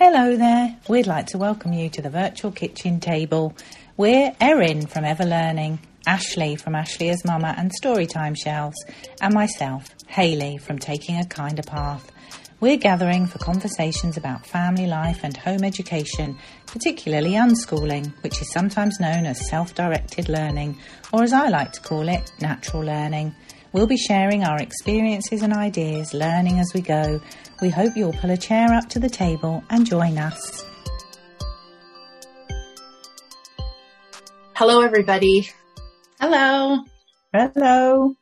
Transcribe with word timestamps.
Hello 0.00 0.36
there. 0.36 0.76
We'd 0.88 1.08
like 1.08 1.26
to 1.26 1.38
welcome 1.38 1.72
you 1.72 1.88
to 1.88 2.00
the 2.00 2.08
virtual 2.08 2.52
kitchen 2.52 3.00
table. 3.00 3.52
We're 3.96 4.32
Erin 4.40 4.86
from 4.86 5.04
Ever 5.04 5.24
Learning, 5.24 5.80
Ashley 6.06 6.54
from 6.54 6.76
Ashley 6.76 7.10
as 7.10 7.24
Mama 7.24 7.52
and 7.58 7.72
Storytime 7.82 8.36
Shelves, 8.40 8.76
and 9.20 9.34
myself, 9.34 9.88
Hayley 10.06 10.56
from 10.56 10.78
Taking 10.78 11.18
a 11.18 11.26
Kinder 11.26 11.64
Path. 11.64 12.12
We're 12.60 12.76
gathering 12.76 13.26
for 13.26 13.38
conversations 13.38 14.16
about 14.16 14.46
family 14.46 14.86
life 14.86 15.24
and 15.24 15.36
home 15.36 15.64
education, 15.64 16.38
particularly 16.66 17.32
unschooling, 17.32 18.12
which 18.22 18.40
is 18.40 18.52
sometimes 18.52 19.00
known 19.00 19.26
as 19.26 19.50
self 19.50 19.74
directed 19.74 20.28
learning, 20.28 20.78
or 21.12 21.24
as 21.24 21.32
I 21.32 21.48
like 21.48 21.72
to 21.72 21.80
call 21.80 22.08
it, 22.08 22.30
natural 22.40 22.84
learning. 22.84 23.34
We'll 23.72 23.86
be 23.86 23.98
sharing 23.98 24.44
our 24.44 24.58
experiences 24.58 25.42
and 25.42 25.52
ideas, 25.52 26.14
learning 26.14 26.58
as 26.58 26.72
we 26.74 26.80
go. 26.80 27.20
We 27.60 27.68
hope 27.68 27.96
you'll 27.96 28.14
pull 28.14 28.30
a 28.30 28.36
chair 28.36 28.72
up 28.72 28.88
to 28.90 28.98
the 28.98 29.10
table 29.10 29.62
and 29.68 29.84
join 29.84 30.16
us. 30.16 30.64
Hello, 34.54 34.80
everybody. 34.80 35.50
Hello. 36.18 36.82
Hello. 37.34 38.14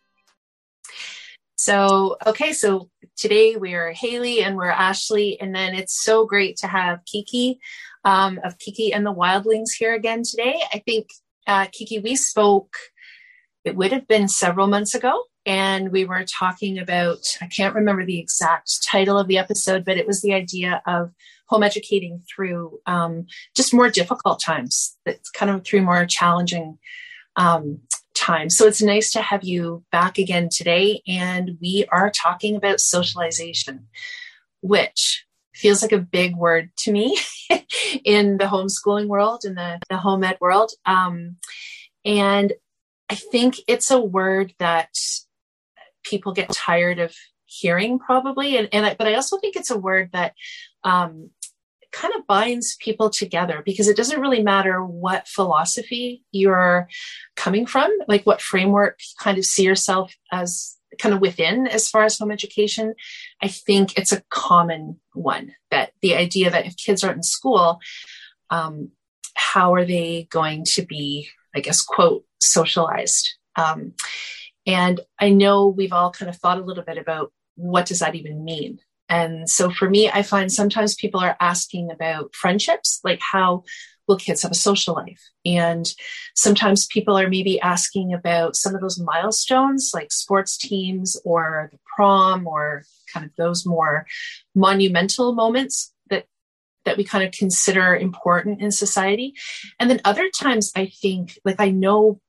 So, 1.54 2.16
okay, 2.26 2.52
so 2.52 2.90
today 3.16 3.54
we 3.54 3.74
are 3.74 3.92
Hayley 3.92 4.42
and 4.42 4.56
we're 4.56 4.68
Ashley, 4.68 5.40
and 5.40 5.54
then 5.54 5.76
it's 5.76 6.02
so 6.02 6.26
great 6.26 6.56
to 6.58 6.66
have 6.66 7.04
Kiki 7.04 7.60
um, 8.04 8.40
of 8.42 8.58
Kiki 8.58 8.92
and 8.92 9.06
the 9.06 9.14
Wildlings 9.14 9.70
here 9.78 9.94
again 9.94 10.22
today. 10.28 10.60
I 10.74 10.80
think, 10.80 11.06
uh, 11.46 11.66
Kiki, 11.70 12.00
we 12.00 12.16
spoke, 12.16 12.76
it 13.64 13.76
would 13.76 13.92
have 13.92 14.08
been 14.08 14.26
several 14.26 14.66
months 14.66 14.94
ago 14.96 15.22
and 15.46 15.90
we 15.92 16.04
were 16.04 16.24
talking 16.24 16.78
about 16.78 17.18
i 17.40 17.46
can't 17.46 17.74
remember 17.74 18.04
the 18.04 18.18
exact 18.18 18.84
title 18.84 19.18
of 19.18 19.28
the 19.28 19.38
episode 19.38 19.84
but 19.84 19.96
it 19.96 20.06
was 20.06 20.20
the 20.20 20.34
idea 20.34 20.82
of 20.86 21.12
home 21.48 21.62
educating 21.62 22.22
through 22.28 22.80
um, 22.86 23.26
just 23.54 23.72
more 23.72 23.88
difficult 23.88 24.40
times. 24.40 24.96
It's 25.06 25.30
kind 25.30 25.50
of 25.50 25.64
through 25.64 25.82
more 25.82 26.04
challenging 26.06 26.78
um, 27.36 27.80
times. 28.14 28.56
So 28.56 28.66
it's 28.66 28.82
nice 28.82 29.10
to 29.12 29.22
have 29.22 29.44
you 29.44 29.84
back 29.92 30.18
again 30.18 30.48
today 30.50 31.02
and 31.06 31.56
we 31.60 31.86
are 31.90 32.10
talking 32.10 32.56
about 32.56 32.80
socialization 32.80 33.86
which 34.62 35.24
feels 35.54 35.82
like 35.82 35.92
a 35.92 35.98
big 35.98 36.34
word 36.34 36.70
to 36.76 36.90
me 36.90 37.16
in 38.04 38.38
the 38.38 38.46
homeschooling 38.46 39.06
world 39.06 39.42
in 39.44 39.54
the, 39.54 39.78
the 39.88 39.96
home 39.96 40.24
ed 40.24 40.36
world. 40.40 40.72
Um, 40.84 41.36
and 42.04 42.52
I 43.08 43.14
think 43.14 43.56
it's 43.68 43.90
a 43.90 44.00
word 44.00 44.54
that 44.58 44.90
people 46.08 46.32
get 46.32 46.52
tired 46.52 46.98
of 46.98 47.14
hearing 47.44 47.98
probably. 47.98 48.56
And, 48.56 48.68
and 48.72 48.86
I, 48.86 48.94
but 48.94 49.06
i 49.06 49.14
also 49.14 49.38
think 49.38 49.56
it's 49.56 49.70
a 49.70 49.78
word 49.78 50.10
that 50.12 50.34
um, 50.84 51.30
kind 51.92 52.14
of 52.14 52.26
binds 52.26 52.76
people 52.80 53.10
together 53.10 53.62
because 53.64 53.88
it 53.88 53.96
doesn't 53.96 54.20
really 54.20 54.42
matter 54.42 54.84
what 54.84 55.28
philosophy 55.28 56.24
you're 56.32 56.88
coming 57.36 57.66
from 57.66 57.90
like 58.08 58.24
what 58.26 58.42
framework 58.42 58.98
you 59.00 59.14
kind 59.22 59.38
of 59.38 59.44
see 59.44 59.62
yourself 59.62 60.14
as 60.30 60.76
kind 60.98 61.14
of 61.14 61.20
within 61.20 61.66
as 61.66 61.88
far 61.88 62.04
as 62.04 62.18
home 62.18 62.30
education. 62.30 62.94
I 63.42 63.48
think 63.48 63.96
it's 63.96 64.12
a 64.12 64.22
common 64.30 65.00
one 65.12 65.52
that 65.70 65.92
the 66.02 66.14
idea 66.16 66.50
that 66.50 66.66
if 66.66 66.76
kids 66.76 67.04
aren't 67.04 67.18
in 67.18 67.22
school 67.22 67.80
um, 68.50 68.90
how 69.34 69.74
are 69.74 69.84
they 69.84 70.26
going 70.30 70.64
to 70.64 70.82
be 70.82 71.28
i 71.54 71.60
guess 71.60 71.82
quote 71.82 72.24
socialized? 72.40 73.36
Um, 73.56 73.94
and 74.66 75.00
I 75.18 75.30
know 75.30 75.68
we've 75.68 75.92
all 75.92 76.10
kind 76.10 76.28
of 76.28 76.36
thought 76.36 76.58
a 76.58 76.64
little 76.64 76.84
bit 76.84 76.98
about 76.98 77.32
what 77.54 77.86
does 77.86 78.00
that 78.00 78.14
even 78.14 78.44
mean? 78.44 78.78
And 79.08 79.48
so 79.48 79.70
for 79.70 79.88
me, 79.88 80.10
I 80.10 80.22
find 80.22 80.50
sometimes 80.50 80.94
people 80.96 81.20
are 81.20 81.36
asking 81.40 81.90
about 81.90 82.34
friendships, 82.34 83.00
like 83.04 83.20
how 83.20 83.62
will 84.08 84.16
kids 84.16 84.42
have 84.42 84.50
a 84.50 84.56
social 84.56 84.94
life? 84.94 85.20
And 85.44 85.86
sometimes 86.34 86.86
people 86.86 87.18
are 87.18 87.28
maybe 87.28 87.60
asking 87.60 88.12
about 88.12 88.56
some 88.56 88.74
of 88.74 88.80
those 88.80 89.00
milestones, 89.00 89.92
like 89.94 90.12
sports 90.12 90.56
teams 90.56 91.20
or 91.24 91.68
the 91.72 91.78
prom 91.96 92.46
or 92.46 92.84
kind 93.12 93.26
of 93.26 93.32
those 93.36 93.64
more 93.64 94.06
monumental 94.54 95.34
moments 95.34 95.92
that 96.10 96.26
that 96.84 96.96
we 96.96 97.04
kind 97.04 97.24
of 97.24 97.32
consider 97.32 97.96
important 97.96 98.60
in 98.60 98.70
society. 98.70 99.34
And 99.80 99.90
then 99.90 100.00
other 100.04 100.28
times 100.30 100.72
I 100.76 100.86
think 100.86 101.38
like 101.44 101.60
I 101.60 101.70
know 101.70 102.20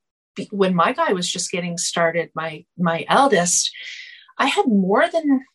when 0.52 0.76
my 0.76 0.94
guy 0.94 1.14
was 1.14 1.30
just 1.30 1.52
getting 1.52 1.78
started, 1.78 2.30
my 2.36 2.66
my 2.78 3.06
eldest, 3.08 3.72
I 4.38 4.48
had 4.48 4.68
more 4.68 5.08
than 5.10 5.46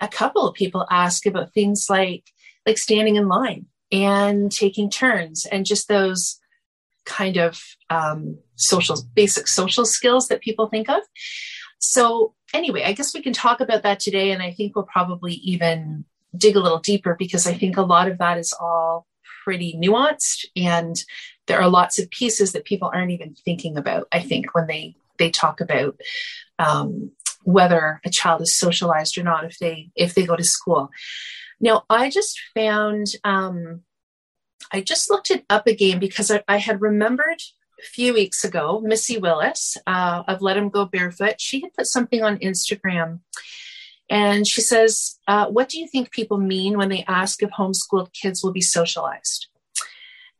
a 0.00 0.08
couple 0.08 0.46
of 0.46 0.54
people 0.54 0.86
ask 0.90 1.26
about 1.26 1.52
things 1.52 1.86
like 1.88 2.24
like 2.66 2.78
standing 2.78 3.16
in 3.16 3.28
line 3.28 3.66
and 3.92 4.50
taking 4.50 4.90
turns 4.90 5.46
and 5.46 5.66
just 5.66 5.88
those 5.88 6.38
kind 7.04 7.36
of 7.36 7.60
um, 7.88 8.38
social 8.56 8.96
basic 9.14 9.48
social 9.48 9.84
skills 9.84 10.28
that 10.28 10.40
people 10.40 10.68
think 10.68 10.88
of. 10.88 11.02
So 11.78 12.34
anyway, 12.52 12.84
I 12.84 12.92
guess 12.92 13.14
we 13.14 13.22
can 13.22 13.32
talk 13.32 13.60
about 13.60 13.82
that 13.82 14.00
today, 14.00 14.30
and 14.30 14.42
I 14.42 14.52
think 14.52 14.74
we'll 14.74 14.84
probably 14.84 15.34
even 15.34 16.04
dig 16.36 16.56
a 16.56 16.60
little 16.60 16.78
deeper 16.78 17.16
because 17.18 17.46
I 17.46 17.54
think 17.54 17.76
a 17.76 17.82
lot 17.82 18.08
of 18.08 18.18
that 18.18 18.38
is 18.38 18.54
all 18.58 19.06
pretty 19.42 19.76
nuanced 19.82 20.44
and 20.54 20.96
there 21.50 21.60
are 21.60 21.68
lots 21.68 21.98
of 21.98 22.08
pieces 22.10 22.52
that 22.52 22.64
people 22.64 22.88
aren't 22.94 23.10
even 23.10 23.34
thinking 23.34 23.76
about 23.76 24.06
i 24.12 24.20
think 24.20 24.54
when 24.54 24.68
they 24.68 24.94
they 25.18 25.30
talk 25.30 25.60
about 25.60 26.00
um, 26.58 27.10
whether 27.42 28.00
a 28.04 28.10
child 28.10 28.42
is 28.42 28.56
socialized 28.56 29.18
or 29.18 29.22
not 29.22 29.44
if 29.44 29.58
they 29.58 29.90
if 29.94 30.14
they 30.14 30.26
go 30.26 30.36
to 30.36 30.44
school. 30.44 30.90
Now 31.60 31.84
i 31.90 32.08
just 32.10 32.40
found 32.54 33.06
um, 33.24 33.82
i 34.72 34.80
just 34.80 35.10
looked 35.10 35.30
it 35.30 35.44
up 35.50 35.66
again 35.66 35.98
because 35.98 36.30
i, 36.30 36.42
I 36.48 36.56
had 36.56 36.80
remembered 36.80 37.42
a 37.78 37.82
few 37.82 38.14
weeks 38.14 38.44
ago 38.44 38.80
missy 38.80 39.18
willis 39.18 39.76
uh, 39.86 40.22
of 40.26 40.42
let 40.42 40.56
him 40.56 40.68
go 40.68 40.84
barefoot. 40.86 41.40
She 41.40 41.60
had 41.60 41.74
put 41.74 41.86
something 41.86 42.22
on 42.22 42.38
instagram 42.38 43.20
and 44.08 44.46
she 44.46 44.60
says 44.60 45.18
uh, 45.28 45.46
what 45.46 45.68
do 45.68 45.78
you 45.78 45.86
think 45.86 46.10
people 46.10 46.38
mean 46.38 46.78
when 46.78 46.88
they 46.88 47.04
ask 47.06 47.42
if 47.42 47.50
homeschooled 47.50 48.12
kids 48.12 48.42
will 48.42 48.52
be 48.52 48.60
socialized 48.62 49.49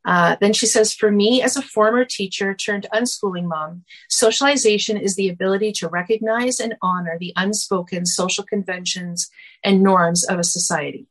uh, 0.05 0.35
then 0.41 0.53
she 0.53 0.65
says, 0.65 0.93
For 0.93 1.11
me, 1.11 1.41
as 1.41 1.55
a 1.55 1.61
former 1.61 2.05
teacher 2.05 2.53
turned 2.53 2.87
unschooling 2.93 3.45
mom, 3.45 3.83
socialization 4.09 4.97
is 4.97 5.15
the 5.15 5.29
ability 5.29 5.71
to 5.73 5.87
recognize 5.87 6.59
and 6.59 6.75
honor 6.81 7.17
the 7.19 7.33
unspoken 7.35 8.05
social 8.05 8.43
conventions 8.43 9.29
and 9.63 9.83
norms 9.83 10.25
of 10.25 10.39
a 10.39 10.43
society. 10.43 11.07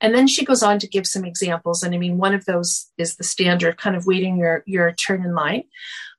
And 0.00 0.14
then 0.14 0.26
she 0.26 0.44
goes 0.44 0.62
on 0.62 0.78
to 0.80 0.88
give 0.88 1.06
some 1.06 1.24
examples. 1.24 1.82
And 1.82 1.94
I 1.94 1.98
mean, 1.98 2.18
one 2.18 2.34
of 2.34 2.44
those 2.46 2.90
is 2.98 3.16
the 3.16 3.24
standard 3.24 3.76
kind 3.76 3.94
of 3.96 4.06
waiting 4.06 4.36
your, 4.36 4.62
your 4.66 4.92
turn 4.92 5.24
in 5.24 5.34
line. 5.34 5.64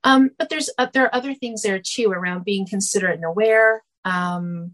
Um, 0.04 0.30
but 0.38 0.50
there's 0.50 0.70
uh, 0.78 0.88
there 0.94 1.06
are 1.06 1.16
other 1.16 1.34
things 1.34 1.64
there 1.64 1.82
too 1.84 2.12
around 2.12 2.46
being 2.46 2.68
considerate 2.68 3.16
and 3.16 3.26
aware, 3.26 3.84
um, 4.06 4.74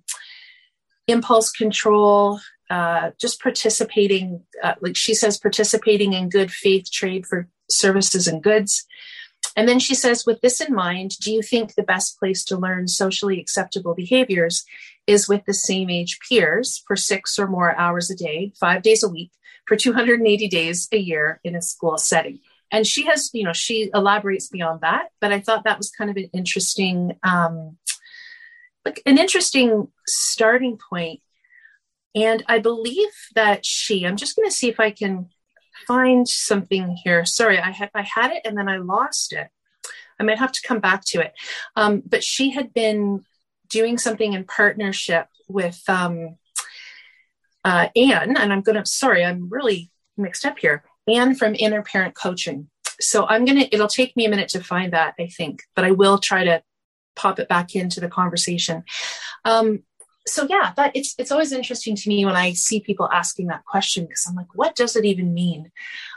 impulse 1.08 1.52
control, 1.52 2.40
uh, 2.72 3.12
just 3.20 3.42
participating, 3.42 4.44
uh, 4.64 4.76
like 4.80 4.96
she 4.96 5.14
says, 5.14 5.38
participating 5.38 6.14
in 6.14 6.30
good 6.30 6.50
faith 6.50 6.90
trade 6.90 7.26
for 7.26 7.50
services 7.70 8.28
and 8.28 8.42
goods. 8.42 8.86
And 9.58 9.68
then 9.68 9.78
she 9.78 9.94
says, 9.94 10.26
with 10.26 10.40
this 10.40 10.62
in 10.62 10.74
mind, 10.74 11.18
do 11.20 11.34
you 11.34 11.42
think 11.42 11.76
the 11.76 11.84
best 11.84 12.18
place 12.18 12.46
to 12.46 12.56
learn 12.56 12.88
socially 12.88 13.42
acceptable 13.42 13.94
behaviors 13.94 14.64
is 15.06 15.28
with 15.28 15.44
the 15.44 15.54
same 15.54 15.90
age 15.90 16.18
peers 16.30 16.82
for 16.88 16.96
six 16.96 17.38
or 17.38 17.46
more 17.46 17.76
hours 17.76 18.10
a 18.10 18.16
day, 18.16 18.54
five 18.58 18.84
days 18.84 19.04
a 19.04 19.10
week, 19.10 19.32
for 19.68 19.76
280 19.76 20.48
days 20.48 20.88
a 20.94 20.98
year 20.98 21.42
in 21.44 21.58
a 21.58 21.62
school 21.62 21.98
setting? 21.98 22.40
And 22.72 22.88
she 22.88 23.06
has, 23.08 23.32
you 23.34 23.44
know, 23.44 23.52
she 23.52 23.92
elaborates 23.94 24.48
beyond 24.48 24.80
that, 24.80 25.10
but 25.20 25.34
I 25.34 25.42
thought 25.42 25.66
that 25.66 25.78
was 25.78 25.90
kind 25.90 26.10
of 26.10 26.16
an 26.16 26.30
interesting, 26.32 27.18
um, 27.22 27.78
like 28.86 29.02
an 29.06 29.18
interesting 29.18 29.90
starting 30.08 30.80
point 30.90 31.20
and 32.16 32.44
I 32.48 32.60
believe 32.60 33.10
that 33.36 33.66
she, 33.66 34.06
I'm 34.06 34.18
just 34.18 34.36
going 34.36 34.50
to 34.50 34.56
see 34.56 34.70
if 34.70 34.80
I 34.80 34.92
can 34.92 35.30
find 35.88 36.28
something 36.28 36.98
here. 37.04 37.26
Sorry, 37.26 37.60
I 37.60 37.72
had, 37.72 37.92
I 37.94 38.02
had 38.02 38.32
it 38.32 38.42
and 38.46 38.58
then 38.58 38.70
I 38.70 38.78
lost 38.78 39.34
it. 39.34 39.48
I 40.20 40.24
might 40.24 40.40
have 40.40 40.52
to 40.52 40.68
come 40.68 40.80
back 40.80 41.04
to 41.08 41.22
it. 41.22 41.34
Um, 41.76 42.04
but 42.06 42.24
she 42.24 42.52
had 42.52 42.74
been 42.74 43.26
doing 43.70 43.98
something 43.98 44.34
in 44.34 44.44
partnership 44.44 45.28
with 45.48 45.82
um, 45.88 46.38
uh, 47.64 47.88
Anne, 47.96 48.38
and 48.38 48.54
I'm 48.54 48.62
going 48.62 48.76
to, 48.76 48.86
sorry, 48.86 49.26
I'm 49.26 49.50
really 49.50 49.90
mixed 50.18 50.46
up 50.46 50.60
here. 50.60 50.84
Anne 51.08 51.36
from 51.36 51.56
Inner 51.56 51.82
Parent 51.82 52.14
Coaching. 52.16 52.70
So 53.00 53.26
I'm 53.26 53.46
going 53.46 53.60
to, 53.60 53.74
it'll 53.74 53.88
take 53.88 54.16
me 54.16 54.26
a 54.26 54.30
minute 54.30 54.50
to 54.50 54.64
find 54.64 54.94
that, 54.94 55.16
I 55.20 55.28
think, 55.28 55.64
but 55.76 55.86
I 55.86 55.92
will 55.92 56.20
try 56.20 56.44
to 56.44 56.62
pop 57.16 57.40
it 57.40 57.50
back 57.50 57.76
into 57.76 58.00
the 58.00 58.08
conversation. 58.08 58.84
Um, 59.44 59.84
so 60.28 60.46
yeah, 60.50 60.74
that 60.78 60.96
it's 60.96 61.16
it's 61.18 61.32
always 61.32 61.52
interesting 61.52 61.96
to 61.96 62.10
me 62.10 62.26
when 62.26 62.36
I 62.36 62.54
see 62.54 62.80
people 62.80 63.10
asking 63.12 63.48
that 63.48 63.66
question 63.66 64.06
because 64.06 64.26
I'm 64.28 64.36
like, 64.36 64.54
what 64.54 64.76
does 64.76 64.96
it 64.96 65.06
even 65.06 65.34
mean? 65.34 65.72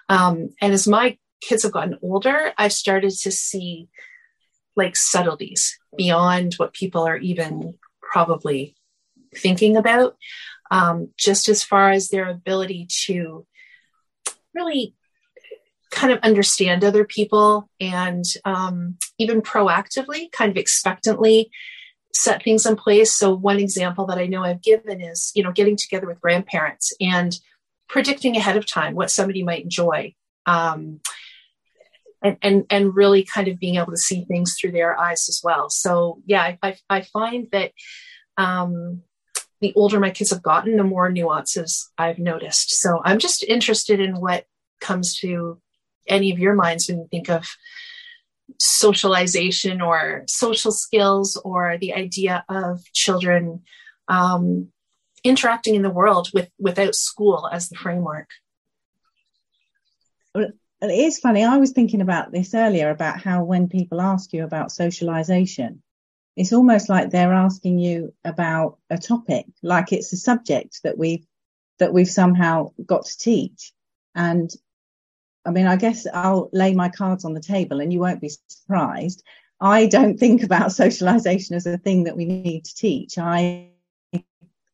Um, 0.09 0.51
and 0.61 0.73
as 0.73 0.87
my 0.87 1.19
kids 1.41 1.62
have 1.62 1.73
gotten 1.73 1.99
older, 2.03 2.53
I've 2.59 2.73
started 2.73 3.11
to 3.11 3.33
see 3.33 3.89
like 4.77 4.97
subtleties 4.97 5.79
beyond 5.97 6.55
what 6.55 6.75
people 6.75 7.06
are 7.06 7.17
even 7.17 7.75
probably 8.03 8.77
thinking 9.35 9.77
about. 9.77 10.17
Um, 10.71 11.11
just 11.19 11.49
as 11.49 11.62
far 11.62 11.91
as 11.91 12.09
their 12.09 12.29
ability 12.29 12.89
to 13.06 13.47
really 14.55 14.95
kind 15.91 16.12
of 16.12 16.19
understand 16.21 16.83
other 16.83 17.05
people 17.05 17.69
and 17.81 18.25
um, 18.45 18.97
even 19.19 19.43
proactively, 19.43 20.31
kind 20.33 20.51
of 20.51 20.56
expectantly 20.56 21.51
set 22.15 22.43
things 22.43 22.65
in 22.65 22.77
place. 22.77 23.13
So 23.13 23.35
one 23.35 23.59
example 23.59 24.07
that 24.07 24.19
I 24.19 24.27
know 24.27 24.43
I've 24.43 24.63
given 24.63 25.01
is, 25.01 25.33
you 25.35 25.43
know, 25.43 25.53
getting 25.53 25.77
together 25.77 26.07
with 26.07 26.21
grandparents 26.21 26.93
and 27.01 27.39
predicting 27.89 28.37
ahead 28.37 28.57
of 28.57 28.67
time 28.67 28.95
what 28.95 29.11
somebody 29.11 29.43
might 29.43 29.65
enjoy. 29.65 30.15
Um, 30.47 31.01
and, 32.23 32.39
and, 32.41 32.65
and 32.71 32.97
really 32.97 33.23
kind 33.23 33.49
of 33.49 33.59
being 33.59 33.77
able 33.77 33.93
to 33.93 33.99
see 33.99 34.25
things 34.25 34.57
through 34.59 34.73
their 34.73 34.99
eyes 34.99 35.29
as 35.29 35.41
well. 35.45 35.69
So 35.69 36.23
yeah, 36.25 36.57
I, 36.63 36.77
I 36.89 37.03
find 37.03 37.49
that 37.53 37.73
um, 38.39 39.03
the 39.61 39.75
older 39.75 40.01
my 40.01 40.11
kids 40.11 40.31
have 40.31 40.43
gotten, 40.43 40.77
the 40.77 40.85
more 40.85 41.11
nuances 41.11 41.91
I've 41.99 42.19
noticed. 42.19 42.81
So 42.81 43.01
I'm 43.05 43.19
just 43.19 43.45
interested 43.45 44.01
in 44.01 44.21
what 44.21 44.47
comes 44.81 45.17
to 45.21 45.61
any 46.07 46.33
of 46.33 46.39
your 46.39 46.55
minds 46.55 46.89
when 46.89 46.99
you 46.99 47.09
think 47.11 47.29
of 47.29 47.47
socialization 48.58 49.81
or 49.81 50.25
social 50.29 50.70
skills 50.70 51.41
or 51.44 51.79
the 51.79 51.94
idea 51.94 52.44
of 52.49 52.82
children 52.93 53.62
um, 54.08 54.69
interacting 55.23 55.75
in 55.75 55.82
the 55.82 55.91
world 55.91 56.29
with 56.35 56.50
without 56.58 56.94
school 56.94 57.49
as 57.50 57.69
the 57.69 57.76
framework. 57.76 58.29
It 60.37 60.91
is 60.91 61.19
funny 61.19 61.44
i 61.44 61.56
was 61.56 61.73
thinking 61.73 62.02
about 62.02 62.31
this 62.31 62.52
earlier 62.52 62.91
about 62.91 63.19
how 63.19 63.43
when 63.43 63.69
people 63.69 64.02
ask 64.02 64.35
you 64.35 64.44
about 64.44 64.70
socialization 64.70 65.82
it's 66.37 66.52
almost 66.52 66.91
like 66.91 67.08
they're 67.08 67.32
asking 67.32 67.79
you 67.79 68.12
about 68.23 68.76
a 68.91 68.99
topic 68.99 69.46
like 69.62 69.93
it's 69.93 70.12
a 70.12 70.17
subject 70.17 70.81
that 70.82 70.99
we've 70.99 71.25
that 71.79 71.93
we've 71.93 72.08
somehow 72.08 72.70
got 72.85 73.05
to 73.06 73.19
teach. 73.19 73.73
And 74.14 74.50
I 75.44 75.50
mean, 75.50 75.67
I 75.67 75.76
guess 75.76 76.06
I'll 76.12 76.49
lay 76.52 76.75
my 76.75 76.88
cards 76.88 77.25
on 77.25 77.35
the 77.35 77.41
table 77.41 77.81
and 77.81 77.93
you 77.93 78.00
won't 78.00 78.20
be 78.20 78.31
surprised. 78.49 79.23
I 79.61 79.87
don't 79.87 80.19
think 80.19 80.43
about 80.43 80.73
socialization 80.85 81.56
as 81.56 81.67
a 81.67 81.79
thing 81.79 82.05
that 82.05 82.17
we 82.17 82.25
need 82.25 82.64
to 82.64 82.75
teach. 82.75 83.19
I 83.19 83.69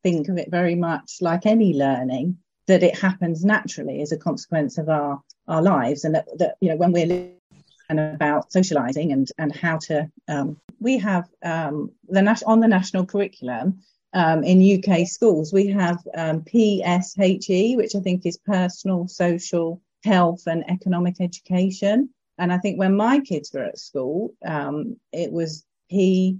think 0.03 0.29
of 0.29 0.37
it 0.37 0.49
very 0.49 0.75
much 0.75 1.17
like 1.21 1.45
any 1.45 1.73
learning 1.73 2.37
that 2.67 2.83
it 2.83 2.97
happens 2.97 3.43
naturally 3.43 4.01
as 4.01 4.11
a 4.11 4.17
consequence 4.17 4.77
of 4.77 4.89
our, 4.89 5.21
our 5.47 5.61
lives 5.61 6.05
and 6.05 6.15
that, 6.15 6.27
that 6.37 6.55
you 6.61 6.69
know, 6.69 6.75
when 6.75 6.91
we're 6.91 7.31
and 7.91 7.99
about 7.99 8.51
socializing 8.51 9.11
and, 9.11 9.29
and 9.37 9.53
how 9.53 9.77
to, 9.77 10.09
um, 10.29 10.57
we 10.79 10.97
have 10.97 11.27
um, 11.43 11.91
the 12.07 12.43
on 12.47 12.61
the 12.61 12.67
national 12.67 13.05
curriculum 13.05 13.81
um, 14.13 14.43
in 14.43 14.83
UK 14.83 15.05
schools, 15.05 15.51
we 15.51 15.67
have 15.67 15.97
um, 16.15 16.41
PSHE, 16.41 17.75
which 17.75 17.95
I 17.95 17.99
think 17.99 18.25
is 18.25 18.37
personal, 18.37 19.07
social, 19.09 19.81
health 20.03 20.43
and 20.47 20.69
economic 20.69 21.15
education. 21.19 22.09
And 22.37 22.51
I 22.51 22.57
think 22.57 22.79
when 22.79 22.95
my 22.95 23.19
kids 23.19 23.51
were 23.53 23.63
at 23.63 23.77
school, 23.77 24.33
um, 24.45 24.97
it 25.11 25.31
was 25.31 25.65
PHSE, 25.91 26.39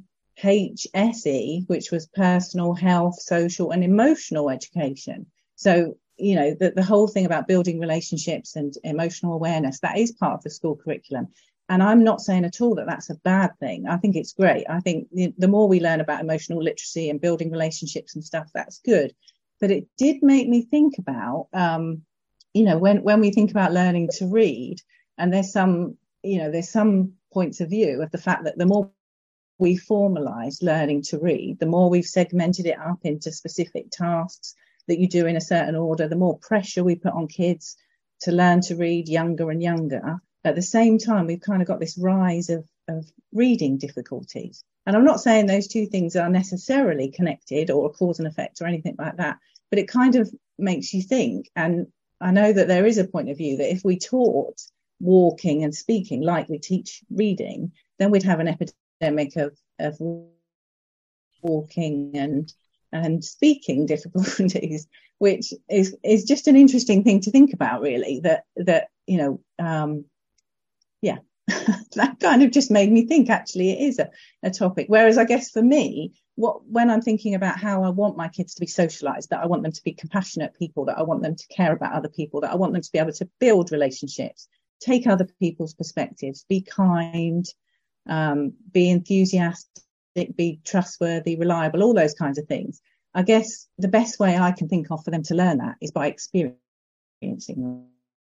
which 1.67 1.91
was 1.91 2.07
personal 2.07 2.73
health, 2.73 3.19
social 3.21 3.71
and 3.71 3.83
emotional 3.83 4.49
education. 4.49 5.27
So, 5.55 5.97
you 6.17 6.35
know, 6.35 6.55
the, 6.59 6.71
the 6.71 6.83
whole 6.83 7.07
thing 7.07 7.25
about 7.25 7.47
building 7.47 7.79
relationships 7.79 8.55
and 8.55 8.73
emotional 8.83 9.33
awareness, 9.33 9.79
that 9.81 9.97
is 9.97 10.11
part 10.13 10.33
of 10.33 10.43
the 10.43 10.49
school 10.49 10.75
curriculum. 10.75 11.27
And 11.69 11.83
I'm 11.83 12.03
not 12.03 12.21
saying 12.21 12.45
at 12.45 12.61
all 12.61 12.75
that 12.75 12.87
that's 12.87 13.09
a 13.09 13.15
bad 13.15 13.51
thing. 13.59 13.87
I 13.87 13.97
think 13.97 14.15
it's 14.15 14.33
great. 14.33 14.65
I 14.69 14.79
think 14.79 15.07
the, 15.11 15.33
the 15.37 15.47
more 15.47 15.67
we 15.67 15.79
learn 15.79 16.01
about 16.01 16.21
emotional 16.21 16.61
literacy 16.61 17.09
and 17.09 17.21
building 17.21 17.51
relationships 17.51 18.15
and 18.15 18.23
stuff, 18.23 18.49
that's 18.53 18.79
good. 18.79 19.13
But 19.59 19.71
it 19.71 19.87
did 19.97 20.23
make 20.23 20.49
me 20.49 20.63
think 20.63 20.97
about, 20.97 21.47
um, 21.53 22.01
you 22.53 22.63
know, 22.63 22.77
when, 22.77 23.03
when 23.03 23.19
we 23.19 23.31
think 23.31 23.51
about 23.51 23.73
learning 23.73 24.09
to 24.17 24.27
read, 24.27 24.77
and 25.17 25.33
there's 25.33 25.51
some, 25.51 25.97
you 26.23 26.37
know, 26.39 26.51
there's 26.51 26.69
some 26.69 27.13
points 27.33 27.61
of 27.61 27.69
view 27.69 28.01
of 28.01 28.11
the 28.11 28.17
fact 28.17 28.43
that 28.43 28.57
the 28.57 28.65
more 28.65 28.91
we 29.57 29.77
formalize 29.77 30.63
learning 30.63 31.03
to 31.03 31.19
read, 31.19 31.59
the 31.59 31.65
more 31.65 31.89
we've 31.89 32.05
segmented 32.05 32.65
it 32.65 32.79
up 32.79 32.99
into 33.03 33.31
specific 33.31 33.91
tasks 33.91 34.55
that 34.87 34.99
you 34.99 35.07
do 35.07 35.27
in 35.27 35.37
a 35.37 35.41
certain 35.41 35.75
order, 35.75 36.07
the 36.07 36.15
more 36.15 36.39
pressure 36.39 36.83
we 36.83 36.95
put 36.95 37.13
on 37.13 37.27
kids 37.27 37.77
to 38.21 38.31
learn 38.31 38.61
to 38.61 38.75
read 38.75 39.07
younger 39.07 39.51
and 39.51 39.61
younger. 39.61 40.19
At 40.43 40.55
the 40.55 40.61
same 40.61 40.97
time, 40.97 41.27
we've 41.27 41.41
kind 41.41 41.61
of 41.61 41.67
got 41.67 41.79
this 41.79 41.97
rise 41.97 42.49
of, 42.49 42.67
of 42.87 43.05
reading 43.31 43.77
difficulties. 43.77 44.63
And 44.87 44.95
I'm 44.95 45.05
not 45.05 45.21
saying 45.21 45.45
those 45.45 45.67
two 45.67 45.85
things 45.85 46.15
are 46.15 46.29
necessarily 46.29 47.11
connected 47.11 47.69
or 47.69 47.85
a 47.85 47.89
cause 47.91 48.17
and 48.17 48.27
effect 48.27 48.61
or 48.61 48.65
anything 48.65 48.95
like 48.97 49.17
that, 49.17 49.37
but 49.69 49.77
it 49.77 49.87
kind 49.87 50.15
of 50.15 50.33
makes 50.57 50.93
you 50.93 51.03
think. 51.03 51.49
And 51.55 51.85
I 52.21 52.31
know 52.31 52.53
that 52.53 52.67
there 52.67 52.85
is 52.85 52.97
a 52.97 53.07
point 53.07 53.29
of 53.29 53.37
view 53.37 53.57
that 53.57 53.71
if 53.71 53.83
we 53.83 53.97
taught 53.97 54.61
walking 54.99 55.63
and 55.63 55.73
speaking 55.73 56.21
like 56.21 56.47
we 56.47 56.59
teach 56.59 57.01
reading, 57.09 57.71
then 57.97 58.11
we'd 58.11 58.23
have 58.23 58.39
an 58.39 58.47
epidemic 58.47 59.35
of, 59.35 59.57
of 59.79 59.99
walking 61.41 62.11
and 62.15 62.53
and 62.93 63.23
speaking 63.23 63.85
difficulties, 63.87 64.87
which 65.17 65.53
is 65.69 65.95
is 66.03 66.25
just 66.25 66.47
an 66.47 66.55
interesting 66.55 67.03
thing 67.03 67.21
to 67.21 67.31
think 67.31 67.53
about, 67.53 67.81
really. 67.81 68.19
That 68.21 68.43
that 68.55 68.89
you 69.07 69.17
know, 69.17 69.39
um, 69.59 70.05
yeah, 71.01 71.19
that 71.95 72.19
kind 72.19 72.43
of 72.43 72.51
just 72.51 72.71
made 72.71 72.91
me 72.91 73.05
think. 73.05 73.29
Actually, 73.29 73.71
it 73.71 73.87
is 73.87 73.99
a, 73.99 74.09
a 74.43 74.51
topic. 74.51 74.85
Whereas 74.89 75.17
I 75.17 75.25
guess 75.25 75.49
for 75.49 75.61
me, 75.61 76.13
what 76.35 76.65
when 76.65 76.89
I'm 76.89 77.01
thinking 77.01 77.35
about 77.35 77.59
how 77.59 77.83
I 77.83 77.89
want 77.89 78.17
my 78.17 78.27
kids 78.27 78.53
to 78.55 78.61
be 78.61 78.67
socialized, 78.67 79.29
that 79.29 79.43
I 79.43 79.47
want 79.47 79.63
them 79.63 79.71
to 79.71 79.83
be 79.83 79.93
compassionate 79.93 80.57
people, 80.57 80.85
that 80.85 80.97
I 80.97 81.03
want 81.03 81.21
them 81.21 81.35
to 81.35 81.47
care 81.47 81.73
about 81.73 81.93
other 81.93 82.09
people, 82.09 82.41
that 82.41 82.51
I 82.51 82.55
want 82.55 82.73
them 82.73 82.81
to 82.81 82.91
be 82.91 82.99
able 82.99 83.13
to 83.13 83.29
build 83.39 83.71
relationships, 83.71 84.47
take 84.79 85.07
other 85.07 85.27
people's 85.39 85.73
perspectives, 85.73 86.45
be 86.47 86.61
kind, 86.61 87.45
um, 88.07 88.53
be 88.71 88.89
enthusiastic, 88.89 89.83
be 90.35 90.59
trustworthy, 90.63 91.35
reliable, 91.35 91.83
all 91.83 91.93
those 91.93 92.13
kinds 92.13 92.37
of 92.37 92.47
things. 92.47 92.81
I 93.13 93.23
guess 93.23 93.67
the 93.77 93.89
best 93.89 94.19
way 94.19 94.37
I 94.37 94.51
can 94.51 94.69
think 94.69 94.89
of 94.89 95.03
for 95.03 95.11
them 95.11 95.23
to 95.23 95.35
learn 95.35 95.57
that 95.57 95.75
is 95.81 95.91
by 95.91 96.07
experiencing 96.07 97.87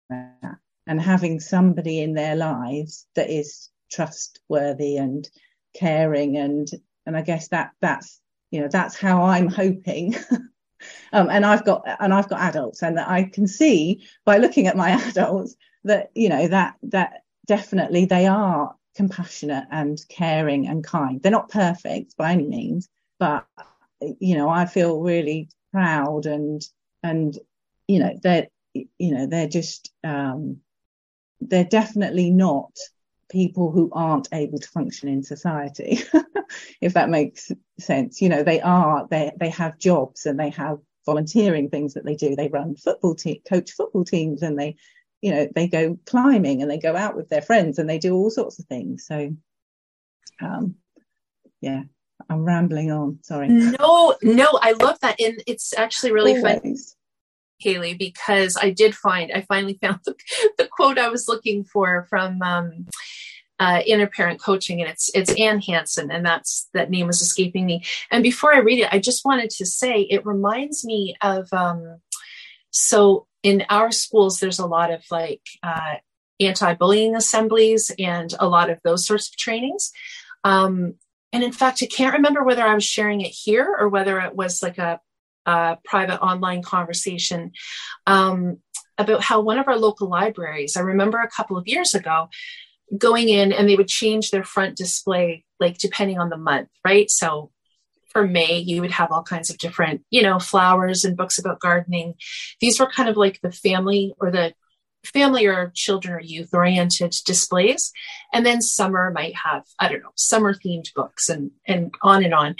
that 0.09 0.57
and 0.87 0.99
having 0.99 1.39
somebody 1.39 2.01
in 2.01 2.13
their 2.13 2.35
lives 2.35 3.05
that 3.15 3.29
is 3.29 3.69
trustworthy 3.91 4.97
and 4.97 5.29
caring 5.75 6.37
and 6.37 6.67
and 7.05 7.17
I 7.17 7.21
guess 7.21 7.49
that 7.49 7.71
that's 7.81 8.19
you 8.51 8.61
know 8.61 8.67
that's 8.67 8.97
how 8.97 9.23
I'm 9.23 9.47
hoping. 9.47 10.15
um, 11.13 11.29
and 11.29 11.45
I've 11.45 11.65
got 11.65 11.83
and 11.99 12.13
I've 12.13 12.29
got 12.29 12.41
adults, 12.41 12.83
and 12.83 12.97
that 12.97 13.09
I 13.09 13.23
can 13.23 13.47
see 13.47 14.03
by 14.25 14.37
looking 14.37 14.67
at 14.67 14.77
my 14.77 14.91
adults 15.09 15.55
that 15.83 16.11
you 16.15 16.29
know 16.29 16.47
that 16.47 16.75
that 16.83 17.23
definitely 17.45 18.05
they 18.05 18.27
are 18.27 18.75
compassionate 18.95 19.65
and 19.71 19.97
caring 20.09 20.67
and 20.67 20.83
kind. 20.83 21.21
They're 21.21 21.31
not 21.31 21.49
perfect 21.49 22.17
by 22.17 22.31
any 22.31 22.47
means, 22.47 22.89
but 23.19 23.45
you 24.19 24.35
know 24.35 24.49
I 24.49 24.65
feel 24.65 24.99
really 25.01 25.49
proud 25.71 26.25
and 26.25 26.61
and 27.03 27.37
you 27.87 27.99
know 27.99 28.17
they're 28.21 28.47
you 28.73 28.87
know 28.99 29.27
they're 29.27 29.47
just 29.47 29.91
um, 30.03 30.57
they're 31.39 31.65
definitely 31.65 32.31
not 32.31 32.71
people 33.29 33.71
who 33.71 33.89
aren't 33.93 34.27
able 34.33 34.59
to 34.59 34.67
function 34.67 35.09
in 35.09 35.23
society, 35.23 35.99
if 36.79 36.93
that 36.93 37.09
makes 37.09 37.51
sense. 37.79 38.21
You 38.21 38.29
know, 38.29 38.43
they 38.43 38.61
are, 38.61 39.07
they, 39.09 39.31
they 39.39 39.49
have 39.49 39.77
jobs 39.77 40.25
and 40.25 40.39
they 40.39 40.49
have 40.51 40.79
volunteering 41.05 41.69
things 41.69 41.93
that 41.93 42.05
they 42.05 42.15
do. 42.15 42.35
They 42.35 42.47
run 42.47 42.75
football 42.75 43.15
team, 43.15 43.37
coach 43.47 43.71
football 43.71 44.05
teams 44.05 44.41
and 44.41 44.59
they, 44.59 44.75
you 45.21 45.31
know, 45.31 45.47
they 45.53 45.67
go 45.67 45.97
climbing 46.05 46.61
and 46.61 46.69
they 46.69 46.79
go 46.79 46.95
out 46.95 47.15
with 47.15 47.29
their 47.29 47.41
friends 47.41 47.79
and 47.79 47.89
they 47.89 47.99
do 47.99 48.15
all 48.15 48.29
sorts 48.29 48.59
of 48.59 48.65
things. 48.65 49.05
So, 49.07 49.35
um, 50.41 50.75
yeah, 51.61 51.83
I'm 52.29 52.43
rambling 52.43 52.91
on. 52.91 53.19
Sorry. 53.23 53.47
No, 53.47 54.15
no, 54.21 54.59
I 54.61 54.73
love 54.73 54.99
that. 55.01 55.19
And 55.19 55.43
it's 55.47 55.77
actually 55.77 56.11
really 56.11 56.37
Always. 56.37 56.63
fun 56.63 56.75
Hayley, 57.61 57.93
because 57.93 58.57
I 58.59 58.71
did 58.71 58.95
find, 58.95 59.31
I 59.31 59.41
finally 59.41 59.77
found 59.81 59.99
the, 60.05 60.15
the 60.57 60.67
quote 60.67 60.97
I 60.97 61.09
was 61.09 61.27
looking 61.27 61.63
for 61.63 62.07
from 62.09 62.41
um, 62.41 62.87
uh, 63.61 63.79
Inner 63.85 64.07
Parent 64.07 64.41
Coaching, 64.41 64.81
and 64.81 64.89
it's 64.89 65.11
it's 65.13 65.39
Ann 65.39 65.61
Hanson, 65.61 66.09
and 66.09 66.25
that's 66.25 66.67
that 66.73 66.89
name 66.89 67.09
is 67.09 67.21
escaping 67.21 67.67
me. 67.67 67.83
And 68.09 68.23
before 68.23 68.53
I 68.53 68.57
read 68.57 68.79
it, 68.79 68.91
I 68.91 68.97
just 68.97 69.23
wanted 69.23 69.51
to 69.51 69.65
say 69.67 70.01
it 70.01 70.25
reminds 70.25 70.83
me 70.83 71.15
of 71.21 71.47
um, 71.53 72.01
so 72.71 73.27
in 73.43 73.63
our 73.69 73.91
schools, 73.91 74.39
there's 74.39 74.57
a 74.57 74.65
lot 74.65 74.91
of 74.91 75.03
like 75.11 75.43
uh, 75.61 75.95
anti-bullying 76.39 77.15
assemblies 77.15 77.91
and 77.99 78.33
a 78.39 78.47
lot 78.47 78.71
of 78.71 78.79
those 78.83 79.05
sorts 79.05 79.29
of 79.29 79.37
trainings. 79.37 79.91
Um, 80.43 80.95
and 81.31 81.43
in 81.43 81.51
fact, 81.51 81.83
I 81.83 81.85
can't 81.85 82.15
remember 82.15 82.43
whether 82.43 82.63
I 82.63 82.73
was 82.73 82.83
sharing 82.83 83.21
it 83.21 83.29
here 83.29 83.75
or 83.79 83.89
whether 83.89 84.19
it 84.21 84.35
was 84.35 84.63
like 84.63 84.79
a 84.79 84.99
private 85.83 86.19
online 86.19 86.63
conversation 86.63 87.51
um, 88.07 88.57
about 88.97 89.21
how 89.21 89.41
one 89.41 89.59
of 89.59 89.67
our 89.67 89.77
local 89.77 90.09
libraries, 90.09 90.75
I 90.75 90.81
remember 90.81 91.19
a 91.19 91.29
couple 91.29 91.57
of 91.57 91.67
years 91.67 91.93
ago, 91.93 92.29
going 92.97 93.29
in 93.29 93.51
and 93.51 93.67
they 93.67 93.75
would 93.75 93.87
change 93.87 94.31
their 94.31 94.43
front 94.43 94.75
display, 94.77 95.45
like 95.59 95.77
depending 95.77 96.19
on 96.19 96.29
the 96.29 96.37
month, 96.37 96.69
right? 96.85 97.09
So 97.09 97.51
for 98.11 98.27
May, 98.27 98.57
you 98.57 98.81
would 98.81 98.91
have 98.91 99.11
all 99.11 99.23
kinds 99.23 99.49
of 99.49 99.57
different, 99.57 100.01
you 100.09 100.21
know, 100.21 100.39
flowers 100.39 101.05
and 101.05 101.15
books 101.15 101.39
about 101.39 101.61
gardening. 101.61 102.15
These 102.59 102.79
were 102.79 102.87
kind 102.87 103.09
of 103.09 103.17
like 103.17 103.39
the 103.41 103.51
family 103.51 104.13
or 104.19 104.31
the 104.31 104.53
family 105.05 105.45
or 105.47 105.71
children 105.73 106.13
or 106.13 106.19
youth 106.19 106.53
oriented 106.53 107.13
displays 107.25 107.91
and 108.33 108.45
then 108.45 108.61
summer 108.61 109.11
might 109.11 109.33
have 109.35 109.63
i 109.79 109.87
don't 109.87 110.03
know 110.03 110.11
summer 110.15 110.53
themed 110.53 110.93
books 110.93 111.27
and 111.27 111.49
and 111.67 111.91
on 112.03 112.23
and 112.23 112.33
on 112.33 112.55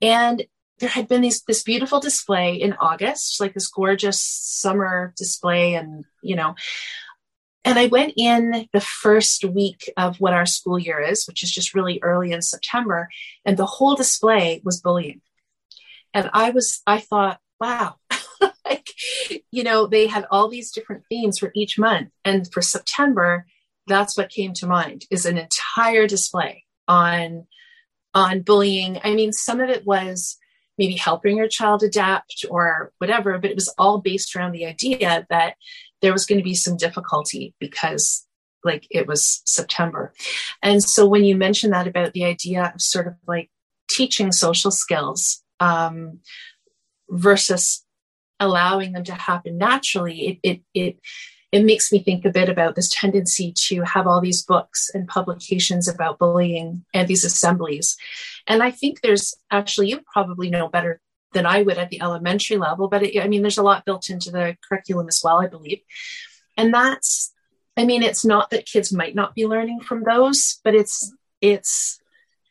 and 0.00 0.44
there 0.78 0.88
had 0.88 1.08
been 1.08 1.20
these 1.20 1.42
this 1.42 1.64
beautiful 1.64 1.98
display 1.98 2.54
in 2.54 2.74
august 2.74 3.40
like 3.40 3.54
this 3.54 3.66
gorgeous 3.66 4.22
summer 4.22 5.12
display 5.16 5.74
and 5.74 6.04
you 6.22 6.36
know 6.36 6.54
and 7.64 7.78
i 7.78 7.86
went 7.86 8.12
in 8.16 8.68
the 8.72 8.80
first 8.80 9.44
week 9.44 9.92
of 9.96 10.20
what 10.20 10.32
our 10.32 10.46
school 10.46 10.78
year 10.78 11.00
is 11.00 11.26
which 11.26 11.42
is 11.42 11.50
just 11.50 11.74
really 11.74 11.98
early 12.02 12.32
in 12.32 12.42
september 12.42 13.08
and 13.44 13.56
the 13.56 13.66
whole 13.66 13.94
display 13.94 14.60
was 14.64 14.80
bullying 14.80 15.20
and 16.14 16.30
i 16.32 16.50
was 16.50 16.82
i 16.86 16.98
thought 16.98 17.38
wow 17.60 17.96
like, 18.64 18.92
you 19.50 19.64
know, 19.64 19.86
they 19.86 20.06
had 20.06 20.26
all 20.30 20.48
these 20.48 20.70
different 20.70 21.04
themes 21.08 21.38
for 21.38 21.50
each 21.54 21.78
month. 21.78 22.10
And 22.24 22.50
for 22.52 22.62
September, 22.62 23.46
that's 23.86 24.16
what 24.16 24.30
came 24.30 24.52
to 24.54 24.66
mind 24.66 25.04
is 25.10 25.26
an 25.26 25.38
entire 25.38 26.06
display 26.06 26.64
on 26.86 27.46
on 28.12 28.42
bullying. 28.42 29.00
I 29.04 29.14
mean, 29.14 29.32
some 29.32 29.60
of 29.60 29.70
it 29.70 29.86
was 29.86 30.36
maybe 30.80 30.94
helping 30.94 31.36
your 31.36 31.46
child 31.46 31.82
adapt 31.82 32.42
or 32.48 32.90
whatever, 32.96 33.38
but 33.38 33.50
it 33.50 33.54
was 33.54 33.72
all 33.76 34.00
based 34.00 34.34
around 34.34 34.52
the 34.52 34.64
idea 34.64 35.26
that 35.28 35.54
there 36.00 36.12
was 36.12 36.24
going 36.24 36.38
to 36.38 36.44
be 36.44 36.54
some 36.54 36.78
difficulty 36.78 37.54
because 37.60 38.26
like 38.64 38.86
it 38.90 39.06
was 39.06 39.42
September. 39.44 40.14
And 40.62 40.82
so 40.82 41.06
when 41.06 41.22
you 41.22 41.36
mentioned 41.36 41.74
that 41.74 41.86
about 41.86 42.14
the 42.14 42.24
idea 42.24 42.72
of 42.74 42.80
sort 42.80 43.06
of 43.06 43.14
like 43.28 43.50
teaching 43.90 44.32
social 44.32 44.70
skills 44.70 45.42
um, 45.60 46.20
versus 47.10 47.84
allowing 48.38 48.92
them 48.92 49.04
to 49.04 49.12
happen 49.12 49.58
naturally, 49.58 50.40
it, 50.42 50.50
it, 50.50 50.62
it, 50.72 50.96
it 51.52 51.64
makes 51.64 51.90
me 51.90 51.98
think 52.02 52.24
a 52.24 52.30
bit 52.30 52.48
about 52.48 52.76
this 52.76 52.88
tendency 52.88 53.52
to 53.68 53.82
have 53.82 54.06
all 54.06 54.20
these 54.20 54.42
books 54.42 54.90
and 54.94 55.08
publications 55.08 55.88
about 55.88 56.18
bullying 56.18 56.84
and 56.94 57.08
these 57.08 57.24
assemblies. 57.24 57.96
And 58.46 58.62
I 58.62 58.70
think 58.70 59.00
there's 59.00 59.34
actually, 59.50 59.88
you 59.88 60.00
probably 60.12 60.48
know 60.48 60.68
better 60.68 61.00
than 61.32 61.46
I 61.46 61.62
would 61.62 61.78
at 61.78 61.90
the 61.90 62.02
elementary 62.02 62.56
level, 62.56 62.88
but 62.88 63.02
it, 63.02 63.20
I 63.20 63.28
mean, 63.28 63.42
there's 63.42 63.58
a 63.58 63.62
lot 63.62 63.84
built 63.84 64.10
into 64.10 64.30
the 64.30 64.56
curriculum 64.68 65.08
as 65.08 65.20
well, 65.24 65.40
I 65.40 65.48
believe. 65.48 65.80
And 66.56 66.72
that's, 66.72 67.32
I 67.76 67.84
mean, 67.84 68.02
it's 68.02 68.24
not 68.24 68.50
that 68.50 68.66
kids 68.66 68.92
might 68.92 69.14
not 69.14 69.34
be 69.34 69.46
learning 69.46 69.80
from 69.80 70.04
those, 70.04 70.60
but 70.62 70.74
it's, 70.74 71.12
it's 71.40 72.00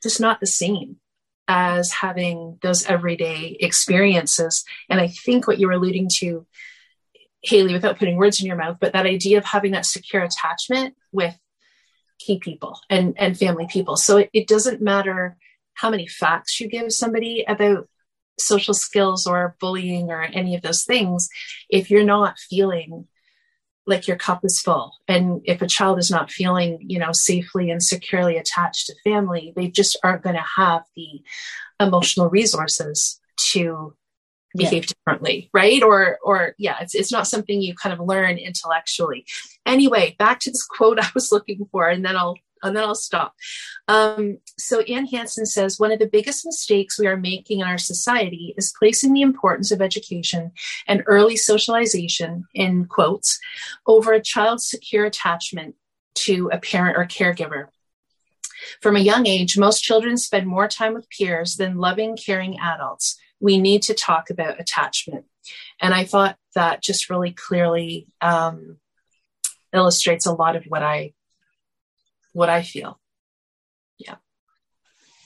just 0.02 0.20
not 0.20 0.40
the 0.40 0.48
same 0.48 0.98
as 1.48 1.92
having 1.92 2.58
those 2.62 2.86
everyday 2.86 3.58
experiences. 3.60 4.64
And 4.90 5.00
I 5.00 5.08
think 5.08 5.48
what 5.48 5.60
you're 5.60 5.72
alluding 5.72 6.10
to, 6.20 6.46
Hayley, 7.44 7.74
without 7.74 7.98
putting 7.98 8.18
words 8.18 8.40
in 8.40 8.48
your 8.48 8.56
mouth, 8.56 8.78
but 8.80 8.94
that 8.94 9.06
idea 9.06 9.38
of 9.38 9.46
having 9.46 9.72
that 9.72 9.86
secure 9.86 10.24
attachment 10.24 10.96
with 11.12 11.38
key 12.20 12.40
people 12.40 12.80
and, 12.90 13.14
and 13.18 13.38
family 13.38 13.68
people. 13.70 13.96
So 13.96 14.18
it, 14.18 14.30
it 14.34 14.48
doesn't 14.48 14.82
matter 14.82 15.38
how 15.74 15.90
many 15.90 16.08
facts 16.08 16.60
you 16.60 16.68
give 16.68 16.92
somebody 16.92 17.46
about 17.48 17.88
social 18.38 18.74
skills 18.74 19.26
or 19.26 19.56
bullying 19.60 20.10
or 20.10 20.24
any 20.24 20.56
of 20.56 20.62
those 20.62 20.84
things 20.84 21.30
if 21.70 21.90
you're 21.90 22.04
not 22.04 22.40
feeling 22.40 23.08
like 23.86 24.08
your 24.08 24.18
cup 24.18 24.46
is 24.46 24.62
full 24.62 24.94
and 25.08 25.42
if 25.46 25.62
a 25.62 25.68
child 25.68 25.98
is 26.00 26.12
not 26.12 26.32
feeling 26.32 26.78
you 26.82 27.00
know 27.00 27.12
safely 27.12 27.70
and 27.70 27.84
securely 27.84 28.38
attached 28.38 28.86
to 28.86 28.96
family 29.04 29.52
they 29.56 29.68
just 29.68 29.98
aren't 30.04 30.22
going 30.22 30.36
to 30.36 30.46
have 30.56 30.84
the 30.96 31.22
emotional 31.80 32.30
resources 32.30 33.20
to 33.38 33.94
behave 34.56 34.84
yeah. 34.84 34.90
differently 34.90 35.50
right 35.54 35.84
or 35.84 36.18
or 36.24 36.56
yeah 36.58 36.78
it's, 36.82 36.96
it's 36.96 37.12
not 37.12 37.28
something 37.28 37.62
you 37.62 37.76
kind 37.76 37.94
of 37.94 38.06
learn 38.06 38.38
intellectually 38.38 39.26
anyway 39.66 40.16
back 40.18 40.40
to 40.40 40.50
this 40.50 40.66
quote 40.78 41.00
i 41.00 41.08
was 41.14 41.32
looking 41.32 41.68
for 41.72 41.88
and 41.88 42.04
then 42.04 42.16
i'll 42.16 42.36
and 42.64 42.76
then 42.76 42.84
I'll 42.84 42.96
stop. 42.96 43.36
Um, 43.88 44.40
so 44.58 44.82
Ann 44.82 45.08
Hansen 45.08 45.46
says 45.46 45.80
one 45.80 45.92
of 45.92 46.00
the 46.00 46.08
biggest 46.08 46.46
mistakes 46.46 47.00
we 47.00 47.08
are 47.08 47.18
making 47.18 47.62
in 47.62 47.68
our 47.68 47.78
society 47.78 48.54
is 48.58 48.74
placing 48.78 49.14
the 49.14 49.22
importance 49.22 49.72
of 49.72 49.82
education 49.82 50.52
and 50.88 51.04
early 51.06 51.38
socialization 51.38 52.46
in 52.54 52.86
quotes 52.86 53.40
over 53.88 54.14
a 54.14 54.22
child's 54.22 54.70
secure 54.70 55.06
attachment 55.06 55.76
to 56.16 56.50
a 56.52 56.60
parent 56.60 56.98
or 56.98 57.06
caregiver. 57.06 57.68
From 58.82 58.96
a 58.96 59.00
young 59.00 59.26
age, 59.26 59.58
most 59.58 59.82
children 59.82 60.18
spend 60.18 60.46
more 60.46 60.68
time 60.68 60.94
with 60.94 61.10
peers 61.10 61.56
than 61.56 61.78
loving, 61.78 62.18
caring 62.18 62.60
adults. 62.60 63.18
We 63.40 63.58
need 63.58 63.84
to 63.84 63.94
talk 63.94 64.30
about 64.30 64.60
attachment. 64.60 65.26
And 65.82 65.94
I 65.94 66.04
thought 66.04 66.38
that 66.56 66.84
just 66.84 67.10
really 67.10 67.32
clearly 67.32 68.08
um, 68.22 68.78
illustrates 69.74 70.26
a 70.26 70.34
lot 70.34 70.56
of 70.56 70.66
what 70.66 70.84
I 70.84 71.14
what 72.34 72.50
I 72.50 72.62
feel. 72.62 73.00
Yeah. 73.98 74.16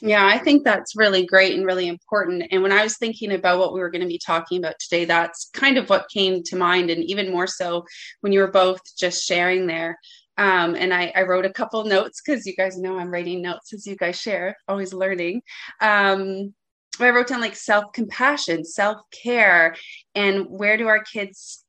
Yeah, 0.01 0.25
I 0.25 0.37
think 0.37 0.63
that's 0.63 0.95
really 0.95 1.25
great 1.25 1.55
and 1.55 1.65
really 1.65 1.87
important. 1.87 2.43
And 2.51 2.61
when 2.61 2.71
I 2.71 2.83
was 2.83 2.97
thinking 2.97 3.31
about 3.31 3.59
what 3.59 3.73
we 3.73 3.79
were 3.79 3.89
going 3.89 4.01
to 4.01 4.07
be 4.07 4.19
talking 4.19 4.57
about 4.57 4.75
today, 4.79 5.05
that's 5.05 5.49
kind 5.53 5.77
of 5.77 5.89
what 5.89 6.09
came 6.09 6.43
to 6.43 6.55
mind. 6.55 6.89
And 6.89 7.03
even 7.03 7.31
more 7.31 7.47
so 7.47 7.85
when 8.21 8.33
you 8.33 8.39
were 8.39 8.51
both 8.51 8.81
just 8.97 9.23
sharing 9.23 9.67
there. 9.67 9.97
Um, 10.37 10.75
and 10.75 10.93
I, 10.93 11.13
I, 11.15 11.23
wrote 11.23 11.45
a 11.45 11.53
couple 11.53 11.83
notes 11.85 12.19
because 12.19 12.47
you 12.47 12.55
guys 12.55 12.75
know 12.75 12.97
I'm 12.97 13.11
writing 13.11 13.43
notes 13.43 13.71
as 13.71 13.85
you 13.85 13.95
guys 13.95 14.19
share, 14.19 14.57
always 14.67 14.91
learning. 14.91 15.43
Um, 15.79 16.55
I 16.99 17.09
wrote 17.09 17.27
down 17.27 17.41
like 17.41 17.55
self 17.55 17.91
compassion, 17.93 18.63
self 18.63 19.01
care, 19.11 19.75
and 20.15 20.45
where 20.47 20.77
do 20.77 20.87
our 20.87 21.03
kids 21.03 21.63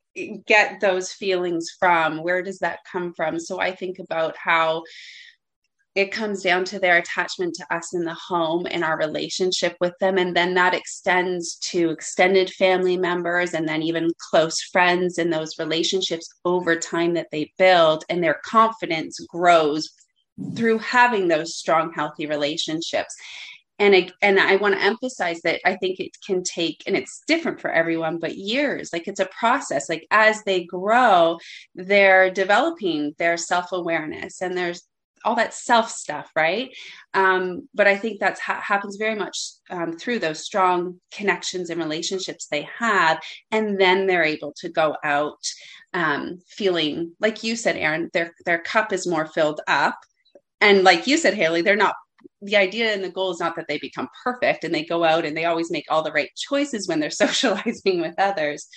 get 0.46 0.80
those 0.80 1.12
feelings 1.12 1.70
from? 1.78 2.22
Where 2.22 2.42
does 2.42 2.58
that 2.58 2.80
come 2.90 3.14
from? 3.14 3.40
So 3.40 3.60
I 3.60 3.74
think 3.74 3.98
about 3.98 4.36
how 4.36 4.84
it 5.94 6.10
comes 6.10 6.42
down 6.42 6.64
to 6.64 6.80
their 6.80 6.96
attachment 6.98 7.54
to 7.54 7.74
us 7.74 7.94
in 7.94 8.04
the 8.04 8.14
home 8.14 8.66
and 8.68 8.82
our 8.82 8.98
relationship 8.98 9.76
with 9.80 9.92
them. 10.00 10.18
And 10.18 10.36
then 10.36 10.54
that 10.54 10.74
extends 10.74 11.54
to 11.70 11.90
extended 11.90 12.50
family 12.50 12.96
members 12.96 13.54
and 13.54 13.68
then 13.68 13.80
even 13.80 14.10
close 14.30 14.60
friends 14.60 15.18
and 15.18 15.32
those 15.32 15.58
relationships 15.58 16.28
over 16.44 16.74
time 16.74 17.14
that 17.14 17.28
they 17.30 17.52
build. 17.58 18.04
And 18.08 18.22
their 18.22 18.40
confidence 18.44 19.20
grows 19.28 19.88
through 20.56 20.78
having 20.78 21.28
those 21.28 21.56
strong, 21.56 21.92
healthy 21.92 22.26
relationships. 22.26 23.14
And 23.80 23.94
I, 23.94 24.08
and 24.22 24.38
I 24.38 24.56
want 24.56 24.74
to 24.76 24.82
emphasize 24.82 25.40
that 25.42 25.60
I 25.64 25.74
think 25.76 25.98
it 25.98 26.16
can 26.24 26.44
take, 26.44 26.84
and 26.86 26.96
it's 26.96 27.22
different 27.26 27.60
for 27.60 27.70
everyone, 27.70 28.18
but 28.18 28.36
years. 28.36 28.90
Like 28.92 29.08
it's 29.08 29.20
a 29.20 29.28
process. 29.38 29.88
Like 29.88 30.06
as 30.12 30.42
they 30.44 30.64
grow, 30.64 31.38
they're 31.74 32.30
developing 32.30 33.14
their 33.18 33.36
self 33.36 33.72
awareness 33.72 34.40
and 34.40 34.56
there's 34.56 34.82
all 35.24 35.34
that 35.36 35.54
self 35.54 35.90
stuff, 35.90 36.30
right? 36.36 36.70
Um, 37.14 37.68
but 37.74 37.86
I 37.86 37.96
think 37.96 38.20
that 38.20 38.38
ha- 38.38 38.62
happens 38.64 38.96
very 38.96 39.14
much 39.14 39.36
um, 39.70 39.96
through 39.96 40.18
those 40.18 40.44
strong 40.44 41.00
connections 41.12 41.70
and 41.70 41.80
relationships 41.80 42.46
they 42.46 42.68
have, 42.78 43.20
and 43.50 43.80
then 43.80 44.06
they're 44.06 44.24
able 44.24 44.52
to 44.58 44.68
go 44.68 44.96
out 45.02 45.38
um, 45.94 46.38
feeling 46.48 47.12
like 47.20 47.42
you 47.42 47.56
said, 47.56 47.76
Erin, 47.76 48.10
their 48.12 48.32
their 48.44 48.58
cup 48.58 48.92
is 48.92 49.06
more 49.06 49.26
filled 49.26 49.60
up, 49.66 49.98
and 50.60 50.84
like 50.84 51.06
you 51.06 51.16
said, 51.16 51.34
Hayley, 51.34 51.62
they're 51.62 51.76
not. 51.76 51.94
The 52.44 52.56
idea 52.56 52.92
and 52.92 53.02
the 53.02 53.10
goal 53.10 53.30
is 53.30 53.40
not 53.40 53.56
that 53.56 53.66
they 53.68 53.78
become 53.78 54.08
perfect 54.22 54.64
and 54.64 54.74
they 54.74 54.84
go 54.84 55.04
out 55.04 55.24
and 55.24 55.36
they 55.36 55.46
always 55.46 55.70
make 55.70 55.86
all 55.88 56.02
the 56.02 56.12
right 56.12 56.30
choices 56.36 56.86
when 56.86 57.00
they're 57.00 57.10
socializing 57.24 58.00
with 58.00 58.14
others, 58.18 58.68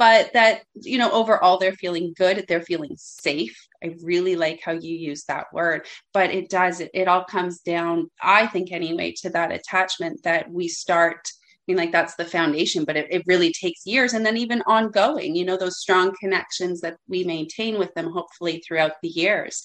but 0.00 0.32
that 0.32 0.62
you 0.74 0.96
know 0.96 1.12
overall 1.12 1.58
they're 1.58 1.74
feeling 1.74 2.14
good 2.16 2.44
they're 2.48 2.62
feeling 2.62 2.94
safe 2.96 3.56
i 3.84 3.94
really 4.02 4.34
like 4.34 4.58
how 4.64 4.72
you 4.72 4.96
use 4.96 5.24
that 5.24 5.44
word 5.52 5.86
but 6.14 6.30
it 6.30 6.48
does 6.48 6.80
it, 6.80 6.90
it 6.94 7.06
all 7.06 7.22
comes 7.22 7.60
down 7.60 8.10
i 8.22 8.46
think 8.46 8.72
anyway 8.72 9.12
to 9.12 9.28
that 9.28 9.52
attachment 9.52 10.20
that 10.24 10.50
we 10.50 10.66
start 10.66 11.30
I 11.68 11.72
mean, 11.72 11.76
like 11.76 11.92
that's 11.92 12.16
the 12.16 12.24
foundation, 12.24 12.84
but 12.84 12.96
it, 12.96 13.06
it 13.10 13.22
really 13.26 13.52
takes 13.52 13.86
years 13.86 14.12
and 14.12 14.26
then 14.26 14.36
even 14.36 14.60
ongoing, 14.66 15.36
you 15.36 15.44
know, 15.44 15.56
those 15.56 15.78
strong 15.78 16.12
connections 16.18 16.80
that 16.80 16.96
we 17.06 17.22
maintain 17.22 17.78
with 17.78 17.94
them, 17.94 18.10
hopefully 18.10 18.60
throughout 18.66 18.92
the 19.02 19.08
years. 19.08 19.62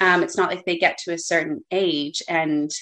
Um, 0.00 0.24
it's 0.24 0.36
not 0.36 0.50
like 0.50 0.64
they 0.64 0.78
get 0.78 0.98
to 1.04 1.12
a 1.12 1.18
certain 1.18 1.62
age 1.70 2.22
and 2.28 2.72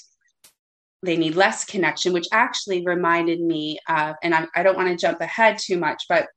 they 1.02 1.16
need 1.16 1.34
less 1.34 1.64
connection, 1.64 2.12
which 2.12 2.28
actually 2.32 2.84
reminded 2.84 3.40
me 3.40 3.78
of, 3.88 4.16
and 4.22 4.34
I, 4.34 4.46
I 4.54 4.62
don't 4.62 4.76
want 4.76 4.88
to 4.88 4.96
jump 4.96 5.20
ahead 5.20 5.58
too 5.58 5.76
much, 5.76 6.04
but 6.08 6.28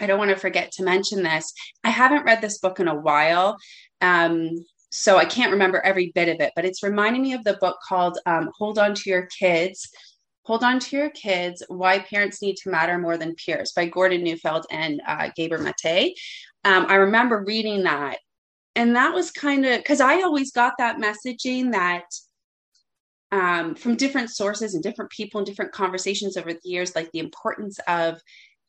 I 0.00 0.06
don't 0.06 0.18
want 0.18 0.30
to 0.30 0.36
forget 0.36 0.72
to 0.72 0.84
mention 0.84 1.22
this. 1.22 1.52
I 1.84 1.90
haven't 1.90 2.24
read 2.24 2.40
this 2.40 2.58
book 2.58 2.80
in 2.80 2.88
a 2.88 2.94
while. 2.94 3.56
Um, 4.00 4.64
so 4.90 5.16
I 5.16 5.24
can't 5.24 5.52
remember 5.52 5.80
every 5.80 6.12
bit 6.14 6.28
of 6.28 6.40
it, 6.40 6.52
but 6.54 6.64
it's 6.64 6.82
reminding 6.82 7.22
me 7.22 7.32
of 7.32 7.44
the 7.44 7.54
book 7.54 7.78
called 7.86 8.18
um, 8.26 8.50
Hold 8.58 8.78
On 8.78 8.94
to 8.94 9.10
Your 9.10 9.26
Kids. 9.38 9.88
Hold 10.44 10.64
On 10.64 10.78
to 10.78 10.96
Your 10.96 11.10
Kids 11.10 11.62
Why 11.68 12.00
Parents 12.00 12.42
Need 12.42 12.56
to 12.58 12.70
Matter 12.70 12.98
More 12.98 13.16
Than 13.16 13.34
Peers 13.34 13.72
by 13.72 13.86
Gordon 13.86 14.22
Neufeld 14.22 14.66
and 14.70 15.00
uh, 15.06 15.30
Gabor 15.34 15.58
Mate. 15.58 16.18
Um, 16.64 16.86
I 16.88 16.96
remember 16.96 17.44
reading 17.46 17.84
that. 17.84 18.18
And 18.74 18.96
that 18.96 19.14
was 19.14 19.30
kind 19.30 19.66
of 19.66 19.78
because 19.78 20.00
I 20.00 20.22
always 20.22 20.50
got 20.52 20.74
that 20.78 20.96
messaging 20.96 21.72
that 21.72 22.04
um, 23.32 23.74
from 23.74 23.96
different 23.96 24.30
sources 24.30 24.74
and 24.74 24.82
different 24.82 25.10
people 25.10 25.38
and 25.38 25.46
different 25.46 25.72
conversations 25.72 26.36
over 26.36 26.52
the 26.52 26.60
years, 26.62 26.94
like 26.94 27.10
the 27.10 27.18
importance 27.18 27.80
of 27.88 28.20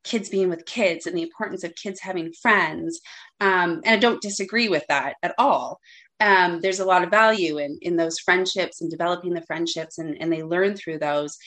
kids 0.04 0.30
being 0.30 0.50
with 0.50 0.66
kids 0.66 1.06
and 1.06 1.18
the 1.18 1.22
importance 1.22 1.64
of 1.64 1.76
kids 1.76 2.00
having 2.00 2.34
friends. 2.34 3.02
Um, 3.40 3.82
and 3.86 3.96
I 3.96 3.98
don't 3.98 4.22
disagree 4.22 4.70
with 4.70 4.86
that 4.90 5.16
at 5.22 5.36
all. 5.38 5.80
Um, 6.20 6.62
there's 6.62 6.80
a 6.80 6.86
lot 6.86 7.04
of 7.04 7.10
value 7.10 7.58
in 7.58 7.78
in 7.82 7.98
those 7.98 8.20
friendships 8.20 8.82
and 8.82 8.90
developing 8.90 9.34
the 9.34 9.46
friendships, 9.46 9.98
and, 9.98 10.18
and 10.22 10.32
they 10.32 10.44
learn 10.44 10.76
through 10.76 11.00
those. 11.00 11.38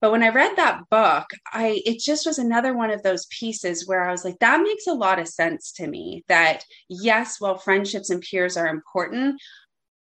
But 0.00 0.12
when 0.12 0.22
I 0.22 0.28
read 0.28 0.56
that 0.56 0.82
book, 0.90 1.24
I 1.52 1.82
it 1.84 1.98
just 1.98 2.26
was 2.26 2.38
another 2.38 2.74
one 2.74 2.90
of 2.90 3.02
those 3.02 3.26
pieces 3.26 3.86
where 3.86 4.06
I 4.06 4.12
was 4.12 4.24
like, 4.24 4.38
that 4.40 4.62
makes 4.62 4.86
a 4.86 4.94
lot 4.94 5.18
of 5.18 5.28
sense 5.28 5.72
to 5.72 5.86
me. 5.86 6.24
That 6.28 6.64
yes, 6.88 7.40
while 7.40 7.58
friendships 7.58 8.10
and 8.10 8.22
peers 8.22 8.56
are 8.56 8.68
important, 8.68 9.40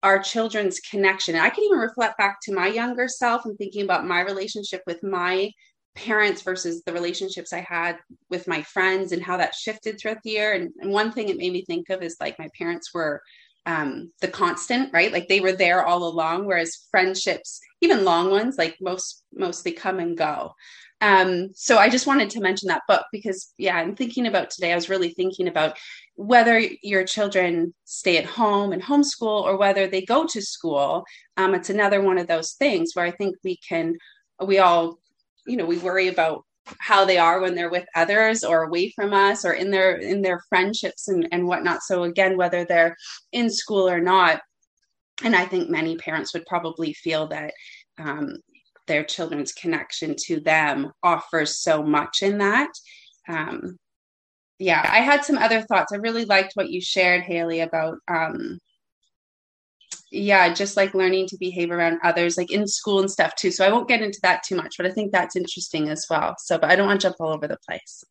our 0.03 0.19
children's 0.19 0.79
connection. 0.79 1.35
And 1.35 1.43
I 1.43 1.49
can 1.49 1.63
even 1.63 1.79
reflect 1.79 2.17
back 2.17 2.37
to 2.43 2.53
my 2.53 2.67
younger 2.67 3.07
self 3.07 3.45
and 3.45 3.57
thinking 3.57 3.83
about 3.83 4.05
my 4.05 4.21
relationship 4.21 4.81
with 4.85 5.03
my 5.03 5.51
parents 5.95 6.43
versus 6.43 6.83
the 6.83 6.93
relationships 6.93 7.51
I 7.51 7.65
had 7.67 7.97
with 8.29 8.47
my 8.47 8.61
friends 8.61 9.11
and 9.11 9.23
how 9.23 9.37
that 9.37 9.55
shifted 9.55 9.99
throughout 9.99 10.21
the 10.23 10.29
year. 10.31 10.53
And, 10.53 10.69
and 10.79 10.91
one 10.91 11.11
thing 11.11 11.29
it 11.29 11.37
made 11.37 11.51
me 11.51 11.65
think 11.65 11.89
of 11.89 12.03
is 12.03 12.17
like 12.19 12.37
my 12.37 12.49
parents 12.57 12.93
were 12.93 13.21
um, 13.65 14.11
the 14.21 14.27
constant, 14.29 14.93
right? 14.93 15.11
Like 15.11 15.27
they 15.27 15.41
were 15.41 15.51
there 15.51 15.85
all 15.85 16.07
along, 16.07 16.45
whereas 16.45 16.87
friendships, 16.89 17.59
even 17.81 18.05
long 18.05 18.31
ones, 18.31 18.57
like 18.57 18.77
most 18.79 19.23
mostly 19.33 19.73
come 19.73 19.99
and 19.99 20.17
go. 20.17 20.53
Um, 21.01 21.49
so 21.53 21.77
I 21.77 21.89
just 21.89 22.07
wanted 22.07 22.29
to 22.31 22.39
mention 22.39 22.67
that 22.69 22.81
book 22.87 23.05
because, 23.11 23.53
yeah, 23.57 23.77
I'm 23.77 23.95
thinking 23.95 24.25
about 24.25 24.49
today. 24.49 24.71
I 24.71 24.75
was 24.75 24.89
really 24.89 25.09
thinking 25.09 25.47
about 25.47 25.77
whether 26.15 26.59
your 26.81 27.03
children 27.03 27.73
stay 27.85 28.17
at 28.17 28.25
home 28.25 28.71
and 28.71 28.81
homeschool 28.81 29.43
or 29.43 29.57
whether 29.57 29.87
they 29.87 30.01
go 30.01 30.25
to 30.25 30.41
school. 30.41 31.05
Um, 31.37 31.53
it's 31.53 31.69
another 31.69 32.01
one 32.01 32.17
of 32.17 32.27
those 32.27 32.53
things 32.53 32.91
where 32.93 33.05
I 33.05 33.11
think 33.11 33.35
we 33.43 33.57
can, 33.57 33.95
we 34.43 34.57
all, 34.57 34.97
you 35.45 35.55
know, 35.55 35.65
we 35.65 35.77
worry 35.77 36.07
about 36.07 36.43
how 36.79 37.05
they 37.05 37.17
are 37.17 37.39
when 37.39 37.55
they're 37.55 37.69
with 37.69 37.85
others 37.95 38.43
or 38.43 38.63
away 38.63 38.91
from 38.95 39.13
us 39.13 39.45
or 39.45 39.53
in 39.53 39.71
their 39.71 39.97
in 39.97 40.21
their 40.21 40.41
friendships 40.49 41.07
and, 41.07 41.27
and 41.31 41.47
whatnot 41.47 41.81
so 41.81 42.03
again 42.03 42.35
whether 42.35 42.65
they're 42.65 42.95
in 43.31 43.49
school 43.49 43.87
or 43.87 44.01
not 44.01 44.41
and 45.23 45.35
i 45.35 45.45
think 45.45 45.69
many 45.69 45.95
parents 45.95 46.33
would 46.33 46.45
probably 46.45 46.93
feel 46.93 47.27
that 47.27 47.53
um, 47.99 48.35
their 48.87 49.03
children's 49.03 49.51
connection 49.51 50.15
to 50.17 50.39
them 50.39 50.91
offers 51.03 51.61
so 51.61 51.83
much 51.83 52.21
in 52.21 52.37
that 52.39 52.71
um, 53.29 53.77
yeah 54.59 54.87
i 54.91 54.99
had 54.99 55.23
some 55.23 55.37
other 55.37 55.61
thoughts 55.61 55.93
i 55.93 55.97
really 55.97 56.25
liked 56.25 56.53
what 56.55 56.69
you 56.69 56.81
shared 56.81 57.21
Hayley 57.21 57.61
about 57.61 57.97
um, 58.07 58.59
yeah, 60.11 60.53
just 60.53 60.77
like 60.77 60.93
learning 60.93 61.27
to 61.27 61.37
behave 61.37 61.71
around 61.71 61.99
others, 62.03 62.37
like 62.37 62.51
in 62.51 62.67
school 62.67 62.99
and 62.99 63.11
stuff 63.11 63.35
too. 63.35 63.51
So 63.51 63.65
I 63.65 63.71
won't 63.71 63.89
get 63.89 64.01
into 64.01 64.19
that 64.23 64.43
too 64.43 64.55
much, 64.55 64.75
but 64.77 64.85
I 64.85 64.91
think 64.91 65.11
that's 65.11 65.35
interesting 65.35 65.89
as 65.89 66.05
well. 66.09 66.35
So, 66.39 66.57
but 66.57 66.69
I 66.69 66.75
don't 66.75 66.87
want 66.87 67.01
to 67.01 67.07
jump 67.07 67.17
all 67.19 67.33
over 67.33 67.47
the 67.47 67.57
place. 67.67 68.03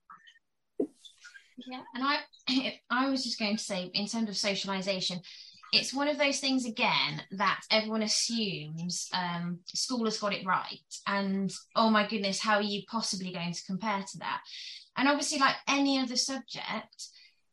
Yeah, 1.58 1.80
and 1.94 2.04
I, 2.04 2.18
I 2.90 3.08
was 3.08 3.24
just 3.24 3.38
going 3.38 3.56
to 3.56 3.62
say, 3.62 3.90
in 3.94 4.06
terms 4.06 4.28
of 4.28 4.36
socialization, 4.36 5.20
it's 5.72 5.94
one 5.94 6.08
of 6.08 6.18
those 6.18 6.38
things 6.38 6.64
again 6.64 7.22
that 7.32 7.60
everyone 7.70 8.02
assumes 8.02 9.08
um, 9.12 9.60
school 9.66 10.04
has 10.04 10.18
got 10.18 10.34
it 10.34 10.46
right, 10.46 10.78
and 11.06 11.52
oh 11.74 11.90
my 11.90 12.06
goodness, 12.06 12.40
how 12.40 12.56
are 12.56 12.62
you 12.62 12.82
possibly 12.90 13.32
going 13.32 13.52
to 13.52 13.64
compare 13.64 14.00
to 14.00 14.18
that? 14.18 14.40
And 14.96 15.08
obviously, 15.08 15.38
like 15.38 15.56
any 15.68 15.98
other 15.98 16.16
subject, 16.16 17.08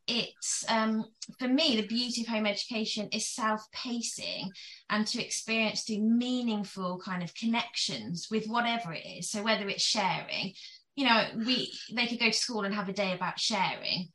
it's 0.08 0.66
um, 0.70 1.06
for 1.40 1.48
me 1.48 1.76
the 1.76 1.88
beauty 1.88 2.22
of 2.22 2.28
home 2.28 2.46
education 2.46 3.08
is 3.14 3.30
self-pacing 3.30 4.52
and 4.90 5.08
to 5.08 5.24
experience 5.24 5.84
through 5.84 6.00
meaningful 6.00 7.00
kind 7.04 7.24
of 7.24 7.34
connections 7.36 8.28
with 8.30 8.46
whatever 8.48 8.94
it 8.94 9.06
is. 9.06 9.30
So 9.30 9.42
whether 9.44 9.68
it's 9.70 9.84
sharing 9.84 10.54
you 10.96 11.06
know 11.06 11.26
we 11.46 11.72
they 11.96 12.08
could 12.08 12.20
go 12.20 12.28
to 12.28 12.34
school 12.34 12.64
and 12.64 12.76
have 12.76 12.90
a 12.90 12.94
day 12.94 13.14
about 13.14 13.40
sharing 13.40 14.10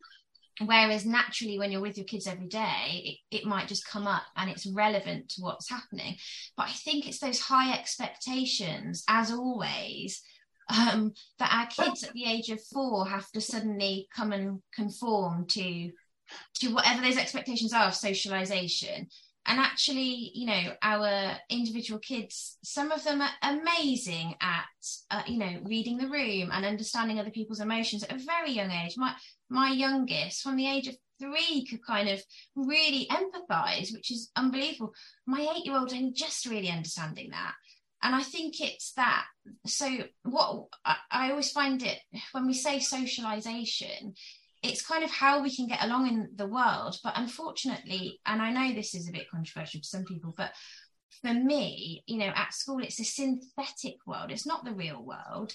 whereas 0.64 1.06
naturally 1.06 1.58
when 1.58 1.70
you're 1.70 1.80
with 1.80 1.96
your 1.96 2.06
kids 2.06 2.26
every 2.26 2.48
day 2.48 3.18
it, 3.30 3.38
it 3.38 3.46
might 3.46 3.68
just 3.68 3.86
come 3.86 4.06
up 4.06 4.22
and 4.36 4.50
it's 4.50 4.66
relevant 4.66 5.28
to 5.28 5.40
what's 5.40 5.70
happening. 5.70 6.16
But 6.56 6.68
i 6.68 6.72
think 6.72 7.06
it's 7.06 7.20
those 7.20 7.40
high 7.40 7.72
expectations 7.72 9.04
as 9.08 9.30
always 9.30 10.22
um, 10.68 11.12
that 11.38 11.52
our 11.52 11.66
kids 11.66 12.04
at 12.04 12.12
the 12.12 12.24
age 12.24 12.50
of 12.50 12.62
four 12.62 13.06
have 13.06 13.30
to 13.32 13.40
suddenly 13.40 14.06
come 14.14 14.32
and 14.32 14.60
conform 14.74 15.46
to 15.46 15.90
to 16.56 16.74
whatever 16.74 17.00
those 17.00 17.16
expectations 17.16 17.72
are 17.72 17.88
of 17.88 17.94
socialization 17.94 19.08
and 19.46 19.58
actually 19.58 20.30
you 20.34 20.46
know 20.46 20.72
our 20.82 21.36
individual 21.48 21.98
kids 22.00 22.58
some 22.62 22.92
of 22.92 23.02
them 23.04 23.20
are 23.20 23.30
amazing 23.42 24.34
at 24.40 24.64
uh, 25.10 25.22
you 25.26 25.38
know 25.38 25.58
reading 25.64 25.96
the 25.96 26.08
room 26.08 26.50
and 26.52 26.64
understanding 26.64 27.18
other 27.18 27.30
people's 27.30 27.60
emotions 27.60 28.02
at 28.02 28.12
a 28.12 28.24
very 28.24 28.50
young 28.50 28.70
age 28.70 28.94
my 28.96 29.14
my 29.48 29.70
youngest 29.70 30.42
from 30.42 30.56
the 30.56 30.68
age 30.68 30.86
of 30.88 30.96
three 31.20 31.64
could 31.68 31.84
kind 31.84 32.08
of 32.08 32.22
really 32.54 33.08
empathize 33.10 33.92
which 33.92 34.10
is 34.10 34.30
unbelievable 34.36 34.92
my 35.26 35.40
eight 35.56 35.66
year 35.66 35.76
old 35.76 35.92
only 35.92 36.12
just 36.12 36.46
really 36.46 36.70
understanding 36.70 37.30
that 37.30 37.54
and 38.02 38.14
I 38.14 38.22
think 38.22 38.60
it's 38.60 38.92
that. 38.92 39.24
So, 39.66 39.88
what 40.22 40.66
I, 40.84 40.96
I 41.10 41.30
always 41.30 41.50
find 41.50 41.82
it 41.82 41.98
when 42.32 42.46
we 42.46 42.54
say 42.54 42.78
socialization, 42.78 44.14
it's 44.62 44.86
kind 44.86 45.04
of 45.04 45.10
how 45.10 45.42
we 45.42 45.54
can 45.54 45.66
get 45.66 45.82
along 45.82 46.08
in 46.08 46.30
the 46.34 46.46
world. 46.46 46.96
But 47.02 47.14
unfortunately, 47.16 48.20
and 48.26 48.42
I 48.42 48.50
know 48.50 48.74
this 48.74 48.94
is 48.94 49.08
a 49.08 49.12
bit 49.12 49.30
controversial 49.30 49.80
to 49.80 49.86
some 49.86 50.04
people, 50.04 50.34
but 50.36 50.52
for 51.22 51.32
me, 51.32 52.02
you 52.06 52.18
know, 52.18 52.32
at 52.34 52.54
school, 52.54 52.82
it's 52.82 53.00
a 53.00 53.04
synthetic 53.04 53.96
world, 54.06 54.30
it's 54.30 54.46
not 54.46 54.64
the 54.64 54.74
real 54.74 55.02
world. 55.02 55.52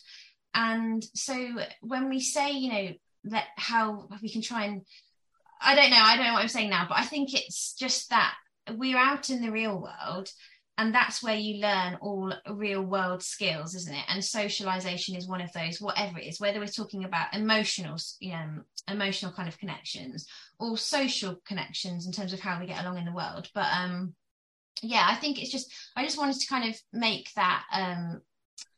And 0.54 1.04
so 1.16 1.48
when 1.82 2.10
we 2.10 2.20
say, 2.20 2.52
you 2.52 2.72
know, 2.72 2.90
that 3.26 3.48
how 3.56 4.08
we 4.22 4.30
can 4.30 4.42
try 4.42 4.66
and, 4.66 4.82
I 5.62 5.76
don't 5.76 5.90
know, 5.90 6.02
I 6.02 6.16
don't 6.16 6.26
know 6.26 6.34
what 6.34 6.42
I'm 6.42 6.48
saying 6.50 6.70
now, 6.70 6.86
but 6.88 6.98
I 6.98 7.06
think 7.06 7.34
it's 7.34 7.74
just 7.74 8.10
that 8.10 8.34
we're 8.72 8.98
out 8.98 9.30
in 9.30 9.42
the 9.42 9.52
real 9.52 9.82
world 9.82 10.30
and 10.78 10.94
that's 10.94 11.22
where 11.22 11.36
you 11.36 11.62
learn 11.62 11.98
all 12.02 12.34
real 12.50 12.82
world 12.82 13.22
skills 13.22 13.76
isn't 13.76 13.94
it? 13.94 14.06
And 14.10 14.24
socialization 14.24 15.16
is 15.16 15.28
one 15.28 15.42
of 15.42 15.52
those 15.54 15.80
whatever 15.80 16.20
it 16.20 16.28
is 16.28 16.40
whether 16.40 16.60
we're 16.60 16.68
talking 16.68 17.04
about 17.04 17.34
emotional 17.34 17.98
um, 18.34 18.66
emotional 18.90 19.32
kind 19.32 19.48
of 19.48 19.58
connections 19.58 20.28
or 20.60 20.78
social 20.78 21.42
connections 21.46 22.06
in 22.06 22.12
terms 22.12 22.34
of 22.34 22.40
how 22.40 22.60
we 22.60 22.66
get 22.66 22.84
along 22.84 22.98
in 22.98 23.06
the 23.06 23.12
world. 23.14 23.50
But 23.54 23.68
um 23.74 24.16
yeah 24.82 25.06
i 25.08 25.16
think 25.16 25.42
it's 25.42 25.52
just 25.52 25.72
i 25.96 26.04
just 26.04 26.18
wanted 26.18 26.40
to 26.40 26.48
kind 26.48 26.70
of 26.70 26.80
make 26.92 27.32
that 27.36 27.64
um 27.72 28.22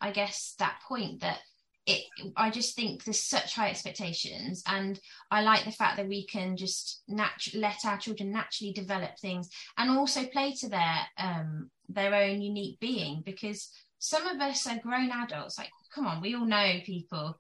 i 0.02 0.12
guess 0.12 0.56
that 0.60 0.80
point 0.88 1.22
that 1.22 1.40
it 1.88 2.04
i 2.36 2.50
just 2.50 2.76
think 2.76 3.04
there's 3.04 3.22
such 3.24 3.56
high 3.56 3.70
expectations 3.70 4.64
and 4.68 5.00
i 5.30 5.42
like 5.42 5.66
the 5.66 5.72
fact 5.72 5.98
that 5.98 6.08
we 6.08 6.26
can 6.26 6.58
just 6.58 7.04
natu- 7.10 7.60
let 7.60 7.86
our 7.86 7.98
children 7.98 8.32
naturally 8.32 8.74
develop 8.74 9.12
things 9.20 9.50
and 9.78 9.92
also 9.92 10.26
play 10.26 10.52
to 10.54 10.68
their 10.68 11.00
um 11.18 11.70
their 11.90 12.14
own 12.16 12.42
unique 12.42 12.80
being 12.80 13.22
because 13.26 13.70
some 14.00 14.26
of 14.28 14.40
us 14.42 14.68
are 14.68 14.80
grown 14.80 15.12
adults 15.12 15.58
like 15.58 15.70
come 15.94 16.08
on 16.08 16.22
we 16.22 16.36
all 16.36 16.46
know 16.46 16.80
people 16.86 17.38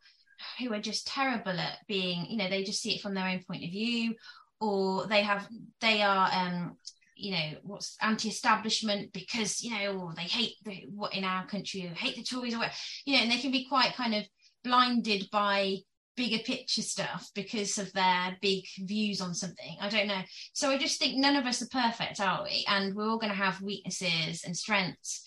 who 0.59 0.71
are 0.73 0.81
just 0.81 1.07
terrible 1.07 1.59
at 1.59 1.79
being 1.87 2.25
you 2.29 2.37
know 2.37 2.49
they 2.49 2.63
just 2.63 2.81
see 2.81 2.95
it 2.95 3.01
from 3.01 3.13
their 3.13 3.27
own 3.27 3.41
point 3.47 3.63
of 3.63 3.71
view 3.71 4.13
or 4.61 5.07
they 5.07 5.21
have 5.21 5.47
they 5.81 6.01
are 6.01 6.29
um 6.31 6.77
you 7.15 7.31
know 7.31 7.51
what's 7.63 7.97
anti-establishment 8.01 9.11
because 9.13 9.63
you 9.63 9.71
know 9.71 10.11
they 10.15 10.23
hate 10.23 10.55
the 10.65 10.83
what 10.93 11.13
in 11.13 11.23
our 11.23 11.47
country 11.47 11.81
hate 11.81 12.15
the 12.15 12.23
Tories 12.23 12.53
or 12.53 12.59
what 12.59 12.71
you 13.05 13.15
know 13.15 13.23
and 13.23 13.31
they 13.31 13.37
can 13.37 13.51
be 13.51 13.67
quite 13.67 13.93
kind 13.95 14.13
of 14.13 14.23
blinded 14.65 15.29
by 15.31 15.77
bigger 16.17 16.39
picture 16.39 16.81
stuff 16.81 17.29
because 17.35 17.77
of 17.77 17.91
their 17.93 18.37
big 18.41 18.63
views 18.79 19.21
on 19.21 19.33
something. 19.33 19.77
I 19.79 19.89
don't 19.89 20.07
know. 20.07 20.21
So 20.53 20.69
I 20.69 20.77
just 20.77 20.99
think 20.99 21.17
none 21.17 21.35
of 21.35 21.45
us 21.45 21.61
are 21.61 21.67
perfect, 21.67 22.19
are 22.19 22.43
we? 22.43 22.65
And 22.67 22.95
we're 22.95 23.07
all 23.07 23.19
going 23.19 23.31
to 23.31 23.37
have 23.37 23.61
weaknesses 23.61 24.43
and 24.43 24.55
strengths. 24.55 25.25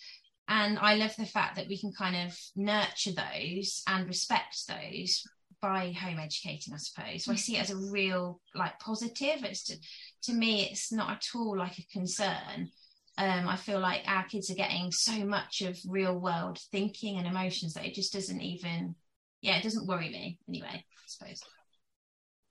And 0.48 0.78
I 0.78 0.94
love 0.94 1.14
the 1.16 1.26
fact 1.26 1.56
that 1.56 1.68
we 1.68 1.78
can 1.78 1.92
kind 1.92 2.16
of 2.16 2.38
nurture 2.56 3.12
those 3.12 3.82
and 3.86 4.06
respect 4.06 4.66
those 4.66 5.22
by 5.60 5.92
home 5.92 6.18
educating, 6.18 6.72
I 6.72 6.78
suppose. 6.78 7.24
So 7.24 7.32
I 7.32 7.36
see 7.36 7.56
it 7.56 7.62
as 7.62 7.70
a 7.70 7.90
real 7.90 8.40
like 8.54 8.78
positive. 8.78 9.44
It's 9.44 9.64
to, 9.64 9.76
to 10.22 10.32
me, 10.32 10.62
it's 10.70 10.90
not 10.90 11.10
at 11.10 11.26
all 11.34 11.56
like 11.58 11.78
a 11.78 11.86
concern. 11.92 12.70
Um, 13.18 13.48
I 13.48 13.56
feel 13.56 13.80
like 13.80 14.02
our 14.06 14.24
kids 14.24 14.48
are 14.50 14.54
getting 14.54 14.92
so 14.92 15.24
much 15.24 15.60
of 15.60 15.76
real 15.86 16.18
world 16.18 16.60
thinking 16.70 17.18
and 17.18 17.26
emotions 17.26 17.74
that 17.74 17.84
it 17.84 17.94
just 17.94 18.12
doesn't 18.12 18.40
even 18.40 18.94
yeah, 19.40 19.56
it 19.56 19.62
doesn't 19.62 19.86
worry 19.86 20.08
me 20.08 20.38
anyway, 20.48 20.68
I 20.72 21.06
suppose. 21.06 21.42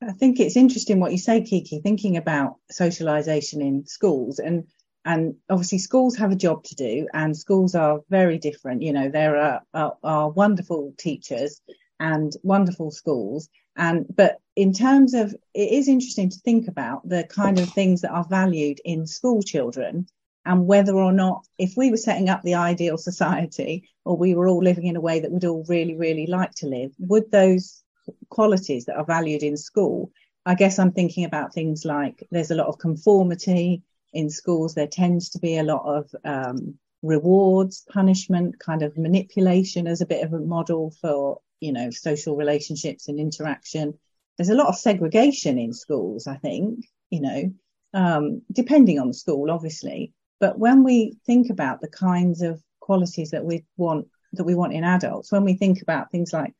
I 0.02 0.12
think 0.14 0.40
it's 0.40 0.56
interesting 0.56 1.00
what 1.00 1.12
you 1.12 1.18
say, 1.18 1.42
Kiki, 1.42 1.80
thinking 1.80 2.18
about 2.18 2.58
socialization 2.70 3.62
in 3.62 3.86
schools 3.86 4.40
and 4.40 4.68
and 5.06 5.36
obviously 5.50 5.78
schools 5.78 6.18
have 6.18 6.32
a 6.32 6.36
job 6.36 6.66
to 6.66 6.76
do 6.76 7.08
and 7.14 7.36
schools 7.36 7.76
are 7.76 8.02
very 8.10 8.38
different. 8.38 8.82
You 8.82 8.92
know, 8.92 9.10
there 9.10 9.38
are, 9.38 9.62
are, 9.74 9.98
are 10.04 10.30
wonderful 10.30 10.94
teachers 10.98 11.62
and 12.00 12.34
wonderful 12.44 12.92
schools. 12.92 13.48
And 13.78 14.06
but 14.14 14.40
in 14.58 14.74
terms 14.74 15.14
of 15.14 15.34
it 15.54 15.72
is 15.72 15.88
interesting 15.88 16.30
to 16.30 16.40
think 16.40 16.68
about 16.68 17.08
the 17.08 17.24
kind 17.24 17.58
of 17.58 17.70
things 17.70 18.02
that 18.02 18.12
are 18.12 18.26
valued 18.26 18.82
in 18.84 19.08
school 19.08 19.42
children 19.42 20.08
and 20.48 20.66
whether 20.66 20.96
or 20.96 21.12
not, 21.12 21.46
if 21.58 21.76
we 21.76 21.92
were 21.92 21.98
setting 21.98 22.30
up 22.30 22.42
the 22.42 22.56
ideal 22.56 22.98
society 22.98 23.90
or 24.06 24.18
we 24.18 24.34
were 24.34 24.48
all 24.48 24.64
living 24.64 24.88
in 24.88 24.96
a 24.96 25.02
way 25.02 25.20
that 25.20 25.32
we'd 25.32 25.46
all 25.46 25.66
really, 25.68 25.96
really 25.96 26.26
like 26.26 26.54
to 26.56 26.68
live, 26.68 26.92
would 27.00 27.30
those 27.32 27.84
qualities 28.30 28.86
that 28.86 28.96
are 28.96 29.06
valued 29.06 29.44
in 29.44 29.58
school, 29.58 30.12
I 30.46 30.56
guess 30.56 30.80
I'm 30.80 30.94
thinking 30.94 31.26
about 31.26 31.54
things 31.54 31.84
like 31.84 32.26
there's 32.32 32.52
a 32.52 32.56
lot 32.56 32.68
of 32.68 32.80
conformity 32.80 33.84
in 34.14 34.30
schools. 34.30 34.74
There 34.74 34.88
tends 34.88 35.30
to 35.32 35.40
be 35.40 35.58
a 35.58 35.64
lot 35.64 35.84
of 35.86 36.16
um, 36.24 36.76
rewards, 37.02 37.86
punishment, 37.92 38.58
kind 38.58 38.82
of 38.82 38.98
manipulation 38.98 39.86
as 39.86 40.00
a 40.00 40.06
bit 40.06 40.24
of 40.24 40.32
a 40.32 40.40
model 40.40 40.94
for, 41.02 41.42
you 41.60 41.74
know, 41.74 41.90
social 41.92 42.38
relationships 42.38 43.10
and 43.10 43.20
interaction. 43.20 44.00
There's 44.38 44.50
a 44.50 44.56
lot 44.56 44.68
of 44.68 44.78
segregation 44.78 45.58
in 45.58 45.74
schools, 45.74 46.28
I 46.28 46.38
think, 46.38 46.86
you 47.10 47.22
know, 47.22 47.54
um, 47.94 48.44
depending 48.52 49.00
on 49.00 49.08
the 49.08 49.14
school, 49.14 49.52
obviously. 49.52 50.14
But 50.40 50.60
when 50.60 50.84
we 50.84 51.18
think 51.26 51.50
about 51.50 51.82
the 51.82 51.88
kinds 51.88 52.42
of 52.42 52.62
qualities 52.80 53.32
that 53.32 53.44
we 53.44 53.66
want 53.78 54.08
that 54.34 54.44
we 54.44 54.56
want 54.56 54.74
in 54.74 54.84
adults, 54.84 55.32
when 55.32 55.44
we 55.44 55.54
think 55.54 55.82
about 55.82 56.12
things 56.12 56.34
like, 56.34 56.54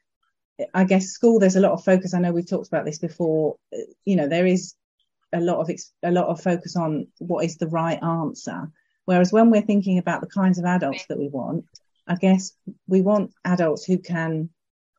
I 0.74 0.84
guess 0.84 1.08
school, 1.08 1.40
there's 1.40 1.56
a 1.56 1.62
lot 1.62 1.74
of 1.74 1.84
focus. 1.84 2.14
I 2.14 2.20
know 2.20 2.32
we've 2.32 2.50
talked 2.50 2.68
about 2.68 2.86
this 2.86 3.00
before. 3.00 3.58
You 4.06 4.16
know, 4.16 4.28
there 4.28 4.48
is 4.48 4.74
a 5.34 5.42
lot 5.42 5.60
of 5.60 5.70
a 6.04 6.12
lot 6.12 6.28
of 6.28 6.42
focus 6.42 6.76
on 6.76 7.08
what 7.20 7.46
is 7.46 7.58
the 7.58 7.68
right 7.68 8.02
answer. 8.02 8.72
Whereas 9.06 9.32
when 9.32 9.52
we're 9.52 9.62
thinking 9.62 10.00
about 10.00 10.22
the 10.22 10.28
kinds 10.28 10.58
of 10.58 10.66
adults 10.66 11.06
that 11.08 11.20
we 11.20 11.30
want, 11.30 11.66
I 12.08 12.16
guess 12.16 12.54
we 12.88 13.02
want 13.02 13.32
adults 13.46 13.86
who 13.86 14.00
can 14.00 14.50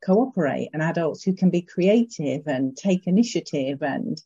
cooperate 0.04 0.70
and 0.72 0.82
adults 0.82 1.22
who 1.22 1.34
can 1.34 1.50
be 1.50 1.62
creative 1.62 2.46
and 2.46 2.76
take 2.76 3.06
initiative 3.06 3.82
and 3.82 4.20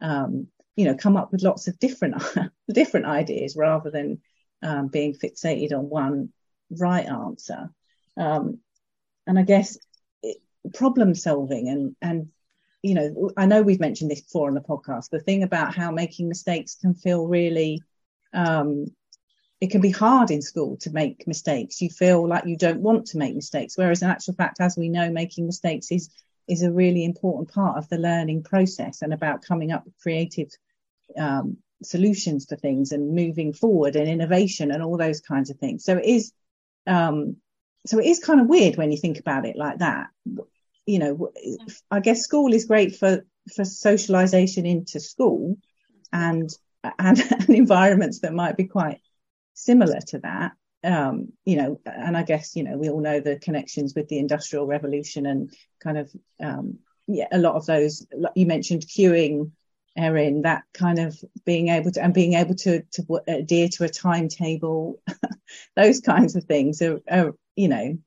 um, 0.00 0.48
you 0.78 0.84
know 0.84 0.94
come 0.94 1.16
up 1.16 1.32
with 1.32 1.42
lots 1.42 1.66
of 1.66 1.76
different 1.80 2.22
different 2.72 3.06
ideas 3.06 3.56
rather 3.56 3.90
than 3.90 4.20
um, 4.62 4.86
being 4.86 5.12
fixated 5.12 5.72
on 5.72 5.88
one 5.88 6.32
right 6.70 7.04
answer. 7.04 7.70
Um, 8.16 8.60
and 9.26 9.36
I 9.40 9.42
guess 9.42 9.76
it, 10.22 10.36
problem 10.74 11.16
solving 11.16 11.68
and 11.68 11.96
and 12.00 12.28
you 12.80 12.94
know 12.94 13.32
I 13.36 13.46
know 13.46 13.62
we've 13.62 13.80
mentioned 13.80 14.08
this 14.08 14.20
before 14.20 14.46
on 14.46 14.54
the 14.54 14.60
podcast. 14.60 15.10
The 15.10 15.18
thing 15.18 15.42
about 15.42 15.74
how 15.74 15.90
making 15.90 16.28
mistakes 16.28 16.76
can 16.76 16.94
feel 16.94 17.26
really 17.26 17.82
um, 18.32 18.86
it 19.60 19.72
can 19.72 19.80
be 19.80 19.90
hard 19.90 20.30
in 20.30 20.42
school 20.42 20.76
to 20.82 20.90
make 20.90 21.26
mistakes. 21.26 21.82
You 21.82 21.90
feel 21.90 22.28
like 22.28 22.46
you 22.46 22.56
don't 22.56 22.82
want 22.82 23.06
to 23.06 23.18
make 23.18 23.34
mistakes, 23.34 23.76
whereas 23.76 24.02
in 24.02 24.10
actual 24.10 24.34
fact, 24.34 24.60
as 24.60 24.76
we 24.76 24.88
know, 24.88 25.10
making 25.10 25.46
mistakes 25.46 25.90
is 25.90 26.08
is 26.46 26.62
a 26.62 26.70
really 26.70 27.04
important 27.04 27.52
part 27.52 27.76
of 27.76 27.88
the 27.88 27.98
learning 27.98 28.44
process 28.44 29.02
and 29.02 29.12
about 29.12 29.42
coming 29.42 29.72
up 29.72 29.84
with 29.84 29.98
creative 29.98 30.48
um, 31.16 31.58
solutions 31.82 32.46
to 32.46 32.56
things 32.56 32.92
and 32.92 33.14
moving 33.14 33.52
forward 33.52 33.96
and 33.96 34.08
innovation 34.08 34.70
and 34.70 34.82
all 34.82 34.96
those 34.96 35.20
kinds 35.20 35.50
of 35.50 35.58
things. 35.58 35.84
So 35.84 35.96
it 35.96 36.04
is, 36.04 36.32
um, 36.86 37.36
so 37.86 37.98
it 37.98 38.06
is 38.06 38.18
kind 38.18 38.40
of 38.40 38.48
weird 38.48 38.76
when 38.76 38.90
you 38.90 38.98
think 38.98 39.18
about 39.18 39.46
it 39.46 39.56
like 39.56 39.78
that. 39.78 40.08
You 40.86 40.98
know, 40.98 41.32
I 41.90 42.00
guess 42.00 42.22
school 42.22 42.52
is 42.52 42.64
great 42.64 42.96
for 42.96 43.24
for 43.54 43.64
socialization 43.64 44.66
into 44.66 45.00
school 45.00 45.56
and 46.12 46.50
and, 46.98 47.20
and 47.30 47.50
environments 47.50 48.20
that 48.20 48.32
might 48.32 48.56
be 48.56 48.64
quite 48.64 49.00
similar 49.54 50.00
to 50.08 50.18
that. 50.20 50.52
Um, 50.84 51.32
you 51.44 51.56
know, 51.56 51.80
and 51.84 52.16
I 52.16 52.22
guess 52.22 52.56
you 52.56 52.62
know 52.62 52.78
we 52.78 52.88
all 52.88 53.00
know 53.00 53.20
the 53.20 53.38
connections 53.38 53.94
with 53.94 54.08
the 54.08 54.18
Industrial 54.18 54.66
Revolution 54.66 55.26
and 55.26 55.52
kind 55.80 55.98
of 55.98 56.10
um, 56.40 56.78
yeah, 57.06 57.26
a 57.32 57.38
lot 57.38 57.56
of 57.56 57.66
those. 57.66 58.06
You 58.34 58.46
mentioned 58.46 58.86
queuing 58.86 59.52
Erin, 59.98 60.42
that 60.42 60.62
kind 60.72 60.98
of 60.98 61.18
being 61.44 61.68
able 61.68 61.90
to 61.90 62.02
and 62.02 62.14
being 62.14 62.34
able 62.34 62.54
to 62.54 62.82
to 62.92 63.20
adhere 63.26 63.68
to 63.68 63.84
a 63.84 63.88
timetable, 63.88 65.02
those 65.76 66.00
kinds 66.00 66.36
of 66.36 66.44
things 66.44 66.80
are, 66.80 67.00
are 67.10 67.34
you 67.56 67.68
know 67.68 67.98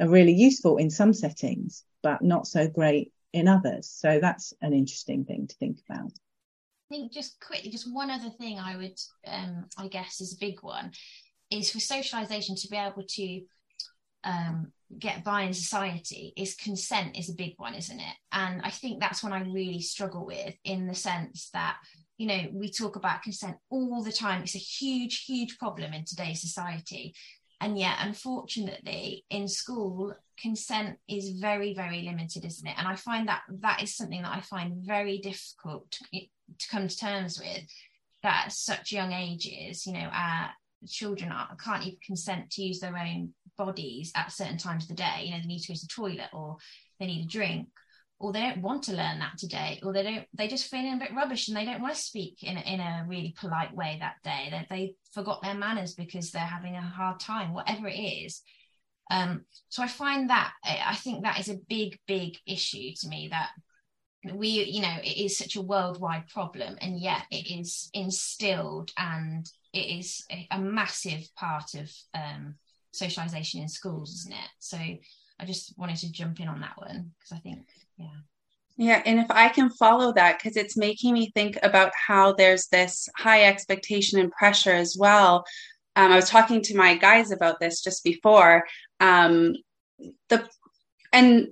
are 0.00 0.08
really 0.08 0.32
useful 0.32 0.76
in 0.76 0.90
some 0.90 1.12
settings, 1.12 1.84
but 2.02 2.22
not 2.22 2.46
so 2.46 2.68
great 2.68 3.12
in 3.32 3.46
others. 3.48 3.88
So 3.88 4.18
that's 4.20 4.52
an 4.60 4.72
interesting 4.72 5.24
thing 5.24 5.46
to 5.46 5.54
think 5.56 5.78
about. 5.88 6.10
I 6.90 6.94
think 6.96 7.12
just 7.12 7.40
quickly, 7.40 7.70
just 7.70 7.92
one 7.92 8.10
other 8.10 8.30
thing 8.30 8.58
I 8.58 8.76
would, 8.76 8.98
um, 9.26 9.66
I 9.78 9.88
guess, 9.88 10.20
is 10.20 10.34
a 10.34 10.40
big 10.40 10.62
one, 10.62 10.90
is 11.50 11.70
for 11.70 11.80
socialization 11.80 12.56
to 12.56 12.68
be 12.68 12.76
able 12.76 13.04
to 13.06 13.40
um, 14.24 14.72
get 14.98 15.24
by 15.24 15.42
in 15.42 15.54
society 15.54 16.32
is 16.36 16.54
consent 16.54 17.16
is 17.16 17.30
a 17.30 17.34
big 17.34 17.54
one 17.56 17.74
isn't 17.74 18.00
it? 18.00 18.16
And 18.32 18.62
i 18.62 18.70
think 18.70 19.00
that's 19.00 19.22
one 19.22 19.32
i 19.32 19.42
really 19.42 19.80
struggle 19.80 20.26
with 20.26 20.54
in 20.64 20.86
the 20.86 20.94
sense 20.94 21.50
that 21.52 21.76
you 22.18 22.26
know 22.26 22.40
we 22.52 22.70
talk 22.70 22.96
about 22.96 23.22
consent 23.22 23.56
all 23.70 24.02
the 24.02 24.12
time. 24.12 24.42
It's 24.42 24.54
a 24.54 24.58
huge 24.58 25.24
huge 25.24 25.58
problem 25.58 25.92
in 25.92 26.04
today's 26.04 26.40
society. 26.40 27.14
And 27.60 27.78
yet 27.78 27.96
unfortunately 28.00 29.24
in 29.30 29.46
school 29.46 30.14
consent 30.40 30.98
is 31.08 31.38
very 31.40 31.74
very 31.74 32.02
limited 32.02 32.44
isn't 32.44 32.66
it? 32.66 32.74
And 32.78 32.88
i 32.88 32.96
find 32.96 33.28
that 33.28 33.42
that 33.60 33.82
is 33.82 33.96
something 33.96 34.22
that 34.22 34.36
i 34.36 34.40
find 34.40 34.84
very 34.84 35.18
difficult 35.18 35.90
to, 35.92 36.20
to 36.58 36.68
come 36.68 36.88
to 36.88 36.96
terms 36.96 37.38
with 37.38 37.64
that 38.22 38.44
at 38.46 38.52
such 38.52 38.92
young 38.92 39.12
ages 39.12 39.86
you 39.86 39.92
know 39.92 40.08
our 40.12 40.50
children 40.88 41.32
are, 41.32 41.56
can't 41.62 41.84
even 41.84 41.98
consent 42.04 42.50
to 42.50 42.62
use 42.62 42.80
their 42.80 42.96
own 42.96 43.34
bodies 43.56 44.12
at 44.14 44.32
certain 44.32 44.58
times 44.58 44.84
of 44.84 44.88
the 44.88 44.94
day. 44.94 45.24
You 45.24 45.32
know, 45.32 45.40
they 45.40 45.46
need 45.46 45.60
to 45.60 45.72
go 45.72 45.74
to 45.74 45.80
the 45.80 45.94
toilet 45.94 46.30
or 46.32 46.56
they 46.98 47.06
need 47.06 47.24
a 47.24 47.28
drink, 47.28 47.68
or 48.18 48.32
they 48.32 48.40
don't 48.40 48.62
want 48.62 48.84
to 48.84 48.92
learn 48.92 49.18
that 49.18 49.36
today, 49.36 49.80
or 49.82 49.92
they 49.92 50.02
don't. 50.04 50.26
They 50.32 50.46
just 50.46 50.68
feel 50.68 50.92
a 50.92 50.96
bit 50.96 51.14
rubbish 51.14 51.48
and 51.48 51.56
they 51.56 51.64
don't 51.64 51.82
want 51.82 51.94
to 51.94 52.00
speak 52.00 52.42
in 52.42 52.56
a, 52.56 52.60
in 52.60 52.80
a 52.80 53.04
really 53.08 53.34
polite 53.38 53.74
way 53.74 53.96
that 53.98 54.16
day. 54.22 54.48
That 54.50 54.66
they, 54.70 54.76
they 54.76 54.94
forgot 55.12 55.42
their 55.42 55.54
manners 55.54 55.94
because 55.94 56.30
they're 56.30 56.42
having 56.42 56.76
a 56.76 56.80
hard 56.80 57.18
time, 57.18 57.52
whatever 57.52 57.88
it 57.88 57.98
is. 57.98 58.42
Um, 59.10 59.44
so 59.68 59.82
I 59.82 59.88
find 59.88 60.30
that 60.30 60.52
I 60.64 60.94
think 60.94 61.24
that 61.24 61.40
is 61.40 61.48
a 61.48 61.58
big, 61.68 61.98
big 62.06 62.38
issue 62.46 62.92
to 63.00 63.08
me 63.08 63.28
that 63.30 63.50
we 64.34 64.48
you 64.48 64.80
know 64.80 64.96
it 65.02 65.18
is 65.18 65.36
such 65.36 65.56
a 65.56 65.62
worldwide 65.62 66.28
problem 66.28 66.76
and 66.80 67.00
yet 67.00 67.22
it 67.30 67.50
is 67.50 67.90
instilled 67.92 68.90
and 68.96 69.50
it 69.72 69.98
is 69.98 70.24
a, 70.30 70.46
a 70.50 70.58
massive 70.58 71.28
part 71.36 71.74
of 71.74 71.90
um, 72.14 72.56
socialization 72.92 73.62
in 73.62 73.68
schools, 73.68 74.14
isn't 74.20 74.32
it? 74.32 74.50
So 74.58 74.76
I 74.76 75.44
just 75.46 75.76
wanted 75.78 75.96
to 75.98 76.12
jump 76.12 76.40
in 76.40 76.48
on 76.48 76.60
that 76.60 76.76
one 76.76 77.12
because 77.18 77.32
I 77.32 77.40
think, 77.40 77.66
yeah. 77.96 78.06
Yeah, 78.76 79.02
and 79.04 79.20
if 79.20 79.26
I 79.30 79.48
can 79.48 79.70
follow 79.70 80.12
that, 80.14 80.38
because 80.38 80.56
it's 80.56 80.76
making 80.76 81.12
me 81.12 81.30
think 81.34 81.58
about 81.62 81.92
how 81.94 82.32
there's 82.32 82.68
this 82.68 83.08
high 83.16 83.44
expectation 83.44 84.18
and 84.18 84.32
pressure 84.32 84.72
as 84.72 84.96
well. 84.98 85.44
Um, 85.94 86.10
I 86.10 86.16
was 86.16 86.30
talking 86.30 86.62
to 86.62 86.76
my 86.76 86.96
guys 86.96 87.30
about 87.32 87.60
this 87.60 87.82
just 87.82 88.02
before. 88.02 88.64
Um, 88.98 89.54
the 90.30 90.48
and 91.12 91.48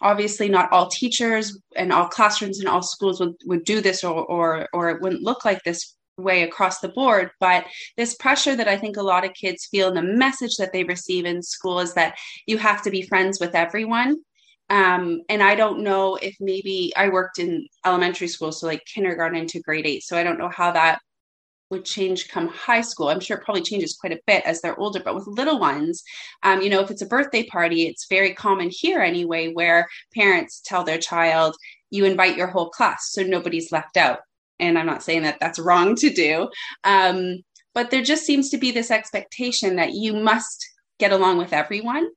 obviously 0.00 0.48
not 0.48 0.72
all 0.72 0.88
teachers 0.88 1.58
and 1.76 1.92
all 1.92 2.08
classrooms 2.08 2.60
and 2.60 2.68
all 2.68 2.82
schools 2.82 3.20
would, 3.20 3.34
would 3.44 3.64
do 3.64 3.80
this 3.80 4.02
or, 4.02 4.24
or 4.24 4.68
or 4.72 4.90
it 4.90 5.02
wouldn't 5.02 5.22
look 5.22 5.44
like 5.44 5.62
this 5.64 5.94
way 6.18 6.42
across 6.42 6.80
the 6.80 6.88
board 6.88 7.30
but 7.40 7.64
this 7.96 8.14
pressure 8.16 8.56
that 8.56 8.68
i 8.68 8.76
think 8.76 8.96
a 8.96 9.02
lot 9.02 9.24
of 9.24 9.32
kids 9.34 9.66
feel 9.66 9.88
and 9.88 9.96
the 9.96 10.02
message 10.02 10.56
that 10.56 10.72
they 10.72 10.84
receive 10.84 11.24
in 11.24 11.42
school 11.42 11.80
is 11.80 11.94
that 11.94 12.16
you 12.46 12.58
have 12.58 12.82
to 12.82 12.90
be 12.90 13.02
friends 13.02 13.40
with 13.40 13.54
everyone. 13.54 14.16
Um, 14.70 15.22
and 15.30 15.42
i 15.42 15.54
don't 15.54 15.82
know 15.82 16.16
if 16.16 16.36
maybe 16.40 16.92
i 16.96 17.08
worked 17.08 17.38
in 17.38 17.66
elementary 17.86 18.28
school 18.28 18.52
so 18.52 18.66
like 18.66 18.84
kindergarten 18.84 19.46
to 19.46 19.62
grade 19.62 19.86
eight 19.86 20.02
so 20.02 20.18
i 20.18 20.22
don't 20.22 20.38
know 20.38 20.50
how 20.50 20.72
that 20.72 21.00
would 21.70 21.84
change 21.84 22.28
come 22.28 22.48
high 22.48 22.80
school. 22.80 23.08
I'm 23.08 23.20
sure 23.20 23.36
it 23.36 23.44
probably 23.44 23.62
changes 23.62 23.96
quite 24.00 24.12
a 24.12 24.20
bit 24.26 24.42
as 24.44 24.60
they're 24.60 24.78
older 24.78 25.00
but 25.04 25.14
with 25.14 25.26
little 25.26 25.58
ones 25.58 26.02
um, 26.42 26.60
you 26.60 26.70
know 26.70 26.80
if 26.80 26.90
it's 26.90 27.02
a 27.02 27.06
birthday 27.06 27.44
party 27.44 27.86
it's 27.86 28.06
very 28.08 28.34
common 28.34 28.70
here 28.70 29.00
anyway 29.00 29.52
where 29.52 29.86
parents 30.14 30.60
tell 30.64 30.84
their 30.84 30.98
child 30.98 31.56
you 31.90 32.04
invite 32.04 32.36
your 32.36 32.48
whole 32.48 32.68
class 32.70 33.10
so 33.12 33.22
nobody's 33.22 33.72
left 33.72 33.96
out 33.96 34.20
and 34.60 34.78
I'm 34.78 34.86
not 34.86 35.02
saying 35.02 35.22
that 35.22 35.38
that's 35.40 35.58
wrong 35.58 35.94
to 35.96 36.10
do. 36.10 36.48
Um, 36.84 37.38
but 37.74 37.90
there 37.90 38.02
just 38.02 38.24
seems 38.24 38.50
to 38.50 38.58
be 38.58 38.70
this 38.70 38.90
expectation 38.90 39.76
that 39.76 39.92
you 39.92 40.14
must 40.14 40.66
get 40.98 41.12
along 41.12 41.38
with 41.38 41.52
everyone, 41.52 42.08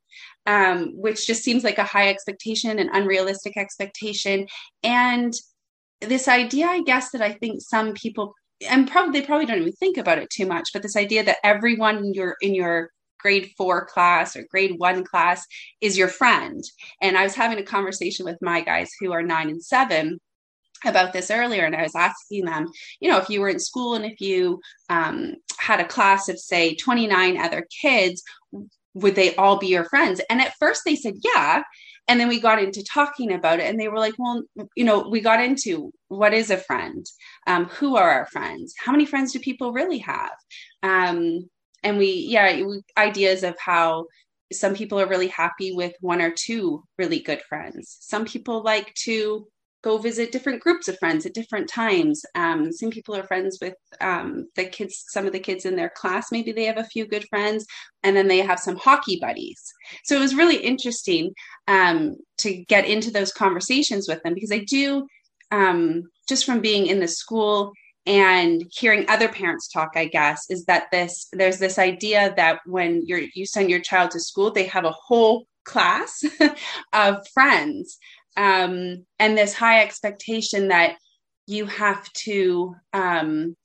um, 0.46 0.92
which 0.96 1.28
just 1.28 1.44
seems 1.44 1.64
like 1.64 1.78
a 1.78 1.84
high 1.84 2.10
expectation, 2.10 2.80
an 2.80 2.90
unrealistic 2.94 3.58
expectation. 3.58 4.48
And 4.84 5.34
this 6.00 6.28
idea, 6.28 6.66
I 6.68 6.82
guess, 6.82 7.12
that 7.12 7.22
I 7.22 7.34
think 7.34 7.62
some 7.62 7.94
people 7.94 8.34
and 8.70 8.90
probably 8.90 9.20
they 9.20 9.26
probably 9.26 9.46
don't 9.46 9.60
even 9.60 9.74
think 9.74 9.98
about 9.98 10.20
it 10.20 10.30
too 10.30 10.46
much, 10.46 10.70
but 10.74 10.82
this 10.82 10.96
idea 10.96 11.24
that 11.24 11.38
everyone 11.44 11.98
in 11.98 12.14
your 12.14 12.36
in 12.42 12.54
your 12.54 12.92
grade 13.20 13.52
four 13.58 13.86
class 13.86 14.36
or 14.36 14.46
grade 14.50 14.76
one 14.78 15.04
class 15.04 15.46
is 15.80 15.98
your 15.98 16.08
friend. 16.08 16.64
And 17.02 17.18
I 17.18 17.24
was 17.24 17.36
having 17.36 17.60
a 17.60 17.64
conversation 17.64 18.26
with 18.26 18.38
my 18.42 18.62
guys 18.62 18.90
who 19.00 19.12
are 19.12 19.22
nine 19.22 19.50
and 19.50 19.64
seven 19.64 20.20
about 20.86 21.14
this 21.14 21.30
earlier 21.30 21.66
and 21.66 21.76
i 21.76 21.84
was 21.84 21.96
asking 21.96 22.46
them 22.46 22.68
you 23.00 23.10
know 23.10 23.18
if 23.18 23.30
you 23.30 23.40
were 23.40 23.50
in 23.50 23.60
school 23.60 23.96
and 23.96 24.06
if 24.06 24.20
you 24.20 24.60
um, 24.90 25.36
had 25.58 25.80
a 25.80 25.86
class 25.86 26.28
of 26.28 26.40
say 26.40 26.76
29 26.76 27.38
other 27.38 27.68
kids 27.82 28.24
would 28.94 29.16
they 29.16 29.36
all 29.36 29.58
be 29.58 29.68
your 29.68 29.86
friends? 29.86 30.22
And 30.30 30.42
at 30.42 30.54
first 30.60 30.84
they 30.86 30.96
said 30.96 31.16
yeah. 31.24 31.64
And 32.08 32.20
then 32.20 32.28
we 32.28 32.40
got 32.40 32.62
into 32.62 32.84
talking 32.84 33.32
about 33.32 33.60
it 33.60 33.70
and 33.70 33.80
they 33.80 33.88
were 33.88 34.00
like 34.00 34.16
well 34.18 34.44
you 34.76 34.84
know 34.84 35.08
we 35.08 35.22
got 35.22 35.42
into 35.42 35.92
what 36.08 36.34
is 36.34 36.50
a 36.50 36.58
friend? 36.58 37.06
Um, 37.48 37.66
who 37.66 37.96
are 37.96 38.10
our 38.10 38.26
friends? 38.28 38.74
How 38.78 38.92
many 38.92 39.06
friends 39.06 39.32
do 39.32 39.40
people 39.40 39.72
really 39.72 40.00
have? 40.00 40.34
Um, 40.84 41.50
and 41.84 41.98
we 41.98 42.12
yeah 42.28 42.64
ideas 42.98 43.44
of 43.44 43.56
how 43.60 44.06
some 44.52 44.76
people 44.76 45.00
are 45.00 45.08
really 45.08 45.30
happy 45.30 45.72
with 45.74 45.94
one 46.02 46.22
or 46.22 46.32
two 46.32 46.84
really 46.98 47.20
good 47.20 47.42
friends. 47.44 47.98
Some 48.02 48.26
people 48.26 48.62
like 48.64 48.94
to 49.06 49.48
go 49.84 49.98
visit 49.98 50.32
different 50.32 50.62
groups 50.62 50.88
of 50.88 50.98
friends 51.00 51.26
at 51.26 51.34
different 51.34 51.70
times. 51.70 52.24
Um, 52.36 52.72
some 52.72 52.90
people 52.90 53.16
are 53.16 53.24
friends 53.24 53.58
with 53.62 53.74
um, 54.00 54.48
the 54.56 54.66
kids, 54.66 55.06
some 55.08 55.26
of 55.26 55.34
the 55.34 55.40
kids 55.40 55.66
in 55.66 55.76
their 55.76 55.90
class. 55.90 56.32
Maybe 56.32 56.52
they 56.52 56.66
have 56.66 56.78
a 56.78 56.84
few 56.84 57.08
good 57.08 57.28
friends, 57.30 57.66
and 58.04 58.16
then 58.16 58.28
they 58.28 58.40
have 58.40 58.60
some 58.60 58.78
hockey 58.78 59.18
buddies. 59.20 59.62
So 60.04 60.16
it 60.16 60.20
was 60.20 60.36
really 60.36 60.58
interesting 60.58 61.34
um, 61.68 62.16
to 62.40 62.54
get 62.66 62.86
into 62.86 63.12
those 63.12 63.32
conversations 63.32 64.08
with 64.08 64.22
them 64.24 64.34
because 64.34 64.52
I 64.52 64.60
do, 64.60 65.08
um, 65.52 66.04
just 66.28 66.46
from 66.46 66.62
being 66.62 66.88
in 66.88 67.00
the 67.00 67.08
school 67.08 67.74
and 68.06 68.64
hearing 68.72 69.06
other 69.10 69.30
parents 69.30 69.68
talk 69.68 69.92
i 69.96 70.06
guess 70.06 70.50
is 70.50 70.66
that 70.66 70.86
this 70.92 71.28
there's 71.34 71.60
this 71.60 71.78
idea 71.78 72.34
that 72.36 72.60
when 72.66 73.04
you 73.06 73.46
send 73.46 73.70
your 73.70 73.80
child 73.80 74.10
to 74.10 74.20
school 74.20 74.50
they 74.50 74.66
have 74.66 74.86
a 74.86 74.96
whole 75.06 75.46
class 75.66 76.24
of 76.94 77.16
friends 77.32 78.00
um, 78.38 79.06
and 79.20 79.38
this 79.38 79.54
high 79.54 79.82
expectation 79.82 80.70
that 80.70 80.98
you 81.48 81.66
have 81.66 82.12
to 82.14 82.76
um, 82.94 83.56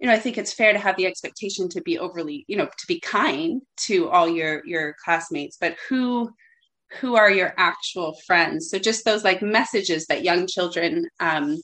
you 0.00 0.06
know 0.06 0.12
i 0.12 0.18
think 0.18 0.38
it's 0.38 0.52
fair 0.52 0.72
to 0.72 0.78
have 0.78 0.96
the 0.96 1.06
expectation 1.06 1.68
to 1.68 1.80
be 1.82 1.98
overly 1.98 2.44
you 2.46 2.56
know 2.56 2.66
to 2.66 2.86
be 2.86 3.00
kind 3.00 3.62
to 3.76 4.08
all 4.08 4.28
your 4.28 4.64
your 4.64 4.94
classmates 5.04 5.56
but 5.60 5.76
who 5.88 6.30
who 7.00 7.16
are 7.16 7.30
your 7.30 7.52
actual 7.58 8.14
friends? 8.26 8.70
So 8.70 8.78
just 8.78 9.04
those 9.04 9.24
like 9.24 9.42
messages 9.42 10.06
that 10.06 10.24
young 10.24 10.46
children 10.46 11.06
um, 11.20 11.60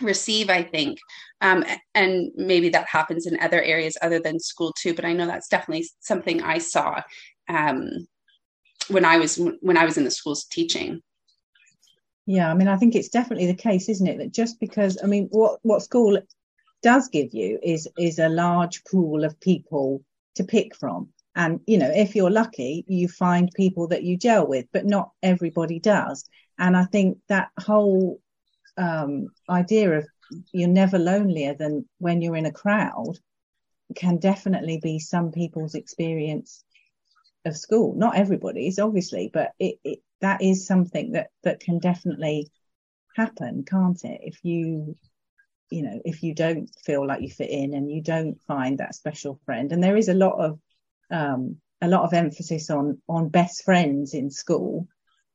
receive 0.00 0.48
i 0.48 0.62
think 0.62 0.98
um, 1.42 1.64
and 1.94 2.30
maybe 2.34 2.68
that 2.70 2.86
happens 2.88 3.26
in 3.26 3.38
other 3.40 3.62
areas 3.62 3.96
other 4.00 4.18
than 4.18 4.40
school 4.40 4.72
too 4.80 4.94
but 4.94 5.04
i 5.04 5.12
know 5.12 5.26
that's 5.26 5.48
definitely 5.48 5.86
something 6.00 6.42
i 6.42 6.58
saw 6.58 7.00
um, 7.48 7.90
when 8.88 9.04
i 9.04 9.18
was 9.18 9.40
when 9.60 9.76
i 9.76 9.84
was 9.84 9.98
in 9.98 10.04
the 10.04 10.10
schools 10.10 10.44
teaching 10.44 11.00
yeah, 12.26 12.50
I 12.50 12.54
mean, 12.54 12.68
I 12.68 12.76
think 12.76 12.94
it's 12.94 13.08
definitely 13.08 13.46
the 13.46 13.54
case, 13.54 13.88
isn't 13.88 14.06
it? 14.06 14.18
That 14.18 14.32
just 14.32 14.60
because, 14.60 14.98
I 15.02 15.06
mean, 15.06 15.28
what 15.30 15.58
what 15.62 15.82
school 15.82 16.20
does 16.82 17.08
give 17.08 17.32
you 17.32 17.58
is 17.62 17.88
is 17.98 18.18
a 18.18 18.28
large 18.28 18.84
pool 18.84 19.24
of 19.24 19.40
people 19.40 20.02
to 20.36 20.44
pick 20.44 20.76
from, 20.76 21.08
and 21.34 21.60
you 21.66 21.78
know, 21.78 21.90
if 21.92 22.14
you're 22.14 22.30
lucky, 22.30 22.84
you 22.86 23.08
find 23.08 23.50
people 23.54 23.88
that 23.88 24.04
you 24.04 24.16
gel 24.16 24.46
with, 24.46 24.66
but 24.72 24.86
not 24.86 25.10
everybody 25.22 25.80
does. 25.80 26.24
And 26.58 26.76
I 26.76 26.84
think 26.84 27.18
that 27.28 27.50
whole 27.58 28.20
um, 28.76 29.28
idea 29.48 29.98
of 29.98 30.06
you're 30.52 30.68
never 30.68 30.98
lonelier 30.98 31.54
than 31.54 31.88
when 31.98 32.22
you're 32.22 32.36
in 32.36 32.46
a 32.46 32.52
crowd 32.52 33.18
can 33.96 34.18
definitely 34.18 34.78
be 34.82 34.98
some 34.98 35.32
people's 35.32 35.74
experience 35.74 36.64
of 37.44 37.56
school. 37.56 37.94
Not 37.94 38.16
everybody's, 38.16 38.78
obviously, 38.78 39.30
but 39.32 39.52
it, 39.58 39.76
it 39.84 39.98
that 40.22 40.42
is 40.42 40.66
something 40.66 41.12
that 41.12 41.28
that 41.44 41.60
can 41.60 41.78
definitely 41.78 42.50
happen, 43.16 43.64
can't 43.64 44.02
it? 44.04 44.20
If 44.22 44.38
you 44.42 44.96
you 45.70 45.82
know 45.82 46.00
if 46.04 46.22
you 46.22 46.34
don't 46.34 46.70
feel 46.84 47.06
like 47.06 47.22
you 47.22 47.30
fit 47.30 47.50
in 47.50 47.74
and 47.74 47.90
you 47.90 48.02
don't 48.02 48.40
find 48.42 48.78
that 48.78 48.94
special 48.94 49.38
friend. 49.44 49.72
And 49.72 49.82
there 49.82 49.96
is 49.96 50.08
a 50.08 50.14
lot 50.14 50.38
of 50.40 50.58
um, 51.10 51.56
a 51.82 51.88
lot 51.88 52.04
of 52.04 52.14
emphasis 52.14 52.70
on 52.70 53.02
on 53.08 53.28
best 53.28 53.64
friends 53.64 54.14
in 54.14 54.30
school 54.30 54.88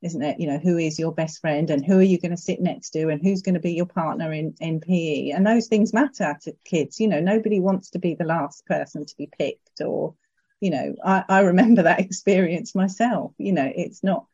isn't 0.03 0.21
it? 0.21 0.39
You 0.39 0.47
know 0.47 0.59
who 0.59 0.77
is 0.77 0.99
your 0.99 1.11
best 1.11 1.41
friend 1.41 1.69
and 1.69 1.85
who 1.85 1.97
are 1.99 2.03
you 2.03 2.19
going 2.19 2.35
to 2.35 2.37
sit 2.37 2.61
next 2.61 2.91
to 2.91 3.09
and 3.09 3.21
who's 3.21 3.41
going 3.41 3.55
to 3.55 3.59
be 3.59 3.73
your 3.73 3.87
partner 3.87 4.31
in 4.31 4.53
in 4.59 4.79
PE 4.79 5.29
and 5.29 5.45
those 5.45 5.67
things 5.67 5.93
matter 5.93 6.37
to 6.43 6.53
kids. 6.65 6.99
You 6.99 7.07
know 7.07 7.19
nobody 7.19 7.59
wants 7.59 7.89
to 7.91 7.99
be 7.99 8.13
the 8.13 8.25
last 8.25 8.65
person 8.65 9.05
to 9.05 9.17
be 9.17 9.29
picked 9.37 9.81
or 9.81 10.13
you 10.61 10.69
know 10.69 10.95
I, 11.03 11.23
I 11.27 11.39
remember 11.41 11.83
that 11.83 11.99
experience 12.07 12.75
myself. 12.75 13.33
You 13.37 13.53
know 13.53 13.71
it's 13.75 14.03
not 14.03 14.25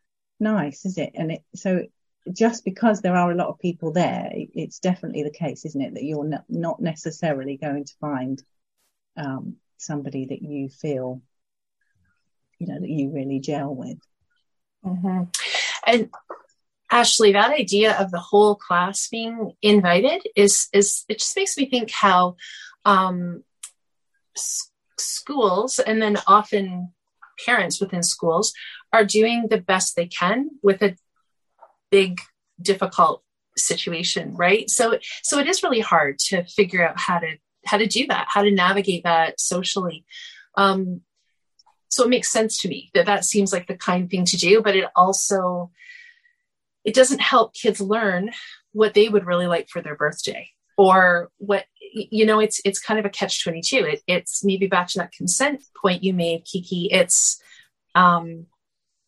nice, 0.44 0.86
is 0.86 0.98
it? 0.98 1.12
And 1.16 1.32
it 1.32 1.44
so 1.56 1.86
just 2.32 2.64
because 2.64 3.02
there 3.02 3.16
are 3.16 3.32
a 3.32 3.36
lot 3.36 3.48
of 3.48 3.60
people 3.60 3.92
there, 3.92 4.30
it's 4.34 4.80
definitely 4.80 5.24
the 5.24 5.32
case, 5.32 5.66
isn't 5.66 5.82
it, 5.82 5.94
that 5.96 6.04
you're 6.04 6.42
not, 6.48 6.82
necessarily 6.82 7.58
going 7.58 7.84
to 7.84 7.94
find 8.00 8.42
um, 9.18 9.58
somebody 9.78 10.26
that 10.28 10.42
you 10.42 10.70
feel, 10.70 11.22
you 12.60 12.68
know, 12.68 12.80
that 12.80 12.90
you 12.90 13.10
really 13.12 13.40
gel 13.40 13.76
with. 13.76 13.98
Mm-hmm. 14.86 15.24
And 15.86 16.10
Ashley, 16.90 17.34
that 17.34 17.52
idea 17.52 17.98
of 18.00 18.12
the 18.12 18.20
whole 18.20 18.56
class 18.56 19.08
being 19.10 19.54
invited 19.62 20.22
is 20.36 20.70
is 20.74 21.04
it 21.10 21.20
just 21.20 21.36
makes 21.36 21.58
me 21.58 21.70
think 21.70 21.92
how 21.92 22.36
um, 22.86 23.44
s- 24.38 24.70
schools 24.98 25.80
and 25.80 26.02
then 26.02 26.18
often 26.28 26.93
parents 27.46 27.80
within 27.80 28.04
schools 28.04 28.54
are 28.92 29.06
doing 29.06 29.48
the 29.50 29.60
best 29.60 29.96
they 29.96 30.08
can 30.08 30.50
with 30.62 30.82
a 30.82 30.96
big 31.92 32.20
difficult 32.62 33.24
situation 33.58 34.36
right? 34.36 34.70
So 34.70 35.00
so 35.22 35.40
it 35.40 35.48
is 35.48 35.64
really 35.64 35.80
hard 35.80 36.20
to 36.28 36.44
figure 36.46 36.88
out 36.88 37.00
how 37.00 37.20
to 37.20 37.38
how 37.66 37.78
to 37.78 37.88
do 37.88 38.08
that 38.08 38.28
how 38.30 38.42
to 38.42 38.52
navigate 38.52 39.04
that 39.04 39.40
socially. 39.40 40.06
Um 40.58 41.02
so 41.90 42.04
it 42.04 42.10
makes 42.10 42.32
sense 42.32 42.60
to 42.62 42.68
me 42.68 42.90
that 42.96 43.06
that 43.06 43.26
seems 43.26 43.54
like 43.54 43.68
the 43.68 43.78
kind 43.78 44.10
thing 44.10 44.26
to 44.26 44.38
do 44.38 44.62
but 44.62 44.76
it 44.76 44.86
also 44.96 45.72
it 46.84 46.94
doesn't 46.94 47.22
help 47.22 47.54
kids 47.54 47.80
learn 47.80 48.32
what 48.72 48.94
they 48.94 49.08
would 49.08 49.26
really 49.26 49.48
like 49.48 49.70
for 49.70 49.82
their 49.82 49.96
birthday 49.96 50.50
or 50.78 51.30
what 51.38 51.66
you 51.94 52.26
know 52.26 52.40
it's 52.40 52.60
it's 52.66 52.80
kind 52.80 53.00
of 53.00 53.06
a 53.06 53.10
catch 53.10 53.44
22 53.44 53.78
it, 53.78 54.02
it's 54.08 54.44
maybe 54.44 54.68
back 54.68 54.88
to 54.88 55.00
that 55.00 55.12
consent 55.12 55.64
point 55.80 56.04
you 56.04 56.14
made 56.14 56.46
kiki. 56.46 56.90
It's 56.92 57.42
um 57.96 58.48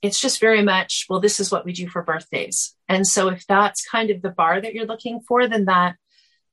it's 0.01 0.19
just 0.19 0.39
very 0.39 0.61
much 0.61 1.05
well 1.09 1.19
this 1.19 1.39
is 1.39 1.51
what 1.51 1.65
we 1.65 1.73
do 1.73 1.87
for 1.87 2.03
birthdays. 2.03 2.75
And 2.87 3.07
so 3.07 3.29
if 3.29 3.45
that's 3.47 3.87
kind 3.87 4.11
of 4.11 4.21
the 4.21 4.29
bar 4.29 4.61
that 4.61 4.73
you're 4.73 4.85
looking 4.85 5.19
for 5.27 5.47
then 5.47 5.65
that 5.65 5.95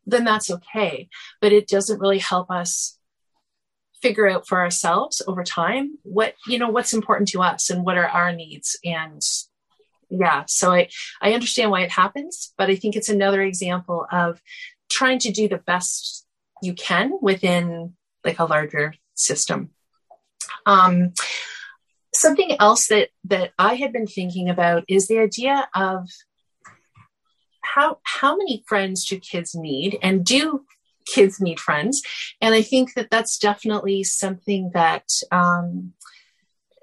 then 0.07 0.25
that's 0.25 0.51
okay. 0.51 1.09
But 1.41 1.53
it 1.53 1.69
doesn't 1.69 2.01
really 2.01 2.19
help 2.19 2.51
us 2.51 2.99
figure 4.01 4.29
out 4.29 4.49
for 4.49 4.59
ourselves 4.59 5.23
over 5.29 5.45
time 5.45 5.97
what 6.03 6.35
you 6.49 6.59
know 6.59 6.71
what's 6.71 6.95
important 6.95 7.29
to 7.29 7.43
us 7.43 7.71
and 7.71 7.85
what 7.85 7.99
are 7.99 8.09
our 8.09 8.33
needs. 8.33 8.79
And 8.85 9.23
yeah 10.13 10.45
so 10.47 10.71
i 10.71 10.89
i 11.23 11.33
understand 11.33 11.71
why 11.71 11.81
it 11.81 11.91
happens 11.91 12.53
but 12.59 12.69
i 12.69 12.77
think 12.77 12.95
it's 12.95 13.09
another 13.09 13.43
example 13.43 14.07
of 14.13 14.41
trying 14.93 15.19
to 15.21 15.33
do 15.33 15.49
the 15.49 15.59
best 15.59 16.27
you 16.63 16.75
can 16.75 17.13
within 17.21 17.95
like 18.25 18.39
a 18.39 18.45
larger 18.45 18.95
system. 19.15 19.71
Um 20.67 21.13
something 22.15 22.57
else 22.61 22.89
that 22.89 23.09
that 23.25 23.53
I 23.59 23.75
had 23.75 23.93
been 23.93 24.07
thinking 24.07 24.49
about 24.49 24.85
is 24.89 25.09
the 25.09 25.19
idea 25.19 25.69
of 25.75 26.09
how 27.63 27.99
how 28.05 28.37
many 28.37 28.65
friends 28.67 29.07
do 29.07 29.19
kids 29.19 29.55
need 29.55 29.99
and 30.03 30.25
do 30.25 30.65
kids 31.07 31.41
need 31.41 31.59
friends? 31.59 32.03
And 32.41 32.55
i 32.55 32.63
think 32.63 32.95
that 32.95 33.11
that's 33.11 33.39
definitely 33.39 34.05
something 34.05 34.71
that 34.75 35.07
um, 35.31 35.95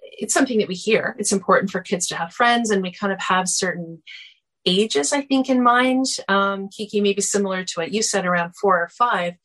it's 0.02 0.34
something 0.34 0.60
that 0.60 0.67
we 0.67 0.76
hear. 0.76 1.15
It's 1.17 1.32
important 1.32 1.72
for 1.72 1.80
kids 1.82 2.08
to 2.08 2.15
have 2.15 2.34
friends 2.34 2.69
and 2.69 2.82
we 2.82 2.91
kind 2.91 3.13
of 3.13 3.22
have 3.22 3.48
certain 3.48 4.02
ages 4.65 5.13
i 5.13 5.22
think 5.22 5.50
in 5.50 5.63
mind. 5.63 6.06
Um, 6.28 6.69
kiki 6.69 7.02
maybe 7.02 7.22
similar 7.22 7.63
to 7.63 7.74
what 7.76 7.91
you 7.91 8.02
said 8.02 8.26
around 8.26 8.56
four 8.56 8.82
or 8.82 8.89
five 8.89 9.36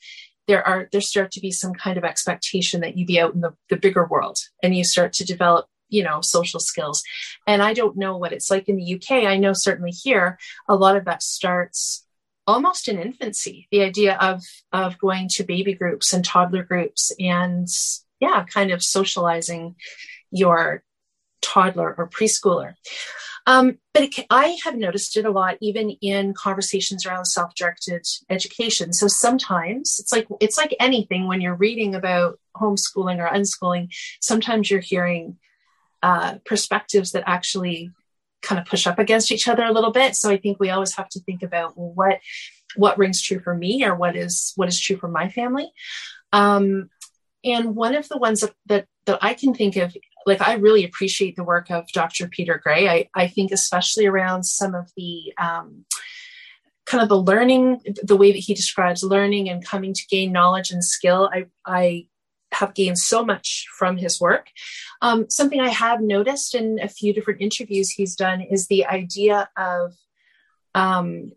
there 0.47 0.67
are 0.67 0.89
there 0.93 1.01
start 1.01 1.31
to 1.33 1.41
be 1.41 1.51
some 1.51 1.73
kind 1.73 1.97
of 1.97 2.05
expectation 2.05 2.81
that 2.81 2.97
you 2.97 3.07
be 3.07 3.21
out 3.21 3.35
in 3.35 3.41
the, 3.41 3.55
the 3.71 3.77
bigger 3.77 4.05
world 4.07 4.39
and 4.63 4.77
you 4.77 4.85
start 4.85 5.13
to 5.15 5.25
develop 5.25 5.67
you 5.89 6.03
know 6.03 6.21
social 6.21 6.61
skills. 6.61 7.03
And 7.47 7.63
i 7.63 7.73
don't 7.73 7.97
know 7.97 8.17
what 8.17 8.33
it's 8.33 8.51
like 8.51 8.69
in 8.69 8.77
the 8.77 8.95
uk 8.95 9.11
i 9.11 9.37
know 9.37 9.53
certainly 9.53 9.91
here 9.91 10.39
a 10.69 10.75
lot 10.75 10.97
of 10.97 11.05
that 11.05 11.23
starts 11.23 12.05
almost 12.47 12.89
in 12.89 12.99
infancy. 12.99 13.69
The 13.71 13.83
idea 13.83 14.17
of 14.17 14.43
of 14.73 14.99
going 14.99 15.29
to 15.31 15.45
baby 15.45 15.75
groups 15.75 16.13
and 16.13 16.25
toddler 16.25 16.63
groups 16.63 17.13
and 17.19 17.69
yeah 18.21 18.45
kind 18.45 18.71
of 18.71 18.83
socializing 18.83 19.77
your 20.31 20.83
toddler 21.41 21.95
or 21.97 22.09
preschooler 22.09 22.75
um, 23.47 23.79
but 23.93 24.05
it, 24.05 24.27
I 24.31 24.59
have 24.65 24.77
noticed 24.77 25.17
it 25.17 25.27
a 25.27 25.31
lot, 25.31 25.59
even 25.61 25.91
in 26.01 26.35
conversations 26.35 27.05
around 27.05 27.27
self-directed 27.27 28.07
education. 28.31 28.93
So 28.93 29.07
sometimes 29.07 29.99
it's 29.99 30.13
like 30.13 30.27
it's 30.41 30.57
like 30.57 30.75
anything 30.81 31.27
when 31.27 31.41
you're 31.41 31.55
reading 31.55 31.95
about 31.95 32.39
homeschooling 32.57 33.19
or 33.19 33.29
unschooling. 33.29 33.93
Sometimes 34.21 34.71
you're 34.71 34.81
hearing 34.81 35.39
uh, 36.03 36.37
perspectives 36.45 37.13
that 37.13 37.25
actually 37.27 37.91
kind 38.43 38.61
of 38.61 38.67
push 38.67 38.87
up 38.87 38.99
against 38.99 39.33
each 39.33 39.49
other 39.49 39.65
a 39.65 39.73
little 39.73 39.91
bit. 39.91 40.15
So 40.15 40.31
I 40.31 40.37
think 40.37 40.61
we 40.61 40.71
always 40.71 40.95
have 40.97 41.09
to 41.11 41.21
think 41.21 41.43
about 41.43 41.77
well, 41.77 41.93
what 41.95 42.21
what 42.77 42.99
rings 42.99 43.23
true 43.23 43.41
for 43.41 43.55
me 43.55 43.85
or 43.85 43.95
what 43.95 44.17
is 44.17 44.53
what 44.57 44.69
is 44.69 44.81
true 44.81 44.97
for 44.97 45.09
my 45.09 45.29
family. 45.29 45.71
Um, 46.33 46.91
and 47.45 47.77
one 47.77 47.95
of 47.95 48.09
the 48.09 48.19
ones 48.19 48.41
that, 48.41 48.55
that 48.67 48.87
that 49.07 49.19
I 49.23 49.35
can 49.35 49.55
think 49.55 49.77
of, 49.77 49.95
like 50.27 50.41
I 50.41 50.55
really 50.55 50.85
appreciate 50.85 51.37
the 51.37 51.45
work 51.45 51.71
of 51.71 51.89
Dr. 51.93 52.29
Peter 52.29 52.61
Gray. 52.63 52.89
I, 52.89 53.09
I 53.15 53.29
think 53.29 53.53
especially 53.53 54.07
around 54.07 54.45
some 54.45 54.75
of 54.75 54.91
the 54.97 55.33
um, 55.39 55.85
kind 56.87 57.03
of 57.03 57.09
the 57.09 57.21
learning, 57.21 57.81
the 58.03 58.17
way 58.17 58.33
that 58.33 58.39
he 58.39 58.55
describes 58.55 59.03
learning 59.03 59.49
and 59.49 59.65
coming 59.65 59.95
to 59.95 60.07
gain 60.11 60.33
knowledge 60.33 60.71
and 60.71 60.85
skill. 60.85 61.31
I 61.33 61.47
I 61.65 62.07
have 62.53 62.75
gained 62.75 62.99
so 62.99 63.25
much 63.25 63.67
from 63.77 63.97
his 63.97 64.21
work. 64.21 64.49
Um, 65.03 65.29
something 65.29 65.61
I 65.61 65.71
have 65.71 66.01
noticed 66.01 66.55
in 66.55 66.79
a 66.81 66.89
few 66.89 67.13
different 67.13 67.41
interviews 67.41 67.91
he's 67.91 68.15
done 68.15 68.41
is 68.41 68.69
the 68.69 68.87
idea 68.87 69.49
of 69.57 69.95
um, 70.75 71.33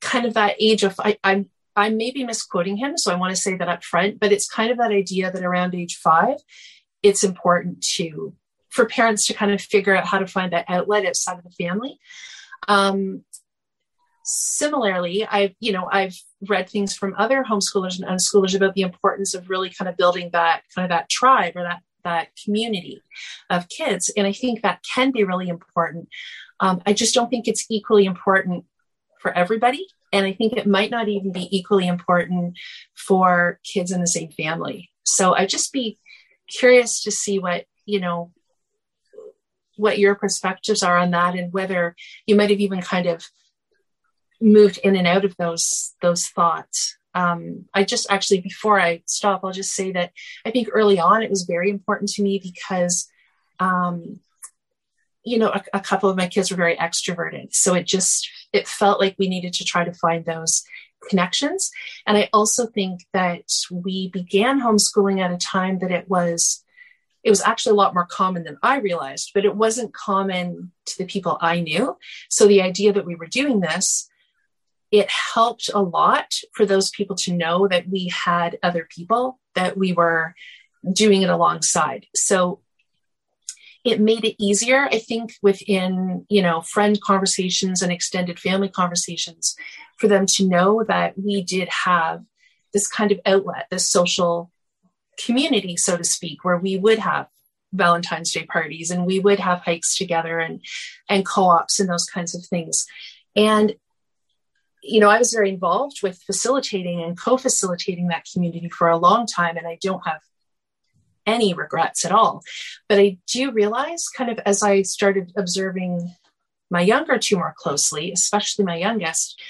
kind 0.00 0.26
of 0.26 0.34
that 0.34 0.56
age 0.60 0.82
of 0.82 0.98
I, 0.98 1.18
I'm 1.24 1.50
I 1.76 1.90
may 1.90 2.10
be 2.10 2.24
misquoting 2.24 2.76
him, 2.76 2.98
so 2.98 3.12
I 3.12 3.16
want 3.16 3.34
to 3.34 3.40
say 3.40 3.56
that 3.56 3.68
up 3.68 3.84
front, 3.84 4.18
but 4.18 4.32
it's 4.32 4.48
kind 4.48 4.72
of 4.72 4.78
that 4.78 4.90
idea 4.90 5.30
that 5.30 5.44
around 5.44 5.76
age 5.76 5.96
five, 5.96 6.38
it's 7.02 7.24
important 7.24 7.82
to 7.96 8.34
for 8.70 8.86
parents 8.86 9.26
to 9.26 9.34
kind 9.34 9.50
of 9.50 9.60
figure 9.60 9.96
out 9.96 10.06
how 10.06 10.18
to 10.18 10.26
find 10.26 10.52
that 10.52 10.66
outlet 10.68 11.06
outside 11.06 11.38
of 11.38 11.44
the 11.44 11.50
family. 11.50 11.98
Um, 12.66 13.24
similarly, 14.24 15.26
I've 15.26 15.54
you 15.60 15.72
know 15.72 15.88
I've 15.90 16.16
read 16.48 16.68
things 16.68 16.94
from 16.94 17.14
other 17.18 17.44
homeschoolers 17.44 17.98
and 18.00 18.08
unschoolers 18.08 18.54
about 18.54 18.74
the 18.74 18.82
importance 18.82 19.34
of 19.34 19.50
really 19.50 19.70
kind 19.70 19.88
of 19.88 19.96
building 19.96 20.30
that 20.32 20.62
kind 20.74 20.84
of 20.84 20.90
that 20.90 21.08
tribe 21.08 21.56
or 21.56 21.62
that 21.62 21.80
that 22.04 22.28
community 22.44 23.02
of 23.50 23.68
kids, 23.68 24.10
and 24.16 24.26
I 24.26 24.32
think 24.32 24.62
that 24.62 24.84
can 24.94 25.10
be 25.10 25.24
really 25.24 25.48
important. 25.48 26.08
Um, 26.60 26.82
I 26.86 26.92
just 26.92 27.14
don't 27.14 27.30
think 27.30 27.46
it's 27.46 27.66
equally 27.70 28.04
important 28.04 28.64
for 29.20 29.36
everybody. 29.36 29.86
And 30.12 30.24
I 30.24 30.32
think 30.32 30.54
it 30.54 30.66
might 30.66 30.90
not 30.90 31.08
even 31.08 31.32
be 31.32 31.54
equally 31.54 31.86
important 31.86 32.56
for 32.94 33.60
kids 33.62 33.92
in 33.92 34.00
the 34.00 34.06
same 34.06 34.30
family. 34.30 34.90
So 35.04 35.34
I'd 35.34 35.50
just 35.50 35.72
be 35.72 35.98
curious 36.48 37.02
to 37.02 37.10
see 37.10 37.38
what, 37.38 37.64
you 37.86 38.00
know, 38.00 38.32
what 39.76 39.98
your 39.98 40.14
perspectives 40.14 40.82
are 40.82 40.98
on 40.98 41.12
that 41.12 41.34
and 41.34 41.52
whether 41.52 41.94
you 42.26 42.34
might 42.34 42.50
have 42.50 42.60
even 42.60 42.82
kind 42.82 43.06
of 43.06 43.24
moved 44.40 44.78
in 44.78 44.96
and 44.96 45.06
out 45.06 45.24
of 45.24 45.36
those 45.36 45.94
those 46.02 46.26
thoughts. 46.26 46.96
Um, 47.14 47.64
I 47.74 47.84
just 47.84 48.10
actually 48.10 48.40
before 48.40 48.80
I 48.80 49.02
stop, 49.06 49.40
I'll 49.42 49.52
just 49.52 49.72
say 49.72 49.92
that 49.92 50.12
I 50.44 50.50
think 50.50 50.68
early 50.72 50.98
on 50.98 51.22
it 51.22 51.30
was 51.30 51.44
very 51.44 51.70
important 51.70 52.10
to 52.10 52.22
me 52.22 52.40
because 52.42 53.08
um, 53.60 54.20
you 55.24 55.38
know 55.38 55.48
a, 55.48 55.62
a 55.74 55.80
couple 55.80 56.10
of 56.10 56.16
my 56.16 56.28
kids 56.28 56.50
were 56.50 56.56
very 56.56 56.76
extroverted, 56.76 57.54
so 57.54 57.74
it 57.74 57.86
just 57.86 58.28
it 58.52 58.68
felt 58.68 59.00
like 59.00 59.16
we 59.18 59.28
needed 59.28 59.52
to 59.54 59.64
try 59.64 59.84
to 59.84 59.92
find 59.92 60.24
those 60.24 60.64
connections. 61.08 61.70
And 62.06 62.16
I 62.16 62.28
also 62.32 62.66
think 62.66 63.06
that 63.12 63.50
we 63.70 64.08
began 64.08 64.60
homeschooling 64.60 65.20
at 65.20 65.32
a 65.32 65.38
time 65.38 65.78
that 65.80 65.90
it 65.90 66.08
was 66.08 66.64
it 67.24 67.30
was 67.30 67.42
actually 67.42 67.72
a 67.72 67.76
lot 67.76 67.94
more 67.94 68.06
common 68.06 68.44
than 68.44 68.58
I 68.62 68.78
realized, 68.78 69.32
but 69.34 69.44
it 69.44 69.54
wasn't 69.54 69.92
common 69.92 70.72
to 70.86 70.98
the 70.98 71.04
people 71.04 71.36
I 71.40 71.60
knew. 71.60 71.96
So 72.30 72.46
the 72.46 72.62
idea 72.62 72.92
that 72.92 73.04
we 73.04 73.16
were 73.16 73.26
doing 73.26 73.60
this, 73.60 74.08
it 74.90 75.10
helped 75.10 75.68
a 75.74 75.82
lot 75.82 76.32
for 76.54 76.64
those 76.64 76.90
people 76.90 77.16
to 77.16 77.34
know 77.34 77.66
that 77.68 77.88
we 77.88 78.08
had 78.08 78.58
other 78.62 78.88
people 78.88 79.40
that 79.54 79.76
we 79.76 79.92
were 79.92 80.34
doing 80.92 81.22
it 81.22 81.28
alongside. 81.28 82.06
So 82.14 82.60
it 83.88 84.00
made 84.00 84.24
it 84.24 84.42
easier, 84.42 84.84
I 84.84 84.98
think, 84.98 85.34
within, 85.42 86.26
you 86.28 86.42
know, 86.42 86.60
friend 86.60 87.00
conversations 87.00 87.82
and 87.82 87.92
extended 87.92 88.38
family 88.38 88.68
conversations 88.68 89.56
for 89.96 90.08
them 90.08 90.26
to 90.26 90.48
know 90.48 90.84
that 90.84 91.14
we 91.18 91.42
did 91.42 91.68
have 91.84 92.24
this 92.72 92.86
kind 92.86 93.12
of 93.12 93.20
outlet, 93.26 93.66
this 93.70 93.90
social 93.90 94.50
community, 95.24 95.76
so 95.76 95.96
to 95.96 96.04
speak, 96.04 96.44
where 96.44 96.58
we 96.58 96.78
would 96.78 96.98
have 96.98 97.26
Valentine's 97.72 98.32
Day 98.32 98.44
parties 98.44 98.90
and 98.90 99.06
we 99.06 99.18
would 99.18 99.40
have 99.40 99.60
hikes 99.60 99.96
together 99.96 100.38
and 100.38 100.60
and 101.08 101.26
co-ops 101.26 101.80
and 101.80 101.88
those 101.88 102.06
kinds 102.06 102.34
of 102.34 102.44
things. 102.46 102.86
And 103.36 103.74
you 104.82 105.00
know, 105.00 105.10
I 105.10 105.18
was 105.18 105.32
very 105.32 105.50
involved 105.50 106.02
with 106.02 106.22
facilitating 106.22 107.02
and 107.02 107.18
co-facilitating 107.18 108.08
that 108.08 108.26
community 108.32 108.68
for 108.68 108.88
a 108.88 108.96
long 108.96 109.26
time, 109.26 109.56
and 109.56 109.66
I 109.66 109.78
don't 109.82 110.06
have 110.06 110.20
any 111.28 111.54
regrets 111.54 112.04
at 112.04 112.10
all. 112.10 112.42
But 112.88 112.98
I 112.98 113.18
do 113.26 113.52
realize, 113.52 114.08
kind 114.08 114.30
of 114.30 114.40
as 114.46 114.62
I 114.62 114.82
started 114.82 115.32
observing 115.36 116.14
my 116.70 116.80
younger 116.80 117.18
two 117.18 117.36
more 117.36 117.54
closely, 117.56 118.10
especially 118.10 118.64
my 118.64 118.76
youngest, 118.76 119.40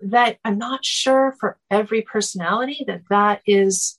that 0.00 0.38
I'm 0.44 0.58
not 0.58 0.84
sure 0.84 1.34
for 1.38 1.58
every 1.70 2.02
personality 2.02 2.84
that 2.86 3.02
that 3.10 3.42
is 3.46 3.98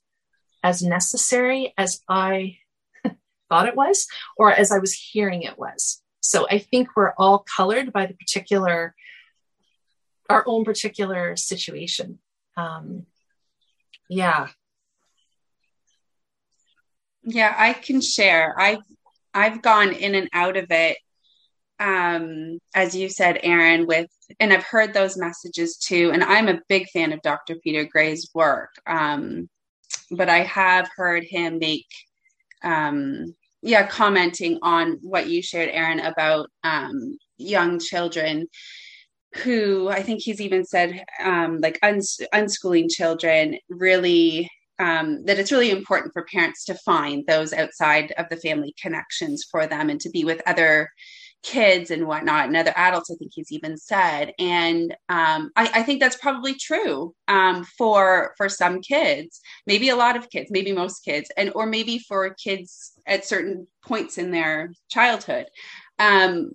as 0.62 0.82
necessary 0.82 1.74
as 1.76 2.00
I 2.08 2.58
thought 3.48 3.68
it 3.68 3.76
was, 3.76 4.06
or 4.36 4.52
as 4.52 4.72
I 4.72 4.78
was 4.78 4.94
hearing 4.94 5.42
it 5.42 5.58
was. 5.58 6.02
So 6.20 6.46
I 6.50 6.58
think 6.58 6.96
we're 6.96 7.14
all 7.16 7.44
colored 7.56 7.92
by 7.92 8.06
the 8.06 8.14
particular, 8.14 8.94
our 10.28 10.44
own 10.46 10.64
particular 10.64 11.36
situation. 11.36 12.18
Um, 12.56 13.06
yeah, 14.08 14.48
yeah, 17.28 17.54
I 17.56 17.74
can 17.74 18.00
share. 18.00 18.54
I've 18.58 18.82
I've 19.34 19.62
gone 19.62 19.92
in 19.92 20.14
and 20.14 20.28
out 20.32 20.56
of 20.56 20.66
it. 20.70 20.96
Um, 21.78 22.58
as 22.74 22.96
you 22.96 23.08
said, 23.08 23.38
Erin, 23.42 23.86
with 23.86 24.08
and 24.40 24.52
I've 24.52 24.64
heard 24.64 24.94
those 24.94 25.16
messages 25.16 25.76
too. 25.76 26.10
And 26.12 26.24
I'm 26.24 26.48
a 26.48 26.60
big 26.68 26.88
fan 26.88 27.12
of 27.12 27.22
Dr. 27.22 27.56
Peter 27.56 27.84
Gray's 27.84 28.30
work. 28.34 28.70
Um, 28.86 29.48
but 30.10 30.28
I 30.28 30.38
have 30.40 30.88
heard 30.96 31.24
him 31.24 31.58
make 31.58 31.86
um 32.64 33.34
yeah, 33.60 33.86
commenting 33.86 34.58
on 34.62 34.98
what 35.02 35.28
you 35.28 35.42
shared, 35.42 35.68
Erin, 35.70 36.00
about 36.00 36.48
um 36.64 37.18
young 37.36 37.78
children 37.78 38.48
who 39.44 39.88
I 39.88 40.02
think 40.02 40.22
he's 40.22 40.40
even 40.40 40.64
said 40.64 41.04
um, 41.22 41.60
like 41.60 41.78
uns- 41.82 42.20
unschooling 42.34 42.90
children 42.90 43.58
really 43.68 44.50
um, 44.78 45.24
that 45.24 45.38
it's 45.38 45.52
really 45.52 45.70
important 45.70 46.12
for 46.12 46.24
parents 46.24 46.64
to 46.66 46.74
find 46.74 47.26
those 47.26 47.52
outside 47.52 48.12
of 48.18 48.26
the 48.30 48.36
family 48.36 48.74
connections 48.80 49.44
for 49.50 49.66
them 49.66 49.90
and 49.90 50.00
to 50.00 50.10
be 50.10 50.24
with 50.24 50.42
other 50.46 50.90
kids 51.42 51.90
and 51.90 52.06
whatnot 52.06 52.46
and 52.46 52.56
other 52.56 52.72
adults 52.74 53.10
i 53.10 53.14
think 53.14 53.30
he's 53.34 53.52
even 53.52 53.76
said. 53.76 54.32
And 54.38 54.92
um, 55.08 55.50
I, 55.56 55.70
I, 55.74 55.82
think 55.82 56.00
that's 56.00 56.16
probably 56.16 56.54
true 56.54 57.14
um, 57.28 57.64
for 57.64 58.34
for 58.36 58.48
some 58.48 58.80
kids 58.80 59.40
maybe 59.66 59.90
a 59.90 59.96
lot 59.96 60.16
of 60.16 60.30
kids 60.30 60.50
maybe 60.50 60.72
most 60.72 61.04
kids 61.04 61.30
and 61.36 61.52
or 61.54 61.66
maybe 61.66 62.00
for 62.00 62.34
kids 62.34 62.92
at 63.06 63.24
certain 63.24 63.66
points 63.84 64.18
in 64.18 64.30
their 64.30 64.72
childhood. 64.88 65.46
Um, 65.98 66.52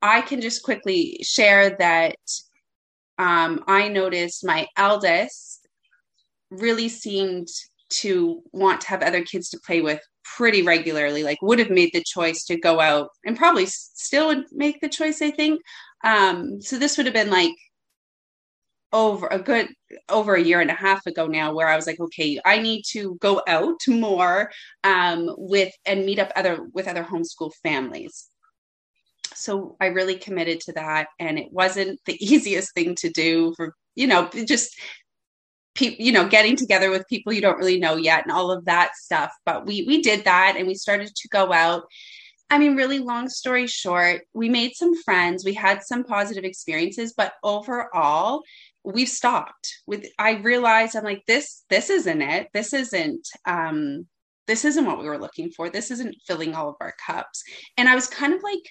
i 0.00 0.20
can 0.20 0.40
just 0.40 0.62
quickly 0.62 1.18
share 1.22 1.76
that 1.78 2.16
um, 3.18 3.62
i 3.66 3.88
noticed 3.88 4.46
my 4.46 4.66
eldest 4.76 5.63
really 6.50 6.88
seemed 6.88 7.48
to 7.90 8.42
want 8.52 8.80
to 8.80 8.88
have 8.88 9.02
other 9.02 9.22
kids 9.22 9.48
to 9.50 9.60
play 9.60 9.80
with 9.80 10.00
pretty 10.24 10.62
regularly 10.62 11.22
like 11.22 11.40
would 11.42 11.58
have 11.58 11.70
made 11.70 11.90
the 11.92 12.02
choice 12.06 12.44
to 12.44 12.56
go 12.56 12.80
out 12.80 13.10
and 13.24 13.36
probably 13.36 13.66
still 13.66 14.28
would 14.28 14.44
make 14.52 14.80
the 14.80 14.88
choice 14.88 15.20
i 15.22 15.30
think. 15.30 15.60
Um 16.02 16.60
so 16.60 16.78
this 16.78 16.96
would 16.96 17.06
have 17.06 17.14
been 17.14 17.30
like 17.30 17.54
over 18.92 19.26
a 19.26 19.38
good 19.38 19.68
over 20.08 20.34
a 20.34 20.42
year 20.42 20.60
and 20.60 20.70
a 20.70 20.74
half 20.74 21.04
ago 21.06 21.26
now 21.26 21.52
where 21.52 21.68
i 21.68 21.76
was 21.76 21.86
like 21.86 21.98
okay 22.00 22.40
i 22.44 22.58
need 22.58 22.82
to 22.82 23.16
go 23.20 23.42
out 23.48 23.80
more 23.88 24.50
um 24.84 25.28
with 25.36 25.72
and 25.84 26.06
meet 26.06 26.18
up 26.18 26.30
other 26.36 26.66
with 26.72 26.88
other 26.88 27.04
homeschool 27.04 27.52
families. 27.62 28.28
So 29.34 29.76
i 29.80 29.86
really 29.86 30.16
committed 30.16 30.60
to 30.62 30.72
that 30.72 31.08
and 31.18 31.38
it 31.38 31.52
wasn't 31.52 32.00
the 32.06 32.16
easiest 32.24 32.72
thing 32.74 32.94
to 32.96 33.10
do 33.10 33.52
for 33.56 33.74
you 33.94 34.06
know 34.06 34.30
just 34.46 34.74
people 35.74 36.04
you 36.04 36.12
know 36.12 36.28
getting 36.28 36.56
together 36.56 36.90
with 36.90 37.08
people 37.08 37.32
you 37.32 37.40
don't 37.40 37.58
really 37.58 37.78
know 37.78 37.96
yet 37.96 38.22
and 38.22 38.32
all 38.32 38.50
of 38.50 38.64
that 38.64 38.96
stuff. 38.96 39.32
But 39.44 39.66
we 39.66 39.84
we 39.86 40.02
did 40.02 40.24
that 40.24 40.54
and 40.56 40.66
we 40.66 40.74
started 40.74 41.14
to 41.14 41.28
go 41.28 41.52
out. 41.52 41.84
I 42.50 42.58
mean 42.58 42.76
really 42.76 42.98
long 42.98 43.28
story 43.28 43.66
short 43.66 44.22
we 44.34 44.48
made 44.48 44.74
some 44.74 44.94
friends. 45.02 45.44
We 45.44 45.54
had 45.54 45.82
some 45.82 46.04
positive 46.04 46.44
experiences 46.44 47.14
but 47.16 47.34
overall 47.42 48.42
we've 48.86 49.08
stopped 49.08 49.78
with 49.86 50.04
i 50.18 50.32
realized 50.32 50.94
i'm 50.94 51.04
like 51.04 51.24
this 51.26 51.64
this 51.70 51.90
isn't 51.90 52.22
it. 52.22 52.48
This 52.52 52.72
isn't 52.72 53.28
um 53.46 54.06
this 54.46 54.64
isn't 54.66 54.84
what 54.84 54.98
we 54.98 55.06
were 55.06 55.18
looking 55.18 55.50
for. 55.50 55.70
This 55.70 55.90
isn't 55.90 56.16
filling 56.26 56.54
all 56.54 56.68
of 56.68 56.76
our 56.80 56.94
cups. 57.04 57.42
And 57.76 57.88
i 57.88 57.94
was 57.94 58.06
kind 58.06 58.34
of 58.34 58.42
like 58.42 58.62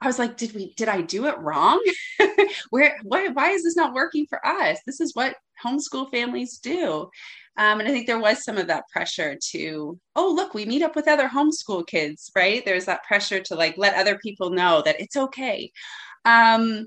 I 0.00 0.06
was 0.06 0.18
like, 0.18 0.36
did 0.36 0.54
we 0.54 0.74
did 0.74 0.88
I 0.88 1.00
do 1.00 1.26
it 1.26 1.38
wrong? 1.38 1.82
Where 2.70 2.96
why 3.02 3.28
why 3.28 3.50
is 3.50 3.64
this 3.64 3.76
not 3.76 3.94
working 3.94 4.26
for 4.28 4.44
us? 4.46 4.78
This 4.86 5.00
is 5.00 5.14
what 5.14 5.36
homeschool 5.64 6.10
families 6.10 6.58
do. 6.58 7.10
Um, 7.58 7.80
and 7.80 7.88
I 7.88 7.92
think 7.92 8.06
there 8.06 8.20
was 8.20 8.44
some 8.44 8.58
of 8.58 8.66
that 8.66 8.88
pressure 8.92 9.36
to, 9.52 9.98
oh, 10.14 10.32
look, 10.34 10.52
we 10.52 10.66
meet 10.66 10.82
up 10.82 10.94
with 10.94 11.08
other 11.08 11.28
homeschool 11.28 11.86
kids, 11.86 12.30
right? 12.36 12.64
There's 12.64 12.84
that 12.84 13.04
pressure 13.04 13.40
to 13.40 13.54
like 13.54 13.78
let 13.78 13.94
other 13.94 14.18
people 14.18 14.50
know 14.50 14.82
that 14.84 15.00
it's 15.00 15.16
okay. 15.16 15.72
Um, 16.26 16.86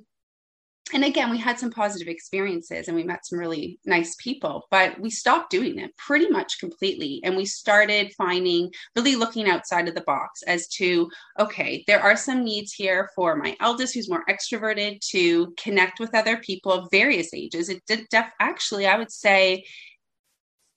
and 0.94 1.04
again, 1.04 1.30
we 1.30 1.38
had 1.38 1.60
some 1.60 1.72
positive 1.72 2.08
experiences 2.08 2.88
and 2.88 2.96
we 2.96 3.04
met 3.04 3.26
some 3.26 3.40
really 3.40 3.80
nice 3.86 4.16
people, 4.16 4.68
but 4.72 5.00
we 5.00 5.10
stopped 5.10 5.52
doing 5.52 5.78
it 5.80 5.96
pretty 5.98 6.30
much 6.30 6.60
completely. 6.60 7.22
And 7.24 7.36
we 7.36 7.46
started 7.46 8.14
finding, 8.18 8.72
really 8.96 9.16
looking 9.16 9.48
outside 9.48 9.88
of 9.88 9.96
the 9.96 10.02
box 10.02 10.42
as 10.44 10.68
to, 10.70 11.10
okay, 11.40 11.84
there 11.88 12.02
are 12.02 12.16
some 12.16 12.44
needs 12.44 12.74
here 12.74 13.10
for 13.16 13.36
my 13.36 13.56
eldest 13.60 13.94
who's 13.94 14.10
more 14.10 14.24
extroverted 14.30 15.00
to 15.12 15.54
connect 15.62 16.00
with 16.00 16.16
other 16.16 16.38
people 16.38 16.72
of 16.72 16.90
various 16.92 17.34
ages. 17.34 17.70
It 17.70 17.84
did 17.86 18.08
def- 18.10 18.32
actually, 18.40 18.88
I 18.88 18.98
would 18.98 19.12
say, 19.12 19.66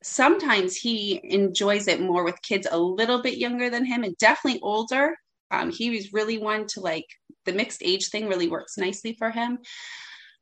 sometimes 0.03 0.77
he 0.77 1.21
enjoys 1.23 1.87
it 1.87 2.01
more 2.01 2.25
with 2.25 2.43
kids 2.43 2.67
a 2.71 2.79
little 2.79 3.23
bit 3.23 3.39
younger 3.39 3.71
than 3.71 3.85
him 3.85 4.03
and 4.05 4.17
definitely 4.19 4.61
older. 4.61 5.17
Um, 5.51 5.71
he 5.71 5.91
was 5.91 6.13
really 6.13 6.39
one 6.39 6.67
to 6.69 6.81
like 6.81 7.07
the 7.45 7.53
mixed 7.53 7.83
age 7.83 8.09
thing 8.09 8.29
really 8.29 8.49
works 8.49 8.79
nicely 8.79 9.15
for 9.19 9.31
him. 9.31 9.59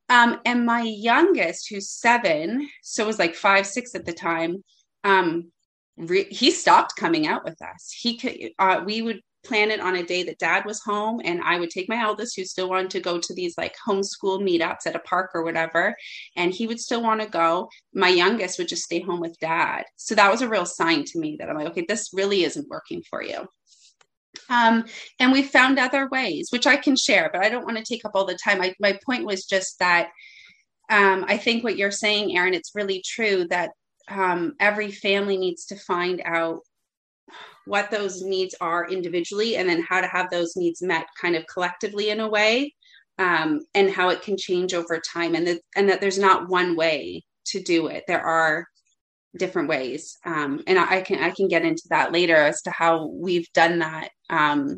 Um, 0.09 0.39
and 0.45 0.65
my 0.65 0.81
youngest, 0.81 1.69
who's 1.69 1.89
seven, 1.89 2.69
so 2.83 3.05
was 3.05 3.19
like 3.19 3.35
five, 3.35 3.65
six 3.65 3.95
at 3.95 4.05
the 4.05 4.13
time, 4.13 4.63
um, 5.03 5.51
re- 5.97 6.31
he 6.31 6.51
stopped 6.51 6.97
coming 6.97 7.27
out 7.27 7.45
with 7.45 7.61
us. 7.61 7.95
He 7.97 8.17
could, 8.17 8.37
uh, 8.59 8.81
we 8.85 9.01
would 9.01 9.21
plan 9.43 9.71
it 9.71 9.79
on 9.79 9.95
a 9.95 10.03
day 10.03 10.23
that 10.23 10.37
dad 10.37 10.65
was 10.65 10.81
home 10.81 11.21
and 11.23 11.41
I 11.41 11.59
would 11.59 11.69
take 11.69 11.89
my 11.89 12.01
eldest 12.01 12.35
who 12.35 12.45
still 12.45 12.69
wanted 12.69 12.91
to 12.91 12.99
go 12.99 13.19
to 13.19 13.33
these 13.33 13.57
like 13.57 13.75
homeschool 13.87 14.41
meetups 14.41 14.85
at 14.85 14.95
a 14.95 14.99
park 14.99 15.31
or 15.33 15.43
whatever 15.43 15.95
and 16.35 16.53
he 16.53 16.67
would 16.67 16.79
still 16.79 17.01
want 17.01 17.21
to 17.21 17.27
go 17.27 17.69
my 17.93 18.09
youngest 18.09 18.59
would 18.59 18.67
just 18.67 18.83
stay 18.83 18.99
home 18.99 19.19
with 19.19 19.39
dad 19.39 19.83
so 19.95 20.13
that 20.13 20.31
was 20.31 20.41
a 20.41 20.49
real 20.49 20.65
sign 20.65 21.03
to 21.05 21.19
me 21.19 21.37
that 21.39 21.49
I'm 21.49 21.57
like 21.57 21.67
okay 21.69 21.85
this 21.87 22.11
really 22.13 22.43
isn't 22.43 22.69
working 22.69 23.01
for 23.09 23.23
you 23.23 23.47
um, 24.51 24.85
and 25.19 25.31
we 25.31 25.41
found 25.43 25.79
other 25.79 26.07
ways 26.11 26.49
which 26.51 26.67
I 26.67 26.77
can 26.77 26.95
share 26.95 27.29
but 27.31 27.43
I 27.43 27.49
don't 27.49 27.65
want 27.65 27.77
to 27.77 27.83
take 27.83 28.05
up 28.05 28.11
all 28.13 28.25
the 28.25 28.37
time. 28.43 28.61
I, 28.61 28.75
my 28.79 28.99
point 29.05 29.25
was 29.25 29.45
just 29.45 29.79
that 29.79 30.09
um, 30.89 31.25
I 31.27 31.37
think 31.37 31.63
what 31.63 31.77
you're 31.77 31.91
saying 31.91 32.37
Erin 32.37 32.53
it's 32.53 32.75
really 32.75 33.03
true 33.05 33.47
that 33.49 33.71
um, 34.09 34.53
every 34.59 34.91
family 34.91 35.37
needs 35.37 35.65
to 35.67 35.75
find 35.75 36.21
out 36.25 36.59
what 37.65 37.91
those 37.91 38.21
needs 38.21 38.55
are 38.59 38.89
individually 38.89 39.55
and 39.55 39.69
then 39.69 39.81
how 39.87 40.01
to 40.01 40.07
have 40.07 40.29
those 40.29 40.55
needs 40.55 40.81
met 40.81 41.05
kind 41.19 41.35
of 41.35 41.45
collectively 41.47 42.09
in 42.09 42.19
a 42.19 42.27
way 42.27 42.73
um, 43.19 43.61
and 43.75 43.89
how 43.91 44.09
it 44.09 44.21
can 44.21 44.35
change 44.37 44.73
over 44.73 44.99
time 44.99 45.35
and 45.35 45.47
that 45.47 45.61
and 45.75 45.89
that 45.89 46.01
there's 46.01 46.19
not 46.19 46.49
one 46.49 46.75
way 46.75 47.23
to 47.45 47.61
do 47.61 47.87
it. 47.87 48.03
There 48.07 48.21
are 48.21 48.67
different 49.37 49.69
ways 49.69 50.17
um, 50.25 50.61
and 50.67 50.77
I, 50.77 50.97
I, 50.97 51.01
can 51.01 51.23
i 51.23 51.31
can 51.31 51.47
get 51.47 51.63
into 51.63 51.83
that 51.89 52.11
later 52.11 52.35
as 52.35 52.61
to 52.63 52.71
how 52.71 53.07
we've 53.07 53.51
done 53.53 53.79
that 53.79 54.09
um, 54.29 54.77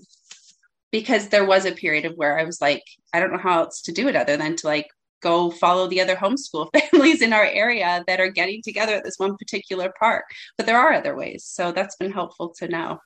because 0.91 1.29
there 1.29 1.45
was 1.45 1.65
a 1.65 1.71
period 1.71 2.05
of 2.05 2.13
where 2.15 2.37
i 2.37 2.43
was 2.43 2.61
like 2.61 2.83
i 3.13 3.19
don't 3.19 3.31
know 3.31 3.39
how 3.39 3.63
else 3.63 3.81
to 3.83 3.91
do 3.91 4.07
it 4.07 4.15
other 4.15 4.37
than 4.37 4.55
to 4.57 4.67
like 4.67 4.87
go 5.23 5.49
follow 5.49 5.87
the 5.87 6.01
other 6.01 6.15
homeschool 6.15 6.69
families 6.91 7.21
in 7.21 7.33
our 7.33 7.45
area 7.45 8.03
that 8.05 8.19
are 8.19 8.29
getting 8.29 8.61
together 8.61 8.93
at 8.93 9.03
this 9.03 9.17
one 9.17 9.35
particular 9.37 9.91
park. 9.99 10.25
But 10.57 10.67
there 10.67 10.77
are 10.77 10.93
other 10.93 11.15
ways. 11.15 11.45
So 11.45 11.71
that's 11.71 11.95
been 11.95 12.11
helpful 12.11 12.53
to 12.59 12.67
know. 12.67 12.99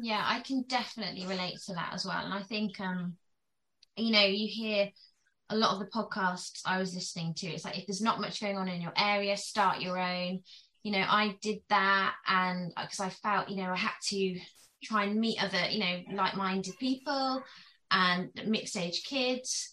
Yeah, 0.00 0.22
I 0.24 0.40
can 0.40 0.64
definitely 0.68 1.26
relate 1.26 1.58
to 1.66 1.74
that 1.74 1.90
as 1.92 2.06
well. 2.06 2.24
And 2.24 2.32
I 2.32 2.42
think, 2.44 2.80
um, 2.80 3.16
you 3.96 4.12
know, 4.12 4.24
you 4.24 4.48
hear 4.48 4.88
a 5.52 5.56
lot 5.56 5.74
of 5.74 5.78
the 5.80 5.86
podcasts 5.86 6.60
I 6.64 6.78
was 6.78 6.94
listening 6.94 7.34
to. 7.34 7.48
It's 7.48 7.64
like 7.64 7.78
if 7.78 7.86
there's 7.86 8.00
not 8.00 8.20
much 8.20 8.40
going 8.40 8.56
on 8.56 8.68
in 8.68 8.82
your 8.82 8.92
area, 8.96 9.36
start 9.36 9.80
your 9.80 9.98
own. 9.98 10.40
You 10.82 10.92
know, 10.92 11.04
I 11.08 11.36
did 11.42 11.58
that, 11.68 12.14
and 12.26 12.72
because 12.80 13.00
uh, 13.00 13.04
I 13.04 13.08
felt, 13.10 13.48
you 13.48 13.56
know, 13.56 13.70
I 13.70 13.76
had 13.76 13.92
to 14.08 14.40
try 14.82 15.04
and 15.04 15.20
meet 15.20 15.42
other, 15.42 15.68
you 15.70 15.78
know, 15.78 16.00
like-minded 16.12 16.74
people 16.80 17.42
and 17.90 18.30
mixed 18.46 18.76
age 18.76 19.04
kids 19.04 19.70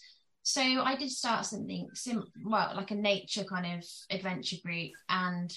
so 0.49 0.61
I 0.61 0.95
did 0.95 1.11
start 1.11 1.45
something 1.45 1.89
sim- 1.93 2.32
well, 2.43 2.73
like 2.75 2.89
a 2.89 2.95
nature 2.95 3.43
kind 3.43 3.77
of 3.77 3.86
adventure 4.09 4.55
group, 4.65 4.91
and 5.07 5.55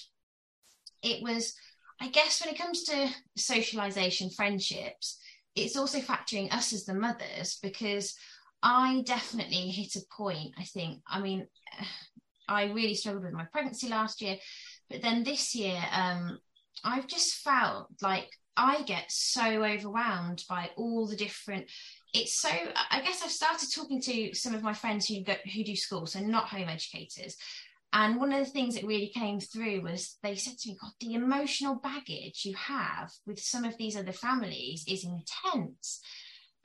it 1.01 1.23
was, 1.23 1.55
I 1.99 2.09
guess, 2.09 2.39
when 2.39 2.53
it 2.53 2.59
comes 2.59 2.83
to 2.83 3.09
socialization, 3.35 4.29
friendships, 4.29 5.19
it's 5.55 5.75
also 5.75 5.99
factoring 5.99 6.53
us 6.53 6.73
as 6.73 6.85
the 6.85 6.93
mothers 6.93 7.57
because 7.63 8.15
I 8.63 9.03
definitely 9.05 9.69
hit 9.69 9.95
a 9.95 10.01
point. 10.15 10.55
I 10.57 10.63
think, 10.63 11.01
I 11.07 11.19
mean, 11.19 11.47
I 12.47 12.65
really 12.65 12.95
struggled 12.95 13.23
with 13.23 13.33
my 13.33 13.45
pregnancy 13.45 13.87
last 13.87 14.21
year, 14.21 14.37
but 14.89 15.01
then 15.01 15.23
this 15.23 15.55
year, 15.55 15.81
um, 15.91 16.39
I've 16.83 17.07
just 17.07 17.35
felt 17.35 17.87
like 18.01 18.29
I 18.57 18.81
get 18.83 19.05
so 19.09 19.63
overwhelmed 19.63 20.43
by 20.49 20.71
all 20.75 21.07
the 21.07 21.15
different 21.15 21.67
it's 22.13 22.39
so 22.39 22.49
i 22.91 23.01
guess 23.01 23.21
i've 23.23 23.31
started 23.31 23.67
talking 23.73 23.99
to 23.99 24.33
some 24.33 24.53
of 24.53 24.63
my 24.63 24.73
friends 24.73 25.07
who 25.07 25.23
go 25.23 25.33
who 25.53 25.63
do 25.63 25.75
school 25.75 26.05
so 26.05 26.19
not 26.19 26.47
home 26.47 26.69
educators 26.69 27.35
and 27.91 28.17
one 28.17 28.31
of 28.31 28.39
the 28.39 28.51
things 28.51 28.75
that 28.75 28.85
really 28.85 29.11
came 29.13 29.39
through 29.39 29.81
was 29.81 30.17
they 30.23 30.35
said 30.35 30.57
to 30.57 30.69
me 30.69 30.77
god 30.79 30.91
the 30.99 31.15
emotional 31.15 31.75
baggage 31.75 32.45
you 32.45 32.53
have 32.55 33.11
with 33.25 33.39
some 33.39 33.63
of 33.65 33.77
these 33.77 33.97
other 33.97 34.11
families 34.11 34.85
is 34.87 35.03
intense 35.03 36.01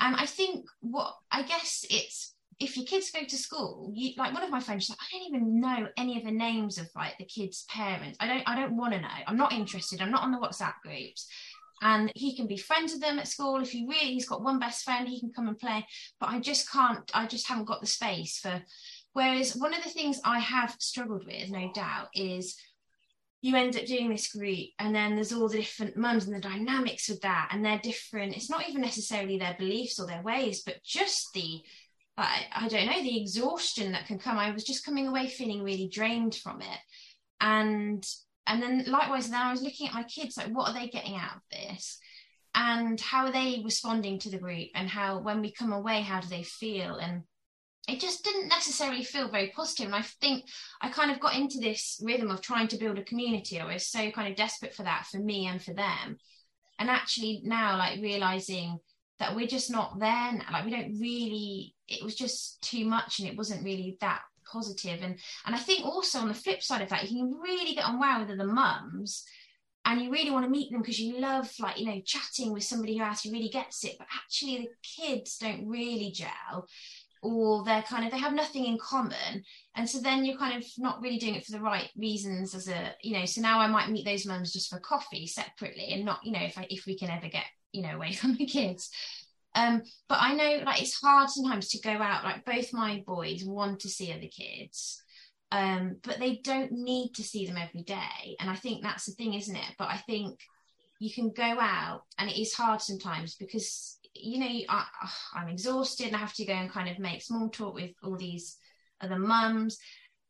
and 0.01 0.16
i 0.16 0.26
think 0.26 0.64
what 0.80 1.14
i 1.30 1.42
guess 1.42 1.84
it's 1.90 2.34
if 2.61 2.76
your 2.76 2.86
kids 2.86 3.11
go 3.11 3.24
to 3.24 3.36
school 3.36 3.90
you 3.94 4.12
like 4.16 4.34
one 4.34 4.42
of 4.42 4.51
my 4.51 4.61
friends 4.61 4.88
like 4.88 4.99
i 5.01 5.16
don't 5.16 5.28
even 5.28 5.61
know 5.61 5.88
any 5.96 6.18
of 6.18 6.24
the 6.24 6.30
names 6.30 6.78
of 6.78 6.88
like 6.96 7.16
the 7.18 7.24
kids 7.24 7.64
parents. 7.68 8.16
I 8.20 8.26
don't 8.26 8.42
i 8.46 8.57
don't 8.57 8.76
want 8.76 8.94
to 8.94 9.01
know. 9.01 9.09
I'm 9.26 9.36
not 9.36 9.53
interested. 9.53 10.01
I'm 10.01 10.11
not 10.11 10.22
on 10.22 10.32
the 10.32 10.38
whatsapp 10.38 10.74
groups. 10.82 11.28
And 11.80 12.11
he 12.16 12.34
can 12.34 12.49
be 12.49 12.57
friends 12.57 12.92
with 12.92 13.01
them 13.01 13.20
at 13.20 13.28
school. 13.28 13.62
If 13.62 13.70
he 13.70 13.86
really 13.88 14.12
he's 14.14 14.28
got 14.28 14.42
one 14.42 14.59
best 14.59 14.82
friend 14.84 15.07
he 15.07 15.20
can 15.20 15.32
come 15.32 15.46
and 15.46 15.59
play. 15.59 15.86
But 16.18 16.30
i 16.30 16.40
just 16.40 16.70
can't 16.70 17.11
i 17.14 17.26
just 17.26 17.46
haven't 17.46 17.66
got 17.66 17.80
the 17.80 17.86
space 17.86 18.38
for 18.38 18.62
whereas 19.12 19.57
one 19.57 19.74
of 19.74 19.82
the 19.82 19.90
things 19.90 20.20
i 20.24 20.38
have 20.38 20.76
struggled 20.78 21.24
with 21.26 21.51
no 21.51 21.70
doubt 21.72 22.09
is 22.14 22.57
you 23.41 23.55
end 23.55 23.76
up 23.76 23.86
doing 23.86 24.11
this 24.11 24.32
group 24.32 24.68
and 24.78 24.95
then 24.95 25.14
there's 25.14 25.32
all 25.32 25.49
the 25.49 25.59
different 25.59 25.97
mums 25.97 26.26
and 26.26 26.34
the 26.34 26.41
dynamics 26.41 27.09
with 27.09 27.20
that 27.20 27.49
and 27.53 27.64
they're 27.64 27.78
different. 27.78 28.36
It's 28.36 28.51
not 28.51 28.68
even 28.68 28.80
necessarily 28.80 29.39
their 29.39 29.57
beliefs 29.59 29.99
or 30.01 30.07
their 30.07 30.22
ways 30.22 30.62
but 30.64 30.82
just 30.82 31.28
the 31.34 31.61
I, 32.16 32.47
I 32.53 32.68
don't 32.68 32.86
know 32.86 33.01
the 33.01 33.20
exhaustion 33.20 33.93
that 33.93 34.07
can 34.07 34.18
come. 34.18 34.39
I 34.39 34.51
was 34.51 34.64
just 34.64 34.84
coming 34.84 35.07
away 35.07 35.28
feeling 35.28 35.62
really 35.62 35.89
drained 35.89 36.34
from 36.34 36.61
it. 36.61 36.78
And 37.41 38.05
and 38.49 38.62
then 38.62 38.84
likewise 38.89 39.28
then 39.28 39.41
i 39.41 39.51
was 39.51 39.61
looking 39.61 39.86
at 39.86 39.95
my 39.95 40.03
kids 40.05 40.39
like 40.39 40.49
what 40.49 40.68
are 40.68 40.74
they 40.74 40.89
getting 40.89 41.14
out 41.14 41.36
of 41.36 41.43
this? 41.53 41.99
And 42.55 43.01
how 43.01 43.26
are 43.26 43.32
they 43.32 43.62
responding 43.64 44.18
to 44.20 44.30
the 44.30 44.39
group 44.39 44.70
and 44.74 44.89
how 44.89 45.20
when 45.20 45.43
we 45.43 45.53
come 45.53 45.72
away 45.72 46.01
how 46.01 46.20
do 46.20 46.28
they 46.28 46.43
feel? 46.43 46.97
And 46.97 47.22
it 47.89 48.01
just 48.01 48.22
didn't 48.22 48.49
necessarily 48.49 49.03
feel 49.03 49.30
very 49.30 49.51
positive. 49.57 49.86
And 49.86 49.95
i 49.95 50.03
think 50.03 50.45
i 50.82 50.91
kind 50.91 51.11
of 51.11 51.20
got 51.20 51.34
into 51.34 51.59
this 51.59 52.01
rhythm 52.05 52.30
of 52.30 52.43
trying 52.43 52.68
to 52.68 52.76
build 52.76 52.99
a 52.99 53.05
community. 53.05 53.59
I 53.59 53.72
was 53.72 53.86
so 53.86 54.11
kind 54.11 54.28
of 54.28 54.36
desperate 54.36 54.74
for 54.74 54.82
that 54.84 55.07
for 55.07 55.18
me 55.18 55.47
and 55.47 55.62
for 55.62 55.74
them. 55.74 56.18
And 56.78 56.91
actually 56.91 57.41
now 57.45 57.76
like 57.76 58.01
realizing 58.01 58.78
that 59.18 59.34
we're 59.34 59.49
just 59.49 59.70
not 59.70 59.99
there 59.99 60.32
now. 60.32 60.45
like 60.53 60.64
we 60.64 60.70
don't 60.70 61.01
really 61.01 61.74
it 61.89 62.05
was 62.05 62.14
just 62.14 62.61
too 62.62 62.84
much 62.84 63.18
and 63.18 63.28
it 63.28 63.36
wasn't 63.36 63.64
really 63.64 63.97
that 64.01 64.20
positive. 64.51 65.03
and 65.03 65.18
and 65.47 65.55
I 65.55 65.59
think 65.59 65.84
also 65.84 66.18
on 66.20 66.28
the 66.28 66.34
flip 66.34 66.62
side 66.62 66.82
of 66.82 66.91
that 66.91 67.11
you 67.11 67.18
can 67.18 67.41
really 67.41 67.74
get 67.74 67.84
on 67.84 67.99
well 67.99 68.20
with 68.20 68.30
other 68.30 68.53
mums 68.53 69.24
and 69.84 70.03
you 70.03 70.11
really 70.11 70.30
want 70.30 70.45
to 70.45 70.51
meet 70.51 70.70
them 70.70 70.82
because 70.82 71.01
you 71.01 71.18
love 71.18 71.51
like 71.59 71.78
you 71.78 71.86
know 71.86 72.01
chatting 72.05 72.53
with 72.53 72.62
somebody 72.62 72.99
who 72.99 73.03
actually 73.03 73.32
really 73.32 73.49
gets 73.49 73.84
it. 73.84 73.97
But 73.99 74.09
actually 74.14 74.59
the 74.59 74.68
kids 74.82 75.39
don't 75.39 75.66
really 75.66 76.11
gel 76.11 76.68
or 77.22 77.64
they're 77.64 77.82
kind 77.82 78.04
of 78.04 78.12
they 78.12 78.18
have 78.18 78.34
nothing 78.34 78.64
in 78.64 78.78
common 78.78 79.42
and 79.74 79.88
so 79.88 79.98
then 79.98 80.24
you're 80.24 80.38
kind 80.38 80.56
of 80.56 80.68
not 80.78 81.00
really 81.00 81.18
doing 81.18 81.34
it 81.34 81.44
for 81.44 81.52
the 81.52 81.60
right 81.60 81.90
reasons 81.96 82.54
as 82.54 82.68
a 82.68 82.94
you 83.02 83.12
know 83.12 83.24
so 83.24 83.40
now 83.40 83.58
i 83.58 83.66
might 83.66 83.90
meet 83.90 84.04
those 84.04 84.26
mums 84.26 84.52
just 84.52 84.70
for 84.70 84.78
coffee 84.80 85.26
separately 85.26 85.88
and 85.92 86.04
not 86.04 86.20
you 86.24 86.32
know 86.32 86.42
if 86.42 86.56
I, 86.56 86.66
if 86.70 86.86
we 86.86 86.96
can 86.96 87.10
ever 87.10 87.28
get 87.28 87.44
you 87.72 87.82
know 87.82 87.96
away 87.96 88.12
from 88.14 88.34
the 88.34 88.46
kids 88.46 88.90
um, 89.54 89.82
but 90.08 90.18
I 90.20 90.34
know 90.34 90.62
like 90.64 90.80
it's 90.80 91.00
hard 91.00 91.30
sometimes 91.30 91.68
to 91.70 91.80
go 91.80 91.90
out. 91.90 92.24
Like 92.24 92.44
both 92.44 92.72
my 92.72 93.02
boys 93.06 93.44
want 93.44 93.80
to 93.80 93.88
see 93.88 94.12
other 94.12 94.28
kids, 94.28 95.02
um, 95.50 95.96
but 96.02 96.18
they 96.18 96.36
don't 96.44 96.72
need 96.72 97.14
to 97.14 97.22
see 97.22 97.46
them 97.46 97.56
every 97.56 97.82
day. 97.82 98.36
And 98.38 98.50
I 98.50 98.54
think 98.54 98.82
that's 98.82 99.06
the 99.06 99.12
thing, 99.12 99.34
isn't 99.34 99.56
it? 99.56 99.74
But 99.78 99.88
I 99.88 99.96
think 99.96 100.38
you 101.00 101.12
can 101.12 101.30
go 101.30 101.42
out, 101.42 102.02
and 102.18 102.30
it 102.30 102.40
is 102.40 102.54
hard 102.54 102.80
sometimes 102.80 103.34
because 103.34 103.97
you 104.14 104.38
know 104.38 104.61
I, 104.68 104.86
I'm 105.34 105.48
exhausted 105.48 106.09
and 106.09 106.16
I 106.16 106.20
have 106.20 106.34
to 106.34 106.44
go 106.44 106.52
and 106.52 106.70
kind 106.70 106.88
of 106.88 106.98
make 106.98 107.22
small 107.22 107.48
talk 107.48 107.74
with 107.74 107.92
all 108.02 108.16
these 108.16 108.56
other 109.00 109.18
mums. 109.18 109.78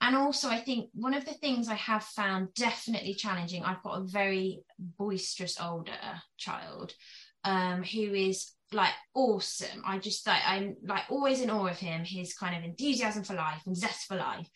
And 0.00 0.14
also, 0.14 0.48
I 0.48 0.58
think 0.58 0.90
one 0.94 1.14
of 1.14 1.24
the 1.24 1.34
things 1.34 1.68
I 1.68 1.74
have 1.74 2.04
found 2.04 2.54
definitely 2.54 3.14
challenging. 3.14 3.64
I've 3.64 3.82
got 3.82 3.98
a 3.98 4.04
very 4.04 4.60
boisterous 4.78 5.60
older 5.60 5.92
child 6.36 6.94
um, 7.42 7.82
who 7.82 8.14
is 8.14 8.52
like 8.72 8.92
awesome. 9.14 9.82
I 9.84 9.98
just 9.98 10.26
like 10.26 10.42
I'm 10.46 10.76
like 10.86 11.04
always 11.10 11.40
in 11.40 11.50
awe 11.50 11.66
of 11.66 11.78
him, 11.78 12.04
his 12.04 12.34
kind 12.34 12.56
of 12.56 12.62
enthusiasm 12.62 13.24
for 13.24 13.34
life 13.34 13.62
and 13.66 13.76
zest 13.76 14.06
for 14.06 14.16
life. 14.16 14.48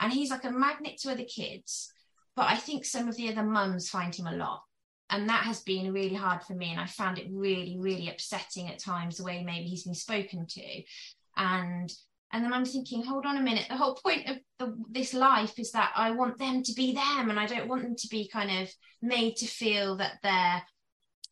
And 0.00 0.12
he's 0.12 0.30
like 0.30 0.44
a 0.44 0.50
magnet 0.50 0.98
to 0.98 1.12
other 1.12 1.24
kids. 1.24 1.92
But 2.34 2.46
I 2.46 2.56
think 2.56 2.84
some 2.84 3.08
of 3.08 3.16
the 3.16 3.28
other 3.30 3.42
mums 3.42 3.88
find 3.88 4.14
him 4.14 4.26
a 4.26 4.36
lot. 4.36 4.62
And 5.10 5.28
that 5.28 5.44
has 5.44 5.60
been 5.60 5.92
really 5.92 6.14
hard 6.14 6.42
for 6.42 6.54
me. 6.54 6.70
And 6.70 6.80
I 6.80 6.86
found 6.86 7.18
it 7.18 7.28
really, 7.30 7.76
really 7.78 8.08
upsetting 8.08 8.68
at 8.68 8.78
times 8.78 9.16
the 9.16 9.24
way 9.24 9.42
maybe 9.42 9.68
he's 9.68 9.84
been 9.84 9.94
spoken 9.94 10.46
to. 10.46 10.82
And 11.36 11.92
and 12.30 12.44
then 12.44 12.52
I'm 12.52 12.66
thinking, 12.66 13.02
hold 13.02 13.24
on 13.24 13.38
a 13.38 13.42
minute. 13.42 13.66
The 13.70 13.76
whole 13.76 13.94
point 13.94 14.28
of 14.28 14.36
the, 14.58 14.76
this 14.90 15.14
life 15.14 15.58
is 15.58 15.72
that 15.72 15.92
I 15.96 16.10
want 16.10 16.36
them 16.36 16.62
to 16.62 16.74
be 16.74 16.92
them, 16.92 17.30
and 17.30 17.40
I 17.40 17.46
don't 17.46 17.68
want 17.68 17.82
them 17.82 17.96
to 17.96 18.08
be 18.08 18.28
kind 18.28 18.62
of 18.62 18.70
made 19.00 19.36
to 19.36 19.46
feel 19.46 19.96
that 19.96 20.18
they're 20.22 20.62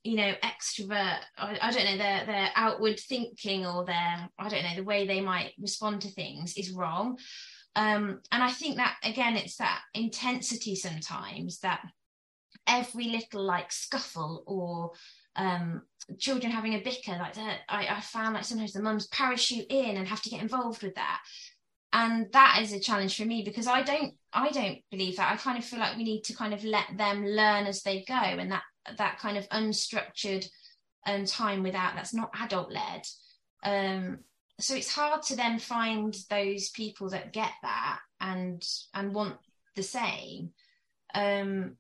you 0.05 0.16
know 0.16 0.33
extrovert 0.43 1.18
I, 1.37 1.59
I, 1.61 1.72
don't 1.72 1.85
know 1.85 1.99
their 1.99 2.24
their 2.27 2.51
outward 2.55 3.01
thinking 3.01 3.66
or 3.66 3.85
their 3.85 4.29
i 4.39 4.49
don't 4.49 4.62
know 4.62 4.77
the 4.77 4.85
way 4.85 5.05
they 5.05 5.20
might 5.20 5.53
respond 5.59 6.03
to 6.03 6.09
things 6.09 6.57
is 6.57 6.70
wrong 6.70 7.18
Um, 7.77 8.22
and 8.33 8.43
I 8.43 8.51
think 8.51 8.77
that 8.77 8.97
again, 9.05 9.37
it's 9.37 9.57
that 9.57 9.83
intensity 9.93 10.74
sometimes 10.74 11.61
that 11.61 11.83
every 12.66 13.06
little 13.06 13.42
like 13.42 13.72
scuffle 13.72 14.42
or 14.46 14.92
um, 15.36 15.82
children 16.18 16.52
having 16.52 16.74
a 16.74 16.80
bicker 16.80 17.12
like 17.12 17.34
that 17.34 17.60
I, 17.68 17.86
I 17.88 18.00
found 18.00 18.34
like 18.34 18.44
sometimes 18.44 18.72
the 18.72 18.82
mums 18.82 19.06
parachute 19.08 19.66
in 19.68 19.96
and 19.96 20.08
have 20.08 20.22
to 20.22 20.30
get 20.30 20.42
involved 20.42 20.82
with 20.82 20.94
that. 20.94 21.20
And 21.92 22.26
that 22.32 22.58
is 22.62 22.72
a 22.72 22.80
challenge 22.80 23.16
for 23.16 23.24
me 23.24 23.42
because 23.42 23.66
i 23.66 23.82
don't 23.82 24.14
i 24.32 24.50
don't 24.50 24.78
believe 24.90 25.16
that. 25.16 25.32
I 25.32 25.36
kind 25.36 25.58
of 25.58 25.64
feel 25.64 25.78
like 25.78 25.96
we 25.96 26.04
need 26.04 26.22
to 26.24 26.34
kind 26.34 26.52
of 26.52 26.64
let 26.64 26.86
them 26.96 27.24
learn 27.24 27.66
as 27.66 27.82
they 27.82 28.04
go 28.06 28.14
and 28.14 28.52
that 28.52 28.62
that 28.98 29.18
kind 29.18 29.36
of 29.36 29.48
unstructured 29.50 30.46
um, 31.06 31.24
time 31.24 31.62
without 31.62 31.94
that's 31.94 32.14
not 32.14 32.30
adult 32.40 32.72
led 32.72 33.02
um, 33.64 34.18
so 34.58 34.74
it's 34.74 34.92
hard 34.92 35.22
to 35.24 35.36
then 35.36 35.58
find 35.58 36.16
those 36.30 36.70
people 36.70 37.10
that 37.10 37.32
get 37.32 37.50
that 37.62 37.98
and 38.20 38.62
and 38.94 39.14
want 39.14 39.36
the 39.74 39.82
same. 39.82 40.50
Um 41.14 41.76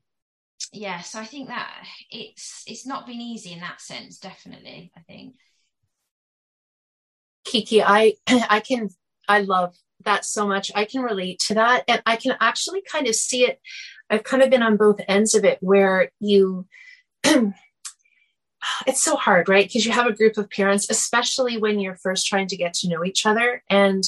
yeah 0.72 1.00
so 1.00 1.20
i 1.20 1.24
think 1.24 1.48
that 1.48 1.70
it's 2.10 2.62
it's 2.66 2.86
not 2.86 3.06
been 3.06 3.20
easy 3.20 3.52
in 3.52 3.60
that 3.60 3.80
sense 3.80 4.18
definitely 4.18 4.92
i 4.96 5.00
think. 5.00 5.34
Kiki 7.44 7.82
i 7.82 8.14
i 8.28 8.60
can 8.60 8.88
i 9.28 9.40
love 9.40 9.76
that 10.04 10.24
so 10.24 10.46
much. 10.46 10.70
I 10.74 10.84
can 10.84 11.02
relate 11.02 11.38
to 11.46 11.54
that 11.54 11.84
and 11.88 12.02
i 12.06 12.16
can 12.16 12.36
actually 12.40 12.82
kind 12.90 13.06
of 13.06 13.14
see 13.14 13.44
it. 13.44 13.60
I've 14.08 14.24
kind 14.24 14.42
of 14.42 14.50
been 14.50 14.62
on 14.62 14.76
both 14.76 15.00
ends 15.08 15.34
of 15.34 15.44
it 15.44 15.58
where 15.60 16.10
you 16.20 16.66
it's 18.86 19.02
so 19.02 19.16
hard 19.16 19.48
right? 19.48 19.66
Because 19.66 19.84
you 19.84 19.92
have 19.92 20.06
a 20.06 20.14
group 20.14 20.38
of 20.38 20.50
parents 20.50 20.88
especially 20.90 21.58
when 21.58 21.80
you're 21.80 21.96
first 21.96 22.26
trying 22.26 22.46
to 22.48 22.56
get 22.56 22.74
to 22.74 22.88
know 22.88 23.04
each 23.04 23.26
other 23.26 23.62
and 23.68 24.04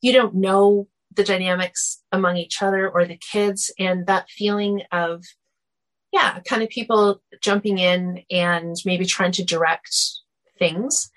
you 0.00 0.12
don't 0.12 0.34
know 0.34 0.88
the 1.16 1.24
dynamics 1.24 2.02
among 2.12 2.36
each 2.36 2.62
other 2.62 2.88
or 2.88 3.04
the 3.04 3.16
kids 3.16 3.72
and 3.78 4.06
that 4.06 4.30
feeling 4.30 4.82
of 4.92 5.24
yeah, 6.12 6.40
kind 6.40 6.62
of 6.62 6.68
people 6.68 7.22
jumping 7.40 7.78
in 7.78 8.22
and 8.30 8.76
maybe 8.84 9.06
trying 9.06 9.32
to 9.32 9.44
direct 9.44 9.94
things. 10.58 11.10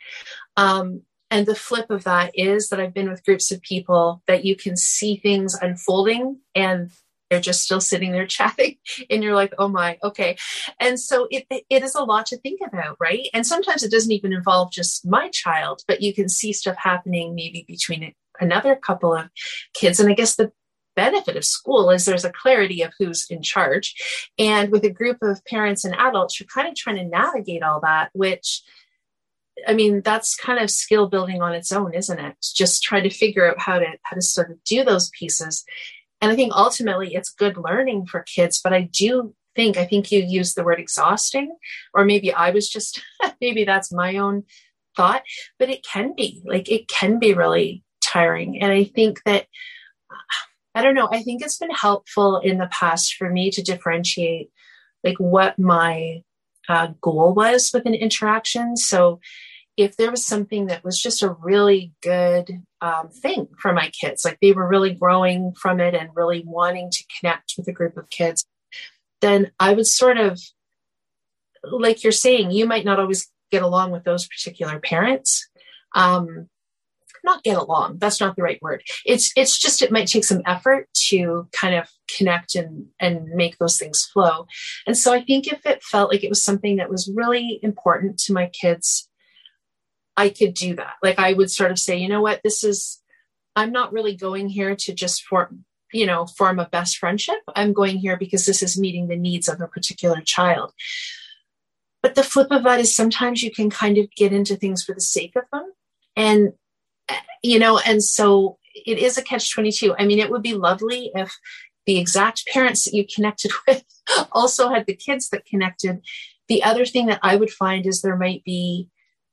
Um, 0.55 1.01
and 1.31 1.47
the 1.47 1.55
flip 1.55 1.89
of 1.89 2.03
that 2.03 2.31
is 2.35 2.69
that 2.69 2.79
I've 2.79 2.93
been 2.93 3.09
with 3.09 3.25
groups 3.25 3.51
of 3.51 3.61
people 3.61 4.21
that 4.27 4.45
you 4.45 4.55
can 4.55 4.77
see 4.77 5.17
things 5.17 5.55
unfolding 5.59 6.39
and 6.53 6.91
they're 7.29 7.39
just 7.39 7.63
still 7.63 7.81
sitting 7.81 8.11
there 8.11 8.27
chatting 8.27 8.77
and 9.09 9.23
you're 9.23 9.33
like, 9.33 9.53
oh 9.57 9.67
my, 9.67 9.97
okay. 10.03 10.37
And 10.79 10.99
so 10.99 11.27
it, 11.31 11.47
it 11.49 11.83
is 11.83 11.95
a 11.95 12.03
lot 12.03 12.27
to 12.27 12.37
think 12.37 12.61
about, 12.65 12.97
right? 12.99 13.27
And 13.33 13.47
sometimes 13.47 13.81
it 13.81 13.91
doesn't 13.91 14.11
even 14.11 14.31
involve 14.31 14.71
just 14.71 15.07
my 15.07 15.29
child, 15.29 15.81
but 15.87 16.01
you 16.01 16.13
can 16.13 16.29
see 16.29 16.53
stuff 16.53 16.75
happening 16.77 17.33
maybe 17.33 17.65
between 17.67 18.13
another 18.39 18.75
couple 18.75 19.15
of 19.15 19.29
kids. 19.73 19.99
And 19.99 20.09
I 20.09 20.13
guess 20.13 20.35
the 20.35 20.51
benefit 20.95 21.35
of 21.35 21.45
school 21.45 21.89
is 21.89 22.05
there's 22.05 22.25
a 22.25 22.31
clarity 22.31 22.81
of 22.81 22.93
who's 22.97 23.25
in 23.29 23.41
charge. 23.41 23.95
And 24.37 24.71
with 24.71 24.83
a 24.83 24.89
group 24.89 25.17
of 25.21 25.43
parents 25.45 25.85
and 25.85 25.95
adults, 25.95 26.39
you're 26.39 26.47
kind 26.47 26.67
of 26.67 26.75
trying 26.75 26.97
to 26.97 27.05
navigate 27.05 27.63
all 27.63 27.79
that, 27.81 28.09
which 28.13 28.61
I 29.67 29.73
mean, 29.73 30.01
that's 30.01 30.35
kind 30.35 30.59
of 30.59 30.71
skill 30.71 31.07
building 31.07 31.41
on 31.41 31.53
its 31.53 31.71
own, 31.71 31.93
isn't 31.93 32.19
it? 32.19 32.35
Just 32.55 32.83
trying 32.83 33.03
to 33.03 33.09
figure 33.09 33.49
out 33.49 33.59
how 33.59 33.79
to 33.79 33.85
how 34.01 34.15
to 34.15 34.21
sort 34.21 34.51
of 34.51 34.63
do 34.63 34.83
those 34.83 35.09
pieces. 35.17 35.63
And 36.21 36.31
I 36.31 36.35
think 36.35 36.53
ultimately 36.55 37.13
it's 37.13 37.31
good 37.31 37.57
learning 37.57 38.07
for 38.07 38.23
kids, 38.23 38.59
but 38.63 38.73
I 38.73 38.89
do 38.91 39.35
think 39.55 39.77
I 39.77 39.85
think 39.85 40.11
you 40.11 40.23
used 40.23 40.55
the 40.55 40.63
word 40.63 40.79
exhausting, 40.79 41.55
or 41.93 42.05
maybe 42.05 42.33
I 42.33 42.49
was 42.49 42.69
just 42.69 43.01
maybe 43.41 43.63
that's 43.63 43.91
my 43.91 44.17
own 44.17 44.43
thought, 44.95 45.23
but 45.59 45.69
it 45.69 45.85
can 45.85 46.13
be 46.15 46.41
like 46.45 46.69
it 46.69 46.87
can 46.87 47.19
be 47.19 47.33
really 47.33 47.83
tiring. 48.01 48.61
And 48.61 48.71
I 48.71 48.85
think 48.85 49.21
that 49.25 49.47
I 50.75 50.81
don't 50.81 50.95
know. 50.95 51.09
I 51.11 51.21
think 51.21 51.41
it's 51.41 51.57
been 51.57 51.71
helpful 51.71 52.37
in 52.37 52.57
the 52.57 52.67
past 52.67 53.15
for 53.15 53.29
me 53.29 53.51
to 53.51 53.61
differentiate 53.61 54.49
like 55.03 55.17
what 55.19 55.59
my 55.59 56.23
uh, 56.67 56.89
goal 57.01 57.33
was 57.33 57.71
with 57.73 57.85
an 57.85 57.93
interaction. 57.93 58.77
So 58.77 59.19
if 59.75 59.97
there 59.97 60.11
was 60.11 60.25
something 60.25 60.67
that 60.67 60.83
was 60.83 61.01
just 61.01 61.23
a 61.23 61.35
really 61.41 61.93
good 62.01 62.63
um, 62.81 63.09
thing 63.09 63.47
for 63.59 63.73
my 63.73 63.89
kids, 63.89 64.23
like 64.23 64.37
they 64.41 64.51
were 64.51 64.67
really 64.67 64.93
growing 64.93 65.53
from 65.53 65.79
it 65.79 65.95
and 65.95 66.09
really 66.15 66.43
wanting 66.45 66.89
to 66.91 67.03
connect 67.19 67.53
with 67.57 67.67
a 67.67 67.71
group 67.71 67.97
of 67.97 68.09
kids, 68.09 68.45
then 69.21 69.51
I 69.59 69.73
would 69.73 69.87
sort 69.87 70.17
of, 70.17 70.39
like 71.63 72.03
you're 72.03 72.11
saying, 72.11 72.51
you 72.51 72.65
might 72.65 72.85
not 72.85 72.99
always 72.99 73.31
get 73.51 73.63
along 73.63 73.91
with 73.91 74.03
those 74.03 74.27
particular 74.27 74.79
parents. 74.79 75.47
Um, 75.95 76.49
not 77.23 77.43
get 77.43 77.57
along. 77.57 77.97
That's 77.99 78.19
not 78.19 78.35
the 78.35 78.43
right 78.43 78.61
word. 78.61 78.83
It's 79.05 79.31
it's 79.35 79.57
just 79.57 79.81
it 79.81 79.91
might 79.91 80.07
take 80.07 80.23
some 80.23 80.41
effort 80.45 80.87
to 81.09 81.47
kind 81.51 81.75
of 81.75 81.89
connect 82.17 82.55
and 82.55 82.87
and 82.99 83.27
make 83.29 83.57
those 83.57 83.77
things 83.77 84.05
flow. 84.05 84.47
And 84.85 84.97
so 84.97 85.13
i 85.13 85.21
think 85.21 85.47
if 85.47 85.65
it 85.65 85.83
felt 85.83 86.11
like 86.11 86.23
it 86.23 86.29
was 86.29 86.43
something 86.43 86.77
that 86.77 86.89
was 86.89 87.11
really 87.13 87.59
important 87.63 88.17
to 88.19 88.33
my 88.33 88.47
kids 88.47 89.09
i 90.17 90.29
could 90.29 90.53
do 90.53 90.75
that. 90.75 90.93
Like 91.01 91.19
i 91.19 91.33
would 91.33 91.51
sort 91.51 91.71
of 91.71 91.79
say 91.79 91.97
you 91.97 92.09
know 92.09 92.21
what? 92.21 92.41
This 92.43 92.63
is 92.63 93.01
i'm 93.55 93.71
not 93.71 93.93
really 93.93 94.15
going 94.15 94.49
here 94.49 94.75
to 94.75 94.93
just 94.93 95.23
form 95.23 95.65
you 95.93 96.05
know 96.05 96.25
form 96.25 96.59
a 96.59 96.67
best 96.67 96.97
friendship. 96.97 97.37
I'm 97.55 97.73
going 97.73 97.97
here 97.97 98.17
because 98.17 98.45
this 98.45 98.61
is 98.61 98.79
meeting 98.79 99.07
the 99.07 99.15
needs 99.15 99.47
of 99.47 99.61
a 99.61 99.67
particular 99.67 100.21
child. 100.21 100.73
But 102.01 102.15
the 102.15 102.23
flip 102.23 102.51
of 102.51 102.63
that 102.65 102.81
is 102.81 102.93
sometimes 102.93 103.41
you 103.41 103.49
can 103.49 103.69
kind 103.69 103.97
of 103.97 104.11
get 104.15 104.33
into 104.33 104.57
things 104.57 104.83
for 104.83 104.93
the 104.93 104.99
sake 105.01 105.37
of 105.37 105.45
them. 105.53 105.71
And 106.17 106.51
you 107.43 107.59
know, 107.59 107.79
and 107.79 108.03
so 108.03 108.57
it 108.73 108.97
is 108.97 109.17
a 109.17 109.21
catch 109.21 109.53
22. 109.53 109.95
I 109.97 110.05
mean, 110.05 110.19
it 110.19 110.29
would 110.31 110.41
be 110.41 110.53
lovely 110.53 111.11
if 111.13 111.37
the 111.85 111.99
exact 111.99 112.47
parents 112.51 112.85
that 112.85 112.93
you 112.93 113.05
connected 113.05 113.51
with 113.67 113.83
also 114.31 114.69
had 114.69 114.85
the 114.85 114.95
kids 114.95 115.29
that 115.29 115.45
connected. 115.45 116.01
The 116.47 116.63
other 116.63 116.85
thing 116.85 117.07
that 117.07 117.19
I 117.21 117.35
would 117.35 117.51
find 117.51 117.85
is 117.85 118.01
there 118.01 118.17
might 118.17 118.43
be 118.43 118.89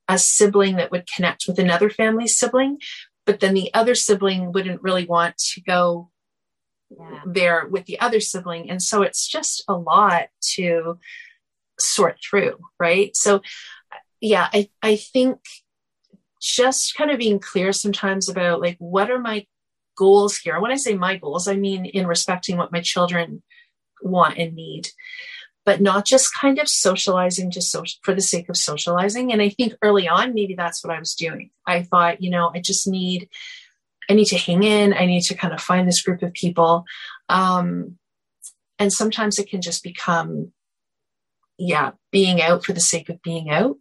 a 0.08 0.18
sibling 0.18 0.76
that 0.76 0.90
would 0.90 1.08
connect 1.14 1.44
with 1.46 1.58
another 1.58 1.88
family 1.88 2.26
sibling, 2.26 2.78
but 3.26 3.40
then 3.40 3.54
the 3.54 3.72
other 3.74 3.94
sibling 3.94 4.52
wouldn't 4.52 4.82
really 4.82 5.06
want 5.06 5.38
to 5.38 5.60
go 5.60 6.10
yeah. 6.90 7.20
there 7.24 7.68
with 7.68 7.86
the 7.86 8.00
other 8.00 8.20
sibling. 8.20 8.68
And 8.70 8.82
so 8.82 9.02
it's 9.02 9.28
just 9.28 9.62
a 9.68 9.74
lot 9.74 10.28
to 10.54 10.98
sort 11.78 12.18
through, 12.28 12.58
right? 12.78 13.14
So, 13.14 13.42
yeah, 14.20 14.48
I, 14.52 14.68
I 14.82 14.96
think 14.96 15.38
just 16.40 16.94
kind 16.96 17.10
of 17.10 17.18
being 17.18 17.38
clear 17.38 17.72
sometimes 17.72 18.28
about 18.28 18.60
like 18.60 18.76
what 18.78 19.10
are 19.10 19.18
my 19.18 19.46
goals 19.96 20.38
here? 20.38 20.60
When 20.60 20.72
i 20.72 20.76
say 20.76 20.94
my 20.94 21.16
goals 21.16 21.46
i 21.46 21.56
mean 21.56 21.84
in 21.84 22.06
respecting 22.06 22.56
what 22.56 22.72
my 22.72 22.80
children 22.80 23.42
want 24.02 24.38
and 24.38 24.54
need 24.54 24.88
but 25.66 25.80
not 25.80 26.04
just 26.04 26.34
kind 26.34 26.58
of 26.58 26.68
socializing 26.68 27.50
just 27.50 27.70
so, 27.70 27.84
for 28.02 28.14
the 28.14 28.22
sake 28.22 28.48
of 28.48 28.56
socializing. 28.56 29.32
And 29.32 29.42
i 29.42 29.50
think 29.50 29.74
early 29.82 30.08
on 30.08 30.34
maybe 30.34 30.54
that's 30.54 30.82
what 30.82 30.94
i 30.94 30.98
was 30.98 31.14
doing. 31.14 31.50
I 31.66 31.82
thought 31.82 32.22
you 32.22 32.30
know 32.30 32.50
i 32.54 32.60
just 32.60 32.88
need 32.88 33.28
i 34.08 34.14
need 34.14 34.26
to 34.26 34.38
hang 34.38 34.62
in. 34.62 34.94
I 34.94 35.06
need 35.06 35.22
to 35.22 35.34
kind 35.34 35.54
of 35.54 35.60
find 35.60 35.86
this 35.86 36.02
group 36.02 36.22
of 36.22 36.32
people. 36.32 36.84
Um, 37.28 37.98
and 38.78 38.92
sometimes 38.92 39.38
it 39.38 39.48
can 39.48 39.60
just 39.60 39.82
become 39.84 40.52
yeah 41.58 41.92
being 42.10 42.40
out 42.40 42.64
for 42.64 42.72
the 42.72 42.80
sake 42.80 43.08
of 43.10 43.22
being 43.22 43.50
out 43.50 43.76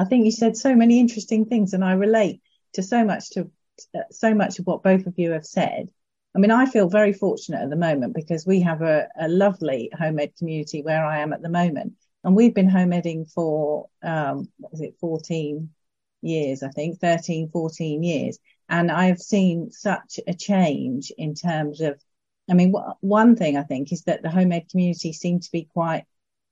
I 0.00 0.04
think 0.04 0.24
you 0.24 0.32
said 0.32 0.56
so 0.56 0.74
many 0.74 0.98
interesting 0.98 1.44
things, 1.44 1.74
and 1.74 1.84
I 1.84 1.92
relate 1.92 2.40
to 2.72 2.82
so 2.82 3.04
much 3.04 3.28
to 3.32 3.50
so 4.10 4.34
much 4.34 4.58
of 4.58 4.66
what 4.66 4.82
both 4.82 5.06
of 5.06 5.18
you 5.18 5.32
have 5.32 5.44
said. 5.44 5.90
I 6.34 6.38
mean, 6.38 6.50
I 6.50 6.64
feel 6.64 6.88
very 6.88 7.12
fortunate 7.12 7.62
at 7.62 7.68
the 7.68 7.76
moment 7.76 8.14
because 8.14 8.46
we 8.46 8.60
have 8.62 8.80
a, 8.80 9.08
a 9.18 9.28
lovely 9.28 9.90
home 9.98 10.18
ed 10.18 10.34
community 10.38 10.80
where 10.82 11.04
I 11.04 11.18
am 11.18 11.34
at 11.34 11.42
the 11.42 11.50
moment, 11.50 11.92
and 12.24 12.34
we've 12.34 12.54
been 12.54 12.68
home 12.70 12.94
eding 12.94 13.26
for 13.26 13.88
um, 14.02 14.48
what 14.56 14.72
is 14.72 14.80
it, 14.80 14.96
14 15.00 15.68
years, 16.22 16.62
I 16.62 16.70
think, 16.70 16.98
13, 16.98 17.50
14 17.50 18.02
years, 18.02 18.38
and 18.70 18.90
I've 18.90 19.20
seen 19.20 19.70
such 19.70 20.18
a 20.26 20.32
change 20.32 21.12
in 21.18 21.34
terms 21.34 21.82
of. 21.82 22.00
I 22.48 22.54
mean, 22.54 22.72
one 23.00 23.36
thing 23.36 23.58
I 23.58 23.64
think 23.64 23.92
is 23.92 24.04
that 24.04 24.22
the 24.22 24.30
home 24.30 24.52
ed 24.52 24.70
community 24.70 25.12
seemed 25.12 25.42
to 25.42 25.52
be 25.52 25.68
quite 25.72 26.04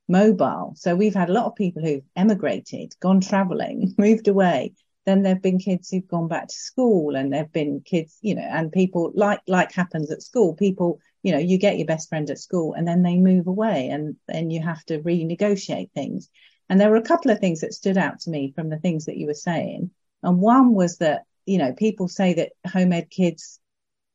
mobile. 0.08 0.72
So 0.76 0.96
we've 0.96 1.14
had 1.14 1.28
a 1.28 1.32
lot 1.32 1.46
of 1.46 1.54
people 1.54 1.82
who've 1.82 2.04
emigrated, 2.16 2.94
gone 3.00 3.20
traveling, 3.20 3.94
moved 3.98 4.28
away. 4.28 4.74
Then 5.04 5.22
there've 5.22 5.40
been 5.40 5.58
kids 5.58 5.90
who've 5.90 6.08
gone 6.08 6.28
back 6.28 6.48
to 6.48 6.54
school 6.54 7.16
and 7.16 7.32
there've 7.32 7.52
been 7.52 7.80
kids, 7.80 8.18
you 8.20 8.34
know, 8.34 8.42
and 8.42 8.70
people 8.70 9.12
like, 9.14 9.40
like 9.46 9.72
happens 9.72 10.10
at 10.10 10.22
school, 10.22 10.54
people, 10.54 11.00
you 11.22 11.32
know, 11.32 11.38
you 11.38 11.58
get 11.58 11.78
your 11.78 11.86
best 11.86 12.08
friend 12.08 12.28
at 12.30 12.38
school 12.38 12.74
and 12.74 12.86
then 12.86 13.02
they 13.02 13.16
move 13.16 13.46
away 13.46 13.88
and 13.88 14.16
then 14.26 14.50
you 14.50 14.60
have 14.60 14.84
to 14.86 14.98
renegotiate 14.98 15.92
things. 15.92 16.28
And 16.68 16.78
there 16.78 16.90
were 16.90 16.96
a 16.96 17.02
couple 17.02 17.30
of 17.30 17.38
things 17.38 17.60
that 17.60 17.72
stood 17.72 17.96
out 17.96 18.20
to 18.20 18.30
me 18.30 18.52
from 18.54 18.68
the 18.68 18.78
things 18.78 19.06
that 19.06 19.16
you 19.16 19.26
were 19.26 19.34
saying. 19.34 19.90
And 20.22 20.40
one 20.40 20.74
was 20.74 20.98
that, 20.98 21.22
you 21.46 21.56
know, 21.56 21.72
people 21.72 22.08
say 22.08 22.34
that 22.34 22.52
home 22.70 22.92
ed 22.92 23.08
kids, 23.08 23.60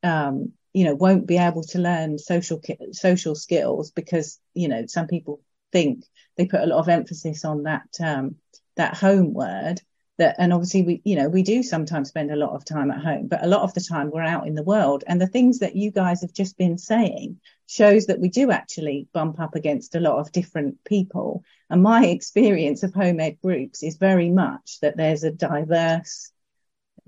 um, 0.03 0.53
you 0.73 0.85
know, 0.85 0.93
won't 0.93 1.27
be 1.27 1.37
able 1.37 1.63
to 1.63 1.79
learn 1.79 2.19
social 2.19 2.61
social 2.91 3.35
skills 3.35 3.91
because 3.91 4.39
you 4.53 4.67
know 4.67 4.85
some 4.87 5.07
people 5.07 5.39
think 5.73 6.05
they 6.37 6.45
put 6.45 6.61
a 6.61 6.67
lot 6.67 6.79
of 6.79 6.89
emphasis 6.89 7.43
on 7.43 7.63
that 7.63 7.89
um, 8.01 8.35
that 8.77 8.95
home 8.95 9.33
word. 9.33 9.81
that 10.19 10.35
and 10.37 10.53
obviously 10.53 10.83
we 10.83 11.01
you 11.03 11.15
know 11.15 11.27
we 11.27 11.43
do 11.43 11.63
sometimes 11.63 12.09
spend 12.09 12.31
a 12.31 12.35
lot 12.35 12.53
of 12.55 12.63
time 12.63 12.91
at 12.91 13.03
home 13.03 13.27
but 13.27 13.43
a 13.43 13.47
lot 13.47 13.63
of 13.63 13.73
the 13.73 13.81
time 13.81 14.11
we're 14.11 14.33
out 14.35 14.47
in 14.47 14.55
the 14.55 14.69
world 14.73 15.03
and 15.07 15.19
the 15.19 15.33
things 15.35 15.59
that 15.59 15.75
you 15.75 15.89
guys 15.91 16.21
have 16.21 16.33
just 16.41 16.55
been 16.57 16.77
saying 16.77 17.39
shows 17.65 18.05
that 18.05 18.19
we 18.19 18.29
do 18.29 18.51
actually 18.51 19.07
bump 19.13 19.39
up 19.39 19.55
against 19.55 19.95
a 19.95 19.99
lot 19.99 20.19
of 20.19 20.31
different 20.31 20.75
people 20.83 21.43
and 21.69 21.81
my 21.81 22.05
experience 22.05 22.83
of 22.83 22.93
home 22.93 23.19
ed 23.19 23.37
groups 23.41 23.81
is 23.81 23.97
very 23.97 24.29
much 24.29 24.79
that 24.81 24.95
there's 24.97 25.23
a 25.23 25.31
diverse 25.31 26.31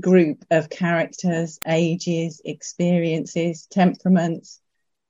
group 0.02 0.44
of 0.50 0.70
characters 0.70 1.60
ages 1.68 2.42
experiences 2.44 3.68
temperaments 3.70 4.60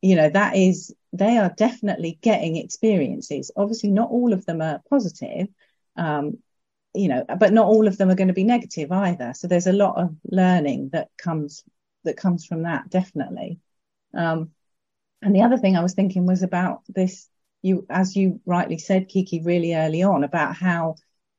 you 0.06 0.16
know 0.16 0.30
that 0.30 0.56
is 0.56 0.94
they 1.14 1.38
are 1.38 1.50
definitely 1.58 2.20
getting 2.22 2.58
experiences. 2.58 3.50
Obviously 3.56 3.90
not 3.90 4.12
all 4.12 4.34
of 4.34 4.46
them 4.46 4.62
are 4.62 4.84
positive 4.88 5.48
um, 5.96 6.38
you 6.94 7.08
know 7.08 7.26
but 7.40 7.52
not 7.52 7.66
all 7.66 7.88
of 7.88 7.98
them 7.98 8.12
are 8.12 8.16
going 8.16 8.28
to 8.28 8.42
be 8.42 8.44
negative 8.44 8.92
either. 8.92 9.34
So 9.34 9.48
there's 9.48 9.66
a 9.66 9.74
lot 9.74 9.98
of 9.98 10.16
learning 10.30 10.90
that 10.94 11.10
comes 11.18 11.64
that 12.04 12.18
comes 12.18 12.46
from 12.46 12.64
that 12.64 12.90
definitely. 12.90 13.60
Um, 14.14 14.52
and 15.24 15.36
the 15.36 15.42
other 15.42 15.58
thing 15.58 15.76
i 15.76 15.82
was 15.82 15.94
thinking 15.94 16.26
was 16.28 16.44
about 16.44 16.82
this 16.88 17.28
you 17.64 17.86
as 17.90 18.16
you 18.16 18.40
rightly 18.46 18.78
said 18.78 19.10
kiki 19.10 19.42
really 19.42 19.74
early 19.74 20.04
on 20.04 20.24
about 20.24 20.56
how 20.56 20.96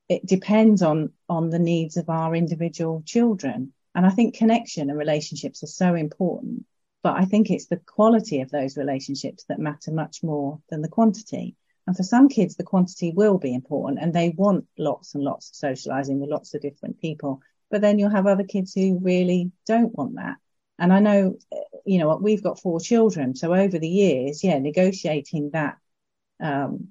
it 0.08 0.26
depends 0.26 0.82
on 0.82 1.12
on 1.28 1.50
the 1.50 1.58
needs 1.58 1.96
of 1.96 2.08
our 2.08 2.34
individual 2.34 3.02
children. 3.06 3.72
And 3.94 4.04
i 4.04 4.10
think 4.10 4.34
connection 4.36 4.90
and 4.90 4.98
relationships 4.98 5.62
are 5.62 5.68
so 5.82 5.94
important 5.94 6.66
but 7.06 7.16
i 7.16 7.24
think 7.24 7.50
it's 7.50 7.66
the 7.66 7.80
quality 7.96 8.40
of 8.40 8.50
those 8.50 8.76
relationships 8.76 9.44
that 9.48 9.58
matter 9.68 9.92
much 9.92 10.22
more 10.22 10.60
than 10.70 10.82
the 10.82 10.88
quantity 10.98 11.56
and 11.86 11.96
for 11.96 12.02
some 12.02 12.28
kids, 12.28 12.56
the 12.56 12.64
quantity 12.64 13.12
will 13.12 13.38
be 13.38 13.54
important 13.54 14.00
and 14.02 14.12
they 14.12 14.30
want 14.30 14.66
lots 14.76 15.14
and 15.14 15.22
lots 15.22 15.50
of 15.50 15.56
socializing 15.56 16.20
with 16.20 16.30
lots 16.30 16.52
of 16.54 16.60
different 16.60 17.00
people. 17.00 17.40
But 17.70 17.80
then 17.80 17.98
you'll 17.98 18.10
have 18.10 18.26
other 18.26 18.44
kids 18.44 18.74
who 18.74 18.98
really 19.00 19.52
don't 19.66 19.96
want 19.96 20.16
that. 20.16 20.36
And 20.78 20.92
I 20.92 21.00
know, 21.00 21.38
you 21.84 21.98
know, 21.98 22.16
we've 22.16 22.42
got 22.42 22.60
four 22.60 22.80
children. 22.80 23.34
So 23.34 23.54
over 23.54 23.78
the 23.78 23.88
years, 23.88 24.42
yeah, 24.42 24.58
negotiating 24.58 25.50
that, 25.52 25.78
um, 26.40 26.88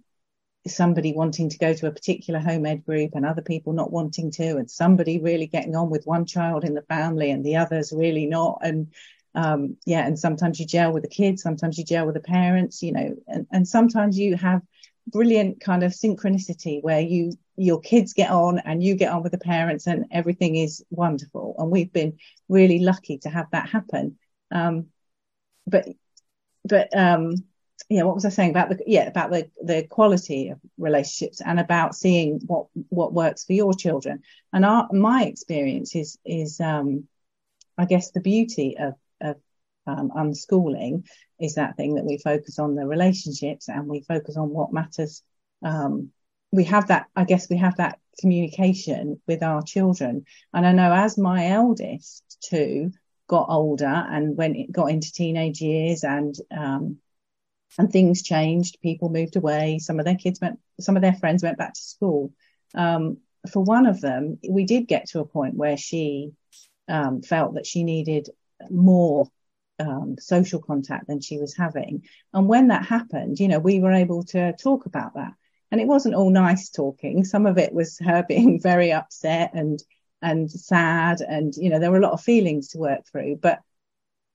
somebody 0.68 1.14
wanting 1.14 1.50
to 1.50 1.58
go 1.60 1.74
to 1.74 1.88
a 1.88 1.92
particular 1.92 2.40
home 2.40 2.66
ed 2.66 2.84
group 2.86 3.12
and 3.14 3.26
other 3.26 3.44
people 3.44 3.74
not 3.74 3.92
wanting 3.92 4.32
to, 4.32 4.58
and 4.58 4.72
somebody 4.72 5.20
really 5.20 5.46
getting 5.46 5.76
on 5.76 5.92
with 5.92 6.08
one 6.08 6.26
child 6.26 6.64
in 6.64 6.74
the 6.74 6.82
family 6.84 7.30
and 7.30 7.46
the 7.46 7.58
others 7.58 7.94
really 7.96 8.26
not. 8.26 8.60
And, 8.64 8.88
um, 9.36 9.78
yeah, 9.86 10.06
and 10.06 10.18
sometimes 10.18 10.60
you 10.60 10.66
gel 10.66 10.94
with 10.94 11.04
the 11.04 11.10
kids, 11.10 11.42
sometimes 11.42 11.78
you 11.78 11.84
gel 11.86 12.06
with 12.06 12.16
the 12.16 12.22
parents, 12.22 12.82
you 12.82 12.92
know, 12.92 13.16
and, 13.28 13.48
and 13.52 13.68
sometimes 13.68 14.18
you 14.18 14.36
have 14.36 14.62
brilliant 15.08 15.60
kind 15.60 15.84
of 15.84 15.92
synchronicity 15.92 16.82
where 16.82 17.02
you 17.02 17.34
your 17.58 17.80
kids 17.80 18.14
get 18.14 18.32
on 18.32 18.60
and 18.60 18.84
you 18.84 18.96
get 18.96 19.12
on 19.12 19.24
with 19.24 19.32
the 19.32 19.38
parents 19.38 19.88
and 19.88 20.06
everything 20.12 20.56
is 20.56 20.84
wonderful. 20.90 21.56
And 21.58 21.72
we've 21.72 21.94
been 21.94 22.18
really 22.50 22.80
lucky 22.80 23.20
to 23.20 23.30
have 23.30 23.48
that 23.52 23.70
happen. 23.70 24.18
Um, 24.52 24.88
but 25.68 25.88
but 26.66 26.96
um, 26.98 27.36
yeah 27.90 28.04
what 28.04 28.16
was 28.16 28.26
i 28.26 28.30
saying 28.30 28.50
about 28.50 28.70
the 28.70 28.80
yeah 28.88 29.08
about 29.08 29.32
the 29.32 29.50
the 29.62 29.84
quality 29.84 30.50
of 30.50 30.60
relationships 30.78 31.42
and 31.42 31.60
about 31.60 31.96
seeing 31.96 32.40
what 32.46 32.68
what 32.90 33.14
works 33.14 33.46
for 33.46 33.54
your 33.54 33.74
children. 33.74 34.22
And 34.54 34.66
our 34.66 34.88
my 34.92 35.26
experience 35.26 35.96
is 35.96 36.18
is 36.26 36.60
um, 36.60 37.08
i 37.78 37.86
guess 37.86 38.12
the 38.12 38.22
beauty 38.22 38.78
of 38.78 38.94
of 38.94 38.96
um, 39.88 40.12
unschooling 40.16 41.06
is 41.40 41.56
that 41.56 41.78
thing 41.78 41.96
that 41.96 42.06
we 42.06 42.18
focus 42.18 42.60
on 42.60 42.76
the 42.76 42.86
relationships 42.86 43.70
and 43.70 43.88
we 43.88 44.02
focus 44.02 44.38
on 44.38 44.50
what 44.50 44.74
matters. 44.74 45.24
Um, 45.64 46.12
we 46.52 46.64
have 46.66 46.88
that, 46.88 47.08
I 47.16 47.26
guess 47.26 47.50
we 47.50 47.58
have 47.58 47.78
that 47.78 48.00
communication 48.20 49.22
with 49.28 49.44
our 49.44 49.62
children. 49.62 50.26
And 50.54 50.66
I 50.66 50.72
know 50.72 50.94
as 50.94 51.18
my 51.18 51.48
eldest 51.48 52.38
two 52.42 52.92
got 53.28 53.48
older 53.50 53.86
and 53.86 54.38
when 54.38 54.56
it 54.56 54.72
got 54.72 54.92
into 54.92 55.12
teenage 55.12 55.62
years 55.62 56.04
and, 56.04 56.36
um, 56.56 56.98
and 57.78 57.92
things 57.92 58.24
changed, 58.24 58.78
people 58.82 59.10
moved 59.10 59.36
away. 59.36 59.80
Some 59.80 60.00
of 60.00 60.06
their 60.06 60.16
kids 60.16 60.40
went, 60.40 60.60
some 60.80 60.96
of 60.96 61.02
their 61.02 61.16
friends 61.16 61.44
went 61.44 61.58
back 61.58 61.74
to 61.74 61.82
school. 61.82 62.32
Um, 62.74 63.18
for 63.52 63.64
one 63.64 63.86
of 63.86 64.02
them, 64.02 64.40
we 64.48 64.66
did 64.66 64.88
get 64.88 65.10
to 65.10 65.20
a 65.20 65.26
point 65.26 65.56
where 65.56 65.78
she 65.78 66.32
um, 66.88 67.22
felt 67.22 67.56
that 67.56 67.66
she 67.66 67.84
needed 67.84 68.30
more 68.70 69.30
um, 69.80 70.16
social 70.20 70.62
contact 70.62 71.08
than 71.08 71.22
she 71.22 71.38
was 71.38 71.56
having. 71.56 72.04
And 72.34 72.48
when 72.48 72.70
that 72.70 72.86
happened, 72.86 73.40
you 73.40 73.48
know, 73.48 73.60
we 73.60 73.80
were 73.80 73.92
able 73.92 74.24
to 74.26 74.54
talk 74.54 74.86
about 74.86 75.16
that. 75.16 75.34
And 75.72 75.82
it 75.82 75.88
wasn't 75.88 76.16
all 76.16 76.30
nice 76.30 76.70
talking. 76.70 77.24
Some 77.24 77.46
of 77.46 77.58
it 77.58 77.74
was 77.74 78.00
her 78.00 78.24
being 78.28 78.62
very 78.62 78.92
upset 78.92 79.52
and 79.54 79.82
and 80.22 80.50
sad, 80.50 81.22
and 81.22 81.54
you 81.56 81.70
know, 81.70 81.78
there 81.78 81.92
were 81.92 82.00
a 82.00 82.02
lot 82.02 82.14
of 82.14 82.22
feelings 82.22 82.70
to 82.70 82.80
work 82.80 83.02
through. 83.12 83.38
But 83.42 83.60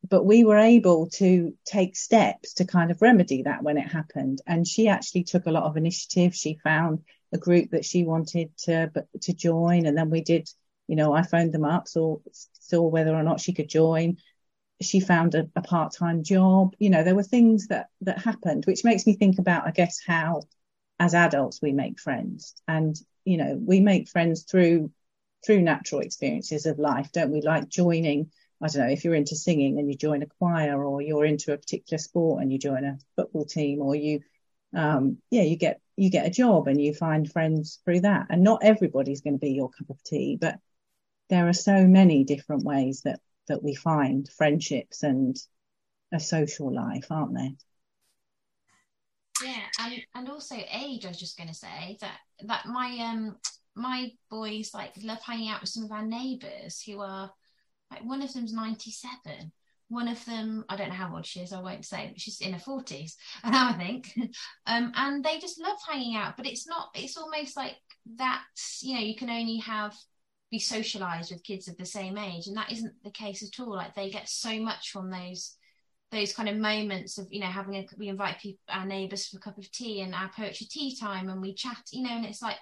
but 0.09 0.25
we 0.25 0.45
were 0.45 0.59
able 0.59 1.09
to 1.11 1.55
take 1.65 1.97
steps 1.97 2.55
to 2.55 2.65
kind 2.65 2.91
of 2.91 3.03
remedy 3.03 3.43
that 3.43 3.63
when 3.63 3.77
it 3.77 3.89
happened. 3.89 4.41
And 4.47 4.67
she 4.67 4.89
actually 4.89 5.25
took 5.25 5.47
a 5.47 5.51
lot 5.51 5.65
of 5.65 5.77
initiative. 5.77 6.35
She 6.35 6.59
found 6.63 7.01
a 7.33 7.39
group 7.39 7.71
that 7.71 7.85
she 7.85 8.05
wanted 8.05 8.57
to 8.65 8.91
to 9.23 9.33
join, 9.33 9.87
and 9.87 9.97
then 9.97 10.11
we 10.11 10.21
did. 10.21 10.49
You 10.87 10.97
know, 10.97 11.13
I 11.13 11.23
phoned 11.23 11.53
them 11.53 11.65
up, 11.65 11.89
saw 11.89 12.19
saw 12.53 12.83
whether 12.83 13.15
or 13.15 13.23
not 13.23 13.41
she 13.41 13.53
could 13.53 13.69
join 13.69 14.17
she 14.81 15.01
found 15.01 15.35
a, 15.35 15.49
a 15.57 15.63
part-time 15.63 16.23
job. 16.23 16.75
You 16.79 16.91
know 16.91 17.05
there 17.05 17.15
were 17.15 17.23
things 17.23 17.69
that 17.69 17.89
that 18.03 18.19
happened 18.23 18.65
which 18.67 18.85
makes 18.85 19.07
me 19.07 19.15
think 19.15 19.39
about 19.39 19.67
i 19.67 19.71
guess 19.71 20.01
how 20.07 20.43
as 20.99 21.15
adults 21.15 21.61
we 21.63 21.73
make 21.73 22.01
friends. 22.01 22.55
And 22.69 22.97
you 23.25 23.37
know 23.37 23.59
we 23.61 23.81
make 23.81 24.09
friends 24.09 24.45
through 24.45 24.91
through 25.47 25.63
natural 25.63 26.01
experiences 26.03 26.67
of 26.67 26.79
life 26.79 27.11
don't 27.13 27.31
we? 27.33 27.43
Like 27.43 27.69
joining 27.69 28.31
i 28.63 28.67
don't 28.69 28.87
know 28.87 28.93
if 28.93 29.05
you're 29.05 29.15
into 29.15 29.37
singing 29.37 29.79
and 29.79 29.91
you 29.91 29.97
join 29.97 30.23
a 30.23 30.27
choir 30.39 30.85
or 30.85 31.01
you're 31.01 31.25
into 31.25 31.53
a 31.53 31.59
particular 31.59 31.99
sport 31.99 32.43
and 32.43 32.53
you 32.53 32.59
join 32.59 32.85
a 32.85 32.99
football 33.17 33.47
team 33.47 33.81
or 33.81 33.95
you 33.95 34.21
um 34.75 35.19
yeah 35.31 35.43
you 35.43 35.57
get 35.57 35.81
you 35.97 36.11
get 36.11 36.27
a 36.27 36.31
job 36.31 36.69
and 36.69 36.81
you 36.81 36.95
find 36.95 37.31
friends 37.31 37.81
through 37.85 38.01
that. 38.01 38.27
And 38.31 38.43
not 38.43 38.61
everybody's 38.63 39.21
going 39.21 39.35
to 39.35 39.39
be 39.39 39.53
your 39.53 39.71
cup 39.71 39.91
of 39.91 40.03
tea 40.03 40.39
but 40.41 40.59
there 41.29 41.49
are 41.49 41.53
so 41.53 41.87
many 41.87 42.25
different 42.25 42.65
ways 42.65 43.03
that 43.03 43.21
that 43.51 43.63
we 43.63 43.75
find 43.75 44.29
friendships 44.29 45.03
and 45.03 45.37
a 46.13 46.21
social 46.21 46.73
life, 46.73 47.07
aren't 47.11 47.35
they? 47.35 47.57
Yeah, 49.45 49.63
and 49.81 50.03
and 50.15 50.29
also 50.29 50.55
age. 50.57 51.05
I 51.05 51.09
was 51.09 51.19
just 51.19 51.37
going 51.37 51.49
to 51.49 51.55
say 51.55 51.99
that 52.01 52.19
that 52.47 52.67
my 52.67 52.97
um 53.01 53.37
my 53.75 54.13
boys 54.31 54.71
like 54.73 54.93
love 55.03 55.23
hanging 55.23 55.49
out 55.49 55.61
with 55.61 55.71
some 55.71 55.85
of 55.85 55.93
our 55.93 56.05
neighbours 56.07 56.81
who 56.81 57.01
are 57.01 57.31
like 57.91 58.05
one 58.05 58.23
of 58.23 58.33
them's 58.33 58.53
ninety 58.53 58.93
seven. 58.93 59.53
One 59.89 60.07
of 60.07 60.25
them, 60.25 60.65
I 60.69 60.77
don't 60.77 60.91
know 60.91 60.95
how 60.95 61.13
old 61.17 61.27
she 61.27 61.41
is, 61.41 61.53
I 61.53 61.61
won't 61.61 61.85
say, 61.85 62.11
but 62.13 62.21
she's 62.21 62.41
in 62.41 62.53
her 62.53 62.61
40s, 62.61 63.15
I 63.43 63.73
think. 63.73 64.15
Um, 64.65 64.93
and 64.95 65.25
they 65.25 65.41
just 65.41 65.61
love 65.61 65.79
hanging 65.85 66.15
out, 66.15 66.37
but 66.37 66.47
it's 66.47 66.65
not, 66.65 66.91
it's 66.95 67.17
almost 67.17 67.57
like 67.57 67.75
that, 68.15 68.41
you 68.83 68.95
know, 68.95 69.01
you 69.01 69.17
can 69.17 69.29
only 69.29 69.57
have 69.57 69.97
be 70.51 70.59
socialized 70.59 71.31
with 71.31 71.45
kids 71.45 71.69
of 71.69 71.77
the 71.77 71.87
same 71.87 72.19
age 72.19 72.47
and 72.47 72.57
that 72.57 72.73
isn't 72.73 72.93
the 73.05 73.11
case 73.11 73.43
at 73.43 73.61
all. 73.61 73.75
Like 73.75 73.95
they 73.95 74.11
get 74.11 74.29
so 74.29 74.59
much 74.61 74.91
from 74.91 75.11
those 75.11 75.57
those 76.11 76.33
kind 76.33 76.49
of 76.49 76.57
moments 76.57 77.19
of 77.19 77.29
you 77.31 77.41
know 77.41 77.47
having 77.47 77.77
a 77.77 77.87
we 77.97 78.09
invite 78.09 78.41
people 78.41 78.59
our 78.69 78.85
neighbors 78.85 79.29
for 79.29 79.37
a 79.37 79.41
cup 79.41 79.59
of 79.59 79.71
tea 79.71 80.01
and 80.01 80.15
our 80.15 80.31
poetry 80.35 80.67
tea 80.69 80.97
time 80.97 81.29
and 81.29 81.41
we 81.41 81.55
chat 81.55 81.79
you 81.93 82.03
know 82.03 82.11
and 82.11 82.27
it's 82.27 82.43
like 82.43 82.57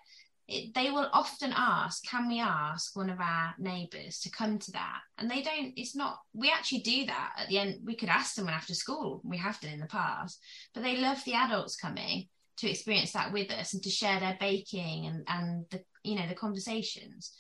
it, 0.48 0.74
they 0.74 0.90
will 0.90 1.08
often 1.12 1.52
ask 1.54 2.04
can 2.04 2.28
we 2.28 2.40
ask 2.40 2.94
one 2.96 3.10
of 3.10 3.20
our 3.20 3.54
neighbors 3.58 4.20
to 4.20 4.30
come 4.30 4.58
to 4.58 4.72
that? 4.72 5.00
And 5.16 5.30
they 5.30 5.42
don't 5.42 5.72
it's 5.76 5.96
not 5.96 6.18
we 6.34 6.50
actually 6.50 6.80
do 6.80 7.06
that 7.06 7.32
at 7.38 7.48
the 7.48 7.58
end 7.58 7.80
we 7.84 7.96
could 7.96 8.08
ask 8.10 8.34
them 8.34 8.48
after 8.48 8.74
school 8.74 9.22
we 9.24 9.38
have 9.38 9.60
done 9.60 9.72
in 9.72 9.80
the 9.80 9.86
past 9.86 10.40
but 10.74 10.82
they 10.82 10.98
love 10.98 11.24
the 11.24 11.34
adults 11.34 11.76
coming 11.76 12.28
to 12.58 12.68
experience 12.68 13.12
that 13.12 13.32
with 13.32 13.50
us 13.50 13.72
and 13.72 13.82
to 13.82 13.90
share 13.90 14.20
their 14.20 14.36
baking 14.40 15.06
and 15.06 15.24
and 15.28 15.64
the 15.70 15.82
you 16.02 16.16
know 16.16 16.28
the 16.28 16.34
conversations 16.34 17.32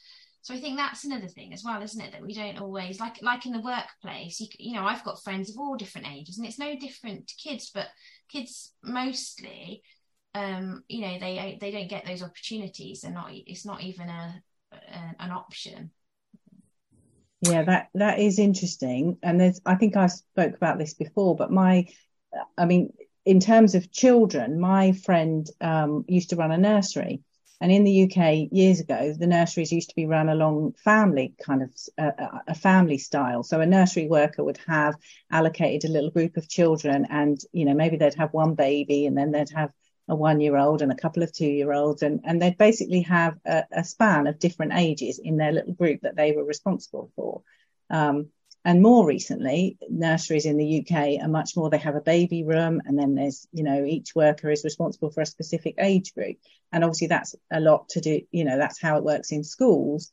so 0.42 0.54
I 0.54 0.60
think 0.60 0.76
that's 0.76 1.04
another 1.04 1.28
thing 1.28 1.52
as 1.52 1.62
well, 1.64 1.82
isn't 1.82 2.00
it? 2.00 2.12
That 2.12 2.22
we 2.22 2.34
don't 2.34 2.58
always 2.58 3.00
like 3.00 3.20
like 3.22 3.46
in 3.46 3.52
the 3.52 3.60
workplace. 3.60 4.40
You, 4.40 4.46
you 4.58 4.74
know, 4.74 4.84
I've 4.84 5.04
got 5.04 5.22
friends 5.22 5.50
of 5.50 5.58
all 5.58 5.76
different 5.76 6.10
ages, 6.10 6.38
and 6.38 6.46
it's 6.46 6.58
no 6.58 6.76
different 6.78 7.28
to 7.28 7.34
kids. 7.36 7.70
But 7.74 7.88
kids 8.30 8.72
mostly, 8.82 9.82
um, 10.34 10.84
you 10.88 11.02
know, 11.02 11.18
they 11.18 11.58
they 11.60 11.70
don't 11.70 11.90
get 11.90 12.06
those 12.06 12.22
opportunities. 12.22 13.00
They're 13.00 13.12
not. 13.12 13.30
It's 13.32 13.66
not 13.66 13.82
even 13.82 14.08
a, 14.08 14.42
a 14.72 15.14
an 15.20 15.30
option. 15.30 15.90
Yeah, 17.42 17.62
that 17.64 17.88
that 17.94 18.18
is 18.18 18.38
interesting, 18.38 19.18
and 19.22 19.40
there's. 19.40 19.60
I 19.66 19.74
think 19.74 19.96
I 19.96 20.06
spoke 20.06 20.54
about 20.54 20.78
this 20.78 20.94
before, 20.94 21.36
but 21.36 21.50
my, 21.50 21.86
I 22.56 22.64
mean, 22.64 22.92
in 23.24 23.40
terms 23.40 23.74
of 23.74 23.92
children, 23.92 24.58
my 24.58 24.92
friend 24.92 25.48
um, 25.60 26.04
used 26.08 26.30
to 26.30 26.36
run 26.36 26.52
a 26.52 26.58
nursery, 26.58 27.22
and 27.60 27.72
in 27.72 27.84
the 27.84 28.04
UK, 28.04 28.48
years 28.52 28.80
ago, 28.80 29.12
the 29.12 29.26
nurseries 29.26 29.72
used 29.72 29.88
to 29.90 29.96
be 29.96 30.06
run 30.06 30.28
along 30.28 30.74
family 30.74 31.34
kind 31.44 31.62
of 31.62 31.74
uh, 31.98 32.38
a 32.46 32.54
family 32.54 32.98
style. 32.98 33.42
So 33.42 33.60
a 33.60 33.66
nursery 33.66 34.06
worker 34.06 34.44
would 34.44 34.58
have 34.68 34.94
allocated 35.30 35.90
a 35.90 35.92
little 35.92 36.10
group 36.10 36.36
of 36.36 36.48
children, 36.48 37.06
and 37.10 37.38
you 37.52 37.64
know 37.64 37.74
maybe 37.74 37.96
they'd 37.96 38.14
have 38.14 38.32
one 38.32 38.54
baby, 38.54 39.06
and 39.06 39.18
then 39.18 39.32
they'd 39.32 39.50
have 39.50 39.72
a 40.08 40.14
one 40.14 40.40
year 40.40 40.56
old 40.56 40.82
and 40.82 40.92
a 40.92 40.96
couple 40.96 41.22
of 41.22 41.32
two 41.32 41.46
year 41.46 41.72
olds, 41.72 42.02
and, 42.02 42.20
and 42.24 42.40
they'd 42.40 42.58
basically 42.58 43.02
have 43.02 43.36
a, 43.44 43.64
a, 43.72 43.84
span 43.84 44.26
of 44.26 44.38
different 44.38 44.72
ages 44.74 45.20
in 45.22 45.36
their 45.36 45.52
little 45.52 45.74
group 45.74 46.00
that 46.02 46.16
they 46.16 46.32
were 46.32 46.44
responsible 46.44 47.10
for. 47.14 47.42
Um, 47.90 48.28
and 48.64 48.82
more 48.82 49.06
recently, 49.06 49.78
nurseries 49.88 50.44
in 50.44 50.56
the 50.56 50.80
UK 50.80 51.22
are 51.22 51.28
much 51.28 51.56
more, 51.56 51.70
they 51.70 51.78
have 51.78 51.94
a 51.94 52.00
baby 52.00 52.44
room 52.44 52.82
and 52.84 52.98
then 52.98 53.14
there's, 53.14 53.46
you 53.52 53.62
know, 53.62 53.84
each 53.84 54.14
worker 54.14 54.50
is 54.50 54.64
responsible 54.64 55.10
for 55.10 55.20
a 55.20 55.26
specific 55.26 55.76
age 55.78 56.12
group. 56.12 56.36
And 56.72 56.84
obviously 56.84 57.06
that's 57.06 57.34
a 57.52 57.60
lot 57.60 57.88
to 57.90 58.00
do, 58.00 58.20
you 58.30 58.44
know, 58.44 58.58
that's 58.58 58.80
how 58.80 58.98
it 58.98 59.04
works 59.04 59.32
in 59.32 59.44
schools. 59.44 60.10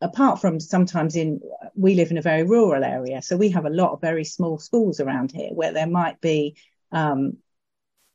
Apart 0.00 0.40
from 0.40 0.60
sometimes 0.60 1.14
in, 1.14 1.40
we 1.74 1.94
live 1.94 2.10
in 2.10 2.18
a 2.18 2.22
very 2.22 2.42
rural 2.42 2.84
area. 2.84 3.22
So 3.22 3.36
we 3.36 3.50
have 3.50 3.64
a 3.64 3.70
lot 3.70 3.92
of 3.92 4.00
very 4.00 4.24
small 4.24 4.58
schools 4.58 4.98
around 5.00 5.30
here 5.30 5.50
where 5.52 5.72
there 5.72 5.86
might 5.86 6.20
be, 6.20 6.56
um, 6.90 7.38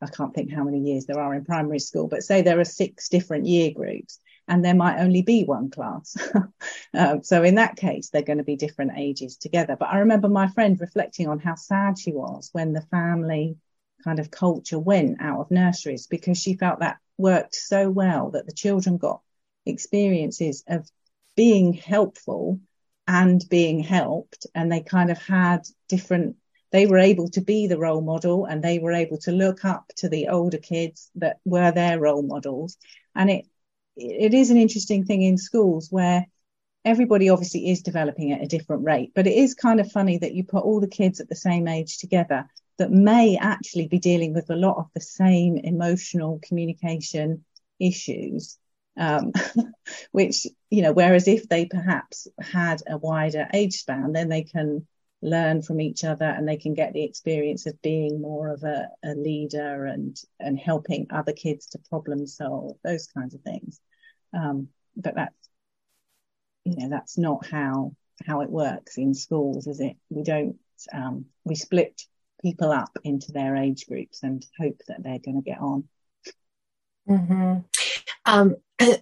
I 0.02 0.08
can't 0.08 0.34
think 0.36 0.52
how 0.52 0.64
many 0.64 0.80
years 0.80 1.06
there 1.06 1.20
are 1.20 1.34
in 1.34 1.46
primary 1.46 1.80
school, 1.80 2.08
but 2.08 2.24
say 2.24 2.42
there 2.42 2.60
are 2.60 2.66
six 2.66 3.10
different 3.10 3.46
year 3.48 3.72
groups 3.72 4.20
and 4.50 4.66
there 4.66 4.76
might 4.76 5.00
only 5.00 5.22
be 5.22 5.44
one 5.44 5.70
class. 5.70 6.18
um, 6.94 7.24
so 7.24 7.44
in 7.44 7.56
that 7.56 7.76
case, 7.76 8.10
they're 8.10 8.24
going 8.24 8.40
to 8.40 8.44
be 8.44 8.56
different 8.56 8.94
ages 8.98 9.38
together. 9.38 9.78
But 9.80 9.90
I 9.90 10.00
remember 10.00 10.28
my 10.28 10.48
friend 10.48 10.80
reflecting 10.82 11.28
on 11.28 11.40
how 11.40 11.56
sad 11.56 12.00
she 12.00 12.12
was 12.12 12.50
when 12.52 12.74
the 12.74 12.82
family 12.82 13.58
kind 14.04 14.20
of 14.20 14.32
culture 14.32 14.80
went 14.80 15.22
out 15.22 15.40
of 15.40 15.52
nurseries 15.52 16.08
because 16.08 16.38
she 16.38 16.56
felt 16.56 16.80
that 16.80 16.98
worked 17.18 17.54
so 17.54 17.90
well 17.90 18.32
that 18.32 18.48
the 18.48 18.54
children 18.54 18.98
got 18.98 19.22
experiences 19.66 20.64
of 20.68 20.90
being 21.36 21.74
helpful 21.74 22.60
and 23.08 23.44
being 23.50 23.80
helped 23.80 24.48
and 24.56 24.72
they 24.72 24.82
kind 24.82 25.12
of 25.12 25.18
had 25.18 25.62
different 25.88 26.38
they 26.72 26.86
were 26.86 27.00
able 27.00 27.28
to 27.30 27.42
be 27.42 27.68
the 27.68 27.80
role 27.80 28.02
model 28.02 28.46
and 28.46 28.64
they 28.64 28.80
were 28.80 28.92
able 28.94 29.18
to 29.18 29.32
look 29.32 29.66
up 29.66 29.92
to 29.98 30.08
the 30.08 30.28
older 30.28 30.60
kids 30.60 31.10
that 31.16 31.40
were 31.44 31.72
their 31.72 32.00
role 32.00 32.22
models. 32.22 32.78
And 33.16 33.30
it, 33.32 33.46
it 34.00 34.34
is 34.34 34.50
an 34.50 34.58
interesting 34.58 35.06
thing 35.06 35.22
in 35.22 35.38
schools 35.38 35.90
where 35.92 36.26
everybody 36.86 37.30
obviously 37.30 37.70
is 37.70 37.82
developing 37.82 38.32
at 38.32 38.42
a 38.42 38.48
different 38.48 38.84
rate, 38.84 39.12
but 39.14 39.28
it 39.28 39.34
is 39.34 39.54
kind 39.54 39.80
of 39.80 39.92
funny 39.92 40.18
that 40.18 40.34
you 40.34 40.44
put 40.44 40.64
all 40.64 40.80
the 40.80 40.88
kids 40.88 41.20
at 41.20 41.30
the 41.30 41.36
same 41.36 41.68
age 41.68 41.98
together 41.98 42.50
that 42.78 42.92
may 42.92 43.38
actually 43.38 43.88
be 43.88 44.00
dealing 44.00 44.34
with 44.34 44.50
a 44.50 44.56
lot 44.56 44.78
of 44.78 44.88
the 44.94 45.02
same 45.02 45.58
emotional 45.58 46.40
communication 46.42 47.44
issues. 47.80 48.58
Um, 48.98 49.32
which, 50.12 50.46
you 50.70 50.82
know, 50.82 50.92
whereas 50.92 51.28
if 51.28 51.48
they 51.48 51.66
perhaps 51.66 52.28
had 52.42 52.82
a 52.88 52.98
wider 52.98 53.48
age 53.54 53.76
span, 53.76 54.12
then 54.12 54.28
they 54.28 54.44
can 54.44 54.86
learn 55.22 55.62
from 55.62 55.80
each 55.80 56.04
other 56.04 56.26
and 56.26 56.48
they 56.48 56.58
can 56.58 56.74
get 56.74 56.94
the 56.94 57.04
experience 57.04 57.66
of 57.66 57.82
being 57.82 58.22
more 58.22 58.50
of 58.50 58.64
a, 58.64 58.90
a 59.04 59.14
leader 59.16 59.86
and 59.86 60.18
and 60.40 60.58
helping 60.58 61.08
other 61.10 61.34
kids 61.34 61.68
to 61.68 61.80
problem 61.90 62.26
solve 62.26 62.78
those 62.84 63.08
kinds 63.08 63.34
of 63.34 63.42
things 63.42 63.82
um, 64.34 64.70
but 64.96 65.16
that's 65.16 65.50
you 66.66 66.76
know 66.78 66.90
that's 66.90 67.18
not 67.18 67.46
how 67.48 67.94
how 68.26 68.42
it 68.42 68.50
works 68.50 68.98
in 68.98 69.14
schools 69.14 69.68
is 69.68 69.80
it 69.80 69.96
we 70.10 70.24
don't 70.24 70.58
um, 70.94 71.26
we 71.44 71.56
split 71.56 72.02
people 72.42 72.72
up 72.72 72.92
into 73.04 73.32
their 73.32 73.56
age 73.56 73.86
groups 73.88 74.24
and 74.24 74.46
hope 74.60 74.82
that 74.88 75.04
they're 75.04 75.20
going 75.20 75.42
to 75.42 75.50
get 75.50 75.60
on 75.60 75.84
mm-hmm. 77.10 77.60
um, 78.26 78.56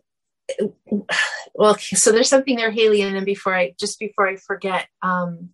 well 1.55 1.77
so 1.77 2.11
there's 2.11 2.29
something 2.29 2.55
there 2.55 2.71
Hayley 2.71 3.01
and 3.01 3.15
then 3.15 3.25
before 3.25 3.55
i 3.55 3.73
just 3.79 3.99
before 3.99 4.27
i 4.27 4.35
forget 4.37 4.87
um, 5.01 5.49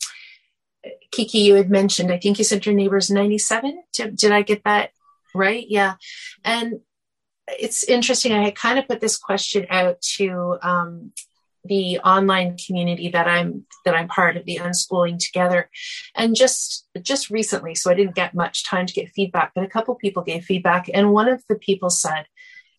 Kiki, 1.11 1.39
you 1.39 1.55
had 1.55 1.69
mentioned, 1.69 2.11
I 2.11 2.17
think 2.17 2.38
you 2.38 2.43
said 2.43 2.65
your 2.65 2.76
neighbor's 2.76 3.09
97. 3.09 3.84
Did, 3.93 4.15
did 4.15 4.32
I 4.32 4.41
get 4.41 4.63
that 4.63 4.91
right? 5.34 5.65
Yeah. 5.67 5.95
And 6.43 6.82
it's 7.47 7.83
interesting. 7.83 8.31
I 8.31 8.51
kind 8.51 8.79
of 8.79 8.87
put 8.87 9.01
this 9.01 9.17
question 9.17 9.65
out 9.69 10.01
to 10.17 10.57
um, 10.61 11.11
the 11.65 11.99
online 11.99 12.57
community 12.57 13.09
that 13.09 13.27
I'm 13.27 13.65
that 13.85 13.95
I'm 13.95 14.07
part 14.07 14.37
of, 14.37 14.45
the 14.45 14.57
unschooling 14.57 15.19
together, 15.19 15.69
and 16.15 16.35
just 16.35 16.87
just 17.01 17.29
recently. 17.29 17.75
So 17.75 17.91
I 17.91 17.95
didn't 17.95 18.15
get 18.15 18.33
much 18.33 18.65
time 18.65 18.85
to 18.85 18.93
get 18.93 19.09
feedback, 19.09 19.51
but 19.53 19.63
a 19.63 19.69
couple 19.69 19.95
people 19.95 20.23
gave 20.23 20.43
feedback, 20.45 20.89
and 20.93 21.11
one 21.11 21.27
of 21.27 21.43
the 21.49 21.55
people 21.55 21.89
said, 21.89 22.25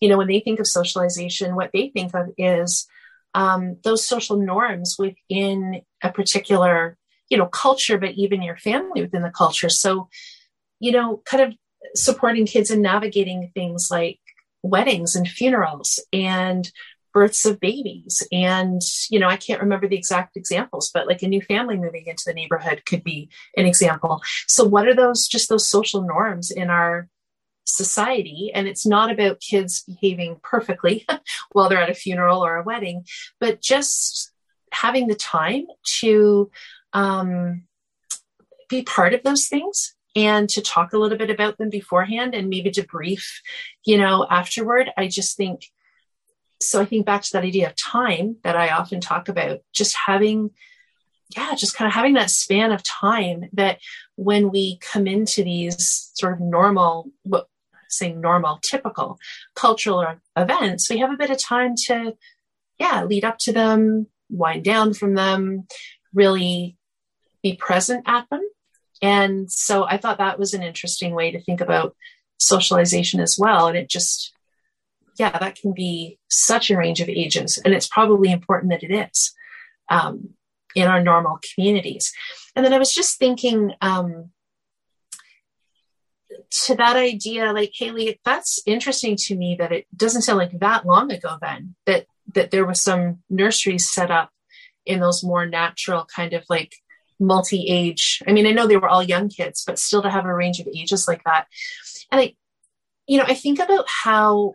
you 0.00 0.08
know, 0.08 0.18
when 0.18 0.28
they 0.28 0.40
think 0.40 0.60
of 0.60 0.66
socialization, 0.66 1.56
what 1.56 1.70
they 1.72 1.88
think 1.88 2.14
of 2.14 2.28
is 2.36 2.86
um, 3.34 3.76
those 3.82 4.06
social 4.06 4.36
norms 4.36 4.96
within 4.98 5.82
a 6.02 6.10
particular 6.10 6.96
you 7.30 7.38
know 7.38 7.46
culture 7.46 7.98
but 7.98 8.12
even 8.12 8.42
your 8.42 8.56
family 8.56 9.00
within 9.00 9.22
the 9.22 9.30
culture 9.30 9.70
so 9.70 10.08
you 10.78 10.92
know 10.92 11.22
kind 11.24 11.42
of 11.42 11.54
supporting 11.94 12.46
kids 12.46 12.70
and 12.70 12.82
navigating 12.82 13.50
things 13.54 13.88
like 13.90 14.18
weddings 14.64 15.14
and 15.14 15.28
funerals 15.28 16.00
and 16.12 16.72
births 17.12 17.44
of 17.44 17.60
babies. 17.60 18.26
And 18.32 18.82
you 19.08 19.20
know 19.20 19.28
i 19.28 19.36
can't 19.36 19.60
remember 19.60 19.86
the 19.86 19.96
exact 19.96 20.36
examples 20.36 20.90
but 20.92 21.06
like 21.06 21.22
a 21.22 21.28
new 21.28 21.40
family 21.40 21.76
moving 21.76 22.06
into 22.06 22.24
the 22.26 22.34
neighborhood 22.34 22.82
could 22.86 23.04
be 23.04 23.28
an 23.56 23.66
example. 23.66 24.20
So 24.48 24.64
what 24.64 24.88
are 24.88 24.94
those 24.94 25.28
just 25.28 25.48
those 25.48 25.68
social 25.68 26.02
norms 26.02 26.50
in 26.50 26.70
our 26.70 27.08
society? 27.66 28.50
And 28.54 28.68
it's 28.68 28.86
not 28.86 29.10
about 29.10 29.40
kids 29.40 29.84
behaving 29.86 30.36
perfectly 30.42 31.06
while 31.52 31.68
they're 31.68 31.82
at 31.82 31.90
a 31.90 31.94
funeral 31.94 32.44
or 32.44 32.56
a 32.56 32.64
wedding 32.64 33.04
but 33.40 33.62
just 33.62 34.32
having 34.72 35.06
the 35.06 35.14
time 35.14 35.66
to 36.00 36.50
um, 36.92 37.62
be 38.68 38.82
part 38.82 39.14
of 39.14 39.22
those 39.22 39.46
things 39.46 39.94
and 40.16 40.48
to 40.50 40.60
talk 40.60 40.92
a 40.92 40.98
little 40.98 41.18
bit 41.18 41.30
about 41.30 41.58
them 41.58 41.70
beforehand 41.70 42.34
and 42.34 42.48
maybe 42.48 42.70
debrief, 42.70 43.24
you 43.84 43.98
know, 43.98 44.26
afterward. 44.30 44.90
I 44.96 45.08
just 45.08 45.36
think 45.36 45.66
so. 46.60 46.80
I 46.80 46.84
think 46.84 47.06
back 47.06 47.22
to 47.22 47.32
that 47.32 47.44
idea 47.44 47.68
of 47.68 47.76
time 47.76 48.36
that 48.44 48.56
I 48.56 48.70
often 48.70 49.00
talk 49.00 49.28
about, 49.28 49.60
just 49.72 49.96
having, 50.06 50.50
yeah, 51.36 51.54
just 51.54 51.76
kind 51.76 51.88
of 51.88 51.94
having 51.94 52.14
that 52.14 52.30
span 52.30 52.72
of 52.72 52.82
time 52.82 53.48
that 53.54 53.78
when 54.16 54.50
we 54.50 54.78
come 54.78 55.06
into 55.06 55.42
these 55.42 56.10
sort 56.14 56.34
of 56.34 56.40
normal, 56.40 57.10
what 57.22 57.48
saying 57.88 58.20
normal, 58.20 58.58
typical 58.62 59.18
cultural 59.54 60.04
events, 60.36 60.90
we 60.90 60.98
have 60.98 61.12
a 61.12 61.16
bit 61.16 61.30
of 61.30 61.42
time 61.42 61.74
to, 61.86 62.14
yeah, 62.78 63.04
lead 63.04 63.24
up 63.24 63.38
to 63.38 63.52
them, 63.52 64.06
wind 64.30 64.64
down 64.64 64.94
from 64.94 65.14
them, 65.14 65.66
really 66.12 66.76
be 67.42 67.54
present 67.54 68.04
at 68.06 68.28
them. 68.30 68.42
And 69.04 69.52
so 69.52 69.84
I 69.84 69.98
thought 69.98 70.16
that 70.16 70.38
was 70.38 70.54
an 70.54 70.62
interesting 70.62 71.14
way 71.14 71.30
to 71.30 71.38
think 71.38 71.60
about 71.60 71.94
socialization 72.38 73.20
as 73.20 73.36
well. 73.38 73.68
And 73.68 73.76
it 73.76 73.90
just, 73.90 74.32
yeah, 75.18 75.38
that 75.38 75.56
can 75.56 75.74
be 75.74 76.18
such 76.30 76.70
a 76.70 76.76
range 76.78 77.02
of 77.02 77.10
ages. 77.10 77.60
And 77.62 77.74
it's 77.74 77.86
probably 77.86 78.32
important 78.32 78.72
that 78.72 78.82
it 78.82 78.90
is 78.90 79.34
um, 79.90 80.30
in 80.74 80.88
our 80.88 81.02
normal 81.02 81.38
communities. 81.54 82.14
And 82.56 82.64
then 82.64 82.72
I 82.72 82.78
was 82.78 82.94
just 82.94 83.18
thinking, 83.18 83.74
um, 83.82 84.30
to 86.64 86.74
that 86.76 86.96
idea, 86.96 87.52
like 87.52 87.72
Hayley, 87.74 88.18
that's 88.24 88.62
interesting 88.64 89.16
to 89.16 89.36
me 89.36 89.54
that 89.58 89.70
it 89.70 89.86
doesn't 89.94 90.22
sound 90.22 90.38
like 90.38 90.58
that 90.60 90.86
long 90.86 91.12
ago 91.12 91.36
then 91.42 91.74
that 91.84 92.06
that 92.34 92.50
there 92.50 92.64
was 92.64 92.80
some 92.80 93.18
nurseries 93.28 93.90
set 93.90 94.10
up 94.10 94.30
in 94.86 95.00
those 95.00 95.22
more 95.22 95.44
natural 95.44 96.06
kind 96.06 96.32
of 96.32 96.42
like 96.48 96.74
multi-age. 97.20 98.22
I 98.26 98.32
mean 98.32 98.46
i 98.46 98.50
know 98.50 98.66
they 98.66 98.76
were 98.76 98.88
all 98.88 99.02
young 99.02 99.28
kids 99.28 99.64
but 99.66 99.78
still 99.78 100.02
to 100.02 100.10
have 100.10 100.24
a 100.24 100.34
range 100.34 100.60
of 100.60 100.68
ages 100.68 101.06
like 101.08 101.22
that. 101.24 101.46
And 102.10 102.20
i 102.20 102.34
you 103.06 103.18
know 103.18 103.24
i 103.26 103.34
think 103.34 103.58
about 103.58 103.86
how 103.88 104.54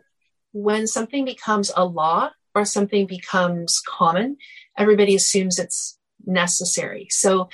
when 0.52 0.86
something 0.86 1.24
becomes 1.24 1.70
a 1.76 1.84
law 1.84 2.30
or 2.54 2.64
something 2.64 3.06
becomes 3.06 3.80
common 3.86 4.36
everybody 4.76 5.14
assumes 5.14 5.58
it's 5.58 5.98
necessary. 6.26 7.06
So 7.10 7.48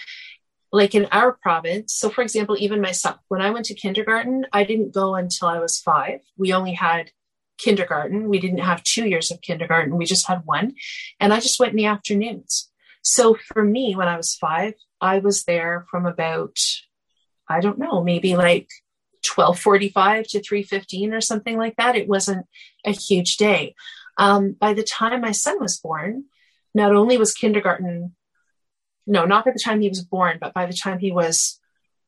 like 0.73 0.95
in 0.95 1.07
our 1.13 1.33
province 1.33 1.95
so 1.95 2.11
for 2.11 2.23
example 2.23 2.57
even 2.59 2.81
myself 2.81 3.17
when 3.29 3.41
i 3.41 3.51
went 3.51 3.65
to 3.65 3.75
kindergarten 3.75 4.45
i 4.53 4.65
didn't 4.65 4.93
go 4.93 5.15
until 5.15 5.49
i 5.49 5.59
was 5.59 5.79
five. 5.79 6.21
We 6.37 6.53
only 6.53 6.75
had 6.75 7.13
kindergarten. 7.59 8.29
We 8.29 8.39
didn't 8.39 8.59
have 8.59 8.83
two 8.83 9.09
years 9.09 9.31
of 9.31 9.41
kindergarten. 9.41 9.97
We 9.97 10.05
just 10.05 10.27
had 10.27 10.43
one. 10.45 10.75
And 11.21 11.33
i 11.33 11.41
just 11.41 11.59
went 11.59 11.71
in 11.71 11.77
the 11.77 11.87
afternoons. 11.87 12.71
So 13.03 13.35
for 13.35 13.65
me 13.65 13.95
when 13.95 14.09
i 14.09 14.17
was 14.17 14.35
five 14.35 14.75
I 15.01 15.19
was 15.19 15.45
there 15.45 15.87
from 15.91 16.07
about, 16.07 16.59
I 17.49 17.61
don't 17.61 17.79
know, 17.79 18.03
maybe 18.03 18.37
like 18.37 18.69
1245 19.35 20.27
to 20.29 20.43
315 20.43 21.13
or 21.13 21.21
something 21.21 21.57
like 21.57 21.77
that. 21.77 21.97
It 21.97 22.09
wasn't 22.09 22.47
a 22.85 22.93
huge 22.93 23.37
day. 23.37 23.75
Um, 24.19 24.53
by 24.53 24.73
the 24.73 24.83
time 24.83 25.21
my 25.21 25.33
son 25.33 25.61
was 25.61 25.79
born, 25.79 26.25
not 26.75 26.95
only 26.95 27.19
was 27.19 27.35
kindergarten, 27.35 28.15
no, 29.07 29.25
not 29.25 29.45
by 29.45 29.53
the 29.53 29.63
time 29.63 29.81
he 29.81 29.89
was 29.89 30.03
born, 30.03 30.39
but 30.41 30.55
by 30.55 30.67
the 30.67 30.73
time 30.73 30.99
he 30.99 31.13
was 31.13 31.61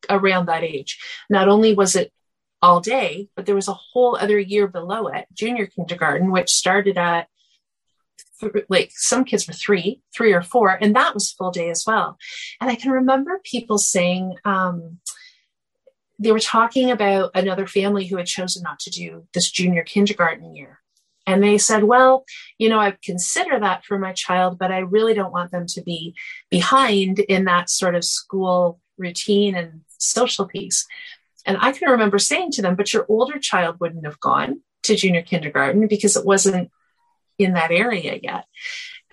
around 0.08 0.46
that 0.46 0.64
age, 0.64 0.98
not 1.28 1.48
only 1.48 1.74
was 1.74 1.96
it 1.96 2.12
all 2.60 2.80
day, 2.80 3.28
but 3.36 3.46
there 3.46 3.54
was 3.54 3.68
a 3.68 3.74
whole 3.74 4.16
other 4.16 4.38
year 4.38 4.66
below 4.66 5.08
it, 5.08 5.26
junior 5.32 5.66
kindergarten, 5.66 6.30
which 6.32 6.50
started 6.50 6.98
at 6.98 7.28
like 8.68 8.90
some 8.94 9.24
kids 9.24 9.46
were 9.46 9.54
three, 9.54 10.02
three 10.14 10.32
or 10.32 10.42
four, 10.42 10.70
and 10.80 10.94
that 10.94 11.14
was 11.14 11.32
full 11.32 11.50
day 11.50 11.70
as 11.70 11.84
well. 11.86 12.18
And 12.60 12.70
I 12.70 12.74
can 12.74 12.90
remember 12.90 13.40
people 13.44 13.78
saying, 13.78 14.36
um, 14.44 14.98
they 16.18 16.32
were 16.32 16.40
talking 16.40 16.90
about 16.90 17.30
another 17.34 17.66
family 17.66 18.06
who 18.06 18.16
had 18.16 18.26
chosen 18.26 18.62
not 18.62 18.80
to 18.80 18.90
do 18.90 19.26
this 19.34 19.50
junior 19.50 19.84
kindergarten 19.84 20.54
year. 20.54 20.80
And 21.26 21.42
they 21.42 21.58
said, 21.58 21.84
well, 21.84 22.24
you 22.56 22.68
know, 22.68 22.80
I 22.80 22.96
consider 23.02 23.60
that 23.60 23.84
for 23.84 23.98
my 23.98 24.14
child, 24.14 24.58
but 24.58 24.72
I 24.72 24.78
really 24.78 25.14
don't 25.14 25.32
want 25.32 25.50
them 25.50 25.66
to 25.68 25.82
be 25.82 26.14
behind 26.50 27.18
in 27.20 27.44
that 27.44 27.70
sort 27.70 27.94
of 27.94 28.04
school 28.04 28.80
routine 28.96 29.54
and 29.54 29.82
social 29.98 30.46
piece. 30.46 30.86
And 31.44 31.58
I 31.60 31.72
can 31.72 31.90
remember 31.90 32.18
saying 32.18 32.52
to 32.52 32.62
them, 32.62 32.76
but 32.76 32.92
your 32.92 33.06
older 33.08 33.38
child 33.38 33.76
wouldn't 33.78 34.06
have 34.06 34.18
gone 34.20 34.62
to 34.84 34.96
junior 34.96 35.22
kindergarten 35.22 35.86
because 35.86 36.16
it 36.16 36.24
wasn't 36.24 36.70
in 37.38 37.54
that 37.54 37.70
area 37.70 38.18
yet. 38.22 38.44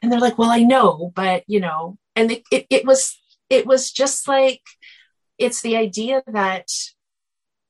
And 0.01 0.11
they're 0.11 0.19
like, 0.19 0.37
well, 0.37 0.51
I 0.51 0.63
know, 0.63 1.11
but 1.15 1.43
you 1.47 1.59
know, 1.59 1.97
and 2.15 2.31
it, 2.31 2.43
it, 2.51 2.67
it 2.69 2.85
was, 2.85 3.19
it 3.49 3.65
was 3.65 3.91
just 3.91 4.27
like, 4.27 4.61
it's 5.37 5.61
the 5.61 5.77
idea 5.77 6.23
that 6.27 6.67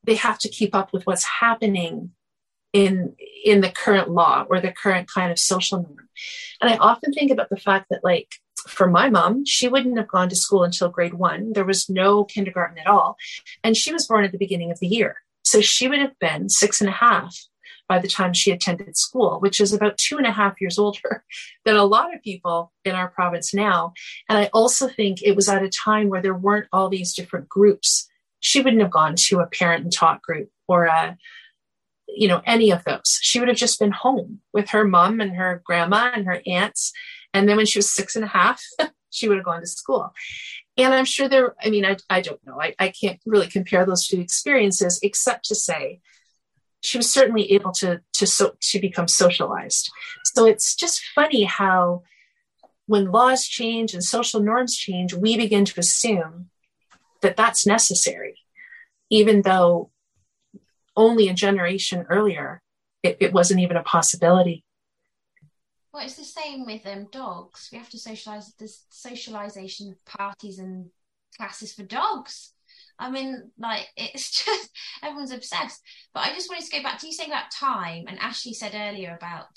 they 0.04 0.16
have 0.16 0.38
to 0.40 0.50
keep 0.50 0.76
up 0.76 0.94
with 0.94 1.06
what's 1.06 1.24
happening 1.24 2.12
in 2.74 3.16
in 3.44 3.62
the 3.62 3.70
current 3.70 4.10
law 4.10 4.46
or 4.50 4.60
the 4.60 4.72
current 4.72 5.10
kind 5.10 5.32
of 5.32 5.40
social 5.40 5.82
norm. 5.82 6.10
And 6.62 6.70
i 6.70 6.76
often 6.76 7.14
think 7.14 7.32
about 7.32 7.50
the 7.50 7.58
fact 7.58 7.88
that 7.90 8.04
like 8.04 8.36
for 8.68 8.88
my 8.88 9.10
mom 9.10 9.46
she 9.46 9.68
wouldn't 9.68 9.98
have 9.98 10.10
gone 10.10 10.30
to 10.30 10.36
school 10.36 10.64
until 10.64 10.90
grade 10.90 11.14
one. 11.14 11.54
There 11.54 11.66
was 11.66 11.90
no 11.90 12.26
kindergarten 12.26 12.78
at 12.78 12.88
all. 12.88 13.16
And 13.64 13.78
she 13.78 13.94
was 13.94 14.08
born 14.08 14.26
at 14.26 14.32
the 14.34 14.38
beginning 14.38 14.72
of 14.72 14.80
the 14.80 14.88
year. 14.88 15.18
So 15.44 15.62
she 15.62 15.88
would 15.88 16.00
have 16.00 16.20
been 16.20 16.50
six 16.50 16.82
and 16.82 16.90
a 16.90 16.94
half 16.94 17.38
by 17.88 18.00
the 18.00 18.08
time 18.08 18.34
she 18.34 18.52
attended 18.52 18.98
school, 18.98 19.40
which 19.40 19.62
is 19.62 19.74
about 19.74 19.98
two 19.98 20.18
and 20.18 20.26
a 20.26 20.32
half 20.32 20.60
years 20.60 20.78
older 20.78 21.24
than 21.66 21.76
a 21.76 21.86
lot 21.86 22.14
of 22.14 22.22
people 22.22 22.72
in 22.84 22.96
our 22.96 23.10
province 23.10 23.54
now. 23.54 23.94
And 24.30 24.38
I 24.38 24.50
also 24.54 24.88
think 24.88 25.22
it 25.22 25.36
was 25.36 25.48
at 25.50 25.64
a 25.64 25.70
time 25.70 26.10
where 26.10 26.22
there 26.22 26.36
weren't 26.36 26.68
all 26.72 26.90
these 26.90 27.14
different 27.14 27.50
groups. 27.50 28.08
She 28.40 28.62
wouldn't 28.62 28.82
have 28.82 28.92
gone 28.92 29.16
to 29.28 29.40
a 29.40 29.48
parent 29.48 29.84
and 29.84 29.94
taught 29.94 30.22
group 30.22 30.50
or 30.68 30.86
a, 30.86 31.18
you 32.08 32.28
know, 32.28 32.42
any 32.46 32.72
of 32.72 32.84
those. 32.84 33.20
She 33.22 33.40
would 33.40 33.50
have 33.50 33.58
just 33.58 33.80
been 33.80 33.92
home 33.92 34.42
with 34.54 34.70
her 34.70 34.86
mom 34.86 35.22
and 35.22 35.36
her 35.36 35.62
grandma 35.66 36.12
and 36.14 36.26
her 36.26 36.42
aunts. 36.46 36.92
And 37.34 37.48
then 37.48 37.58
when 37.58 37.66
she 37.66 37.80
was 37.80 37.90
six 37.90 38.16
and 38.16 38.26
a 38.26 38.30
half, 38.30 38.62
she 39.10 39.28
would 39.28 39.38
have 39.38 39.46
gone 39.46 39.62
to 39.62 39.68
school. 39.68 40.14
And 40.78 40.94
I'm 40.94 41.06
sure 41.06 41.30
there, 41.30 41.56
I 41.64 41.70
mean, 41.70 41.86
I, 41.86 41.98
I 42.10 42.22
don't 42.22 42.46
know. 42.46 42.60
I, 42.60 42.76
I 42.78 42.90
can't 42.90 43.20
really 43.26 43.48
compare 43.48 43.86
those 43.86 44.08
two 44.08 44.20
experiences 44.20 45.00
except 45.02 45.46
to 45.46 45.56
say 45.56 46.02
she 46.86 46.98
was 46.98 47.12
certainly 47.12 47.52
able 47.52 47.72
to 47.72 48.02
to 48.14 48.28
so, 48.28 48.56
to 48.62 48.80
become 48.80 49.08
socialized. 49.08 49.90
So 50.34 50.46
it's 50.46 50.76
just 50.76 51.04
funny 51.14 51.44
how 51.44 52.04
when 52.86 53.12
laws 53.12 53.46
change 53.46 53.94
and 53.94 54.04
social 54.04 54.40
norms 54.40 54.76
change, 54.76 55.14
we 55.14 55.38
begin 55.38 55.66
to 55.66 55.80
assume 55.80 56.50
that 57.22 57.36
that's 57.36 57.66
necessary, 57.66 58.38
even 59.10 59.42
though 59.42 59.90
only 60.96 61.28
a 61.28 61.34
generation 61.34 62.06
earlier 62.10 62.62
it, 63.06 63.18
it 63.20 63.34
wasn't 63.34 63.60
even 63.60 63.78
a 63.78 63.84
possibility. 63.84 64.64
Well, 65.94 66.04
it's 66.04 66.16
the 66.16 66.24
same 66.24 66.66
with 66.66 66.86
um, 66.88 67.08
dogs. 67.12 67.70
We 67.72 67.78
have 67.78 67.90
to 67.90 68.00
socialize 68.00 68.54
the 68.56 68.70
socialization 68.90 69.90
of 69.90 70.06
parties 70.06 70.60
and 70.60 70.90
classes 71.38 71.74
for 71.74 71.84
dogs. 71.84 72.52
I 73.00 73.10
mean, 73.10 73.52
like 73.58 73.88
it's 73.96 74.32
just 74.46 74.70
everyone's 75.04 75.32
obsessed. 75.32 75.82
But 76.14 76.28
I 76.28 76.34
just 76.34 76.50
wanted 76.50 76.66
to 76.66 76.78
go 76.78 76.84
back 76.84 77.00
to 77.00 77.08
you 77.08 77.14
saying 77.14 77.30
about 77.30 77.52
time, 77.52 78.06
and 78.08 78.20
Ashley 78.20 78.54
said 78.54 78.74
earlier 78.76 79.16
about 79.16 79.48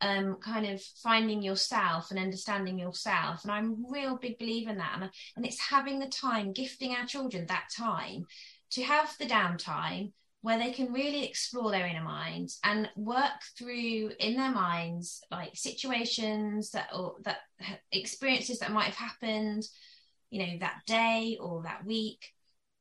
um, 0.00 0.36
kind 0.36 0.66
of 0.66 0.82
finding 1.02 1.42
yourself 1.42 2.10
and 2.10 2.18
understanding 2.18 2.78
yourself. 2.78 3.42
And 3.42 3.52
I'm 3.52 3.70
a 3.70 3.92
real 3.92 4.16
big 4.16 4.38
believer 4.38 4.70
in 4.70 4.78
that. 4.78 4.98
And, 5.00 5.10
and 5.36 5.46
it's 5.46 5.60
having 5.60 5.98
the 5.98 6.08
time, 6.08 6.52
gifting 6.52 6.94
our 6.94 7.06
children 7.06 7.46
that 7.46 7.68
time 7.74 8.26
to 8.72 8.82
have 8.82 9.14
the 9.18 9.26
downtime 9.26 10.12
where 10.42 10.58
they 10.58 10.72
can 10.72 10.92
really 10.92 11.24
explore 11.24 11.70
their 11.70 11.86
inner 11.86 12.02
minds 12.02 12.58
and 12.64 12.86
work 12.96 13.40
through 13.56 14.10
in 14.20 14.36
their 14.36 14.50
minds 14.50 15.22
like 15.30 15.52
situations 15.54 16.70
that 16.72 16.88
or 16.94 17.14
that 17.24 17.38
experiences 17.92 18.58
that 18.58 18.70
might 18.70 18.84
have 18.84 18.94
happened 18.94 19.66
you 20.28 20.44
know 20.44 20.58
that 20.60 20.80
day 20.86 21.38
or 21.40 21.62
that 21.62 21.86
week 21.86 22.33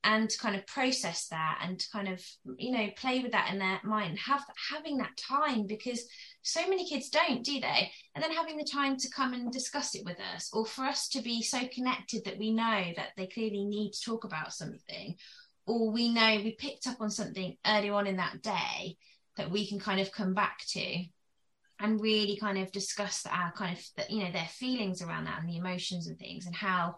and 0.04 0.30
to 0.30 0.38
kind 0.38 0.56
of 0.56 0.68
process 0.68 1.28
that 1.28 1.60
and 1.64 1.80
to 1.80 1.90
kind 1.92 2.08
of 2.08 2.22
you 2.58 2.72
know 2.72 2.90
play 2.98 3.22
with 3.22 3.32
that 3.32 3.52
in 3.52 3.60
their 3.60 3.80
mind 3.84 4.20
have 4.20 4.44
having 4.70 4.98
that 4.98 5.16
time 5.18 5.66
because 5.66 6.06
so 6.44 6.68
many 6.68 6.88
kids 6.88 7.10
don't 7.10 7.44
do 7.44 7.60
they? 7.60 7.92
And 8.14 8.24
then 8.24 8.32
having 8.32 8.58
the 8.58 8.66
time 8.66 8.98
to 8.98 9.10
come 9.10 9.34
and 9.34 9.52
discuss 9.52 9.96
it 9.96 10.06
with 10.06 10.18
us 10.36 10.50
or 10.54 10.66
for 10.66 10.84
us 10.84 11.08
to 11.10 11.22
be 11.22 11.42
so 11.42 11.60
connected 11.74 12.26
that 12.26 12.38
we 12.38 12.52
know 12.52 12.84
that 12.96 13.10
they 13.16 13.28
clearly 13.28 13.64
need 13.64 13.94
to 13.94 14.02
talk 14.02 14.26
about 14.26 14.54
something 14.54 15.16
or 15.66 15.92
we 15.92 16.14
know 16.14 16.42
we 16.44 16.56
picked 16.60 16.88
up 16.88 17.00
on 17.00 17.10
something 17.10 17.56
early 17.66 17.90
on 17.90 18.08
in 18.08 18.18
that 18.18 18.42
day 18.42 18.98
that 19.38 19.50
we 19.50 19.68
can 19.68 19.80
kind 19.80 20.02
of 20.02 20.12
come 20.12 20.34
back 20.34 20.60
to 20.68 21.06
and 21.80 22.02
really 22.02 22.38
kind 22.38 22.58
of 22.58 22.72
discuss 22.72 23.26
our 23.26 23.52
kind 23.54 23.78
of 23.78 24.10
you 24.10 24.24
know 24.24 24.32
their 24.32 24.50
feelings 24.52 25.02
around 25.02 25.26
that 25.26 25.40
and 25.40 25.50
the 25.50 25.58
emotions 25.58 26.08
and 26.08 26.20
things 26.20 26.46
and 26.46 26.56
how 26.56 26.96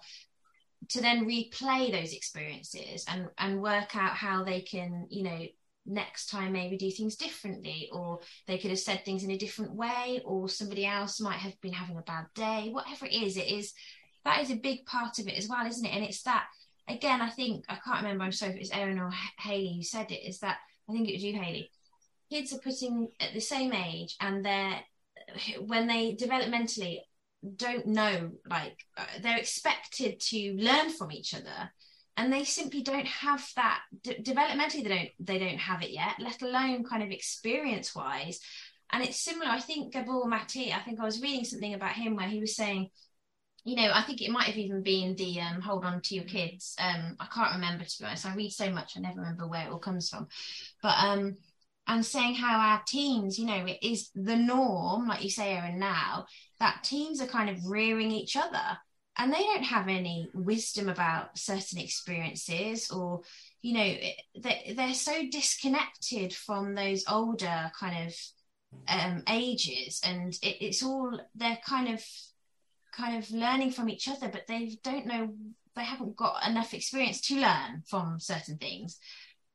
to 0.89 1.01
then 1.01 1.25
replay 1.25 1.91
those 1.91 2.13
experiences 2.13 3.05
and 3.07 3.27
and 3.37 3.61
work 3.61 3.95
out 3.95 4.13
how 4.13 4.43
they 4.43 4.61
can 4.61 5.07
you 5.09 5.23
know 5.23 5.45
next 5.85 6.27
time 6.27 6.51
maybe 6.51 6.77
do 6.77 6.89
things 6.89 7.15
differently 7.15 7.89
or 7.91 8.19
they 8.47 8.57
could 8.57 8.71
have 8.71 8.79
said 8.79 9.03
things 9.05 9.23
in 9.23 9.31
a 9.31 9.37
different 9.37 9.73
way 9.73 10.21
or 10.25 10.49
somebody 10.49 10.85
else 10.85 11.21
might 11.21 11.37
have 11.37 11.59
been 11.61 11.73
having 11.73 11.97
a 11.97 12.01
bad 12.01 12.25
day 12.33 12.69
whatever 12.71 13.05
it 13.05 13.13
is 13.13 13.37
it 13.37 13.47
is 13.47 13.73
that 14.23 14.41
is 14.41 14.49
a 14.49 14.55
big 14.55 14.85
part 14.85 15.19
of 15.19 15.27
it 15.27 15.37
as 15.37 15.47
well 15.47 15.65
isn't 15.65 15.85
it? 15.85 15.93
And 15.93 16.03
it's 16.03 16.23
that 16.23 16.45
again 16.87 17.21
i 17.21 17.29
think 17.29 17.65
i 17.69 17.77
can't 17.83 18.01
remember 18.03 18.23
i'm 18.23 18.31
sorry 18.31 18.53
if 18.53 18.59
it's 18.59 18.71
erin 18.71 18.99
or 18.99 19.11
Hayley 19.39 19.75
who 19.75 19.83
said 19.83 20.11
it 20.11 20.27
is 20.27 20.39
that 20.39 20.57
i 20.89 20.93
think 20.93 21.07
it 21.07 21.13
was 21.13 21.23
you 21.23 21.33
Hayley 21.33 21.69
kids 22.31 22.53
are 22.53 22.59
putting 22.59 23.09
at 23.19 23.33
the 23.33 23.39
same 23.39 23.73
age 23.73 24.15
and 24.19 24.43
they're 24.43 24.79
when 25.65 25.87
they 25.87 26.15
developmentally 26.15 26.99
don't 27.55 27.85
know 27.85 28.31
like 28.49 28.85
uh, 28.97 29.05
they're 29.21 29.37
expected 29.37 30.19
to 30.19 30.55
learn 30.57 30.89
from 30.89 31.11
each 31.11 31.33
other 31.33 31.71
and 32.17 32.31
they 32.31 32.43
simply 32.43 32.81
don't 32.81 33.07
have 33.07 33.47
that 33.55 33.81
de- 34.03 34.21
developmentally 34.21 34.83
they 34.83 34.89
don't 34.89 35.09
they 35.19 35.39
don't 35.39 35.59
have 35.59 35.81
it 35.81 35.91
yet 35.91 36.15
let 36.19 36.41
alone 36.41 36.83
kind 36.83 37.03
of 37.03 37.11
experience 37.11 37.95
wise 37.95 38.39
and 38.91 39.03
it's 39.03 39.21
similar 39.21 39.49
i 39.49 39.59
think 39.59 39.93
Gabor 39.93 40.25
Maté 40.25 40.73
i 40.73 40.79
think 40.79 40.99
i 40.99 41.05
was 41.05 41.21
reading 41.21 41.45
something 41.45 41.73
about 41.73 41.93
him 41.93 42.15
where 42.15 42.27
he 42.27 42.39
was 42.39 42.55
saying 42.55 42.89
you 43.63 43.75
know 43.75 43.91
i 43.93 44.01
think 44.01 44.21
it 44.21 44.31
might 44.31 44.47
have 44.47 44.57
even 44.57 44.81
been 44.83 45.15
the 45.15 45.39
um, 45.41 45.61
hold 45.61 45.85
on 45.85 46.01
to 46.01 46.15
your 46.15 46.25
kids 46.25 46.75
um, 46.79 47.15
i 47.19 47.25
can't 47.33 47.55
remember 47.55 47.83
to 47.83 47.99
be 47.99 48.05
honest 48.05 48.25
i 48.25 48.35
read 48.35 48.51
so 48.51 48.69
much 48.71 48.93
i 48.95 48.99
never 48.99 49.19
remember 49.19 49.47
where 49.47 49.65
it 49.65 49.71
all 49.71 49.79
comes 49.79 50.09
from. 50.09 50.27
But 50.81 50.95
um 51.03 51.35
and 51.87 52.05
saying 52.05 52.35
how 52.35 52.57
our 52.57 52.81
teens, 52.87 53.37
you 53.37 53.45
know, 53.45 53.65
it 53.65 53.77
is 53.81 54.09
the 54.15 54.35
norm, 54.35 55.07
like 55.07 55.23
you 55.23 55.29
say, 55.29 55.53
Erin, 55.53 55.79
now, 55.79 56.25
that 56.59 56.83
teams 56.83 57.21
are 57.21 57.27
kind 57.27 57.49
of 57.49 57.65
rearing 57.65 58.11
each 58.11 58.35
other 58.37 58.77
and 59.17 59.33
they 59.33 59.43
don't 59.43 59.63
have 59.63 59.87
any 59.87 60.29
wisdom 60.33 60.89
about 60.89 61.37
certain 61.37 61.79
experiences 61.79 62.91
or 62.91 63.21
you 63.61 63.73
know 63.73 63.95
they, 64.41 64.73
they're 64.75 64.93
so 64.93 65.23
disconnected 65.31 66.33
from 66.33 66.75
those 66.75 67.03
older 67.09 67.71
kind 67.77 68.07
of 68.07 68.15
um, 68.87 69.23
ages 69.29 70.01
and 70.05 70.33
it, 70.41 70.57
it's 70.61 70.83
all 70.83 71.19
they're 71.35 71.59
kind 71.65 71.87
of 71.93 72.03
kind 72.93 73.17
of 73.17 73.29
learning 73.31 73.71
from 73.71 73.89
each 73.89 74.07
other 74.07 74.27
but 74.29 74.47
they 74.47 74.77
don't 74.83 75.05
know 75.05 75.33
they 75.75 75.83
haven't 75.83 76.15
got 76.15 76.47
enough 76.47 76.73
experience 76.73 77.19
to 77.19 77.35
learn 77.35 77.83
from 77.85 78.19
certain 78.19 78.57
things. 78.57 78.97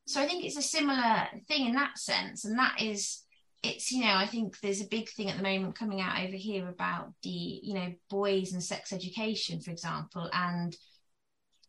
So 0.06 0.20
i 0.20 0.26
think 0.26 0.44
it's 0.44 0.56
a 0.56 0.62
similar 0.62 1.28
thing 1.48 1.66
in 1.66 1.74
that 1.74 1.98
sense 1.98 2.44
and 2.44 2.58
that 2.58 2.82
is 2.82 3.22
it's 3.62 3.92
you 3.92 4.02
know 4.02 4.14
i 4.14 4.26
think 4.26 4.58
there's 4.60 4.80
a 4.80 4.88
big 4.88 5.08
thing 5.10 5.28
at 5.28 5.36
the 5.36 5.42
moment 5.42 5.74
coming 5.74 6.00
out 6.00 6.18
over 6.20 6.36
here 6.36 6.68
about 6.68 7.12
the 7.22 7.28
you 7.28 7.74
know 7.74 7.92
boys 8.08 8.52
and 8.52 8.62
sex 8.62 8.92
education 8.92 9.60
for 9.60 9.70
example 9.70 10.28
and 10.32 10.76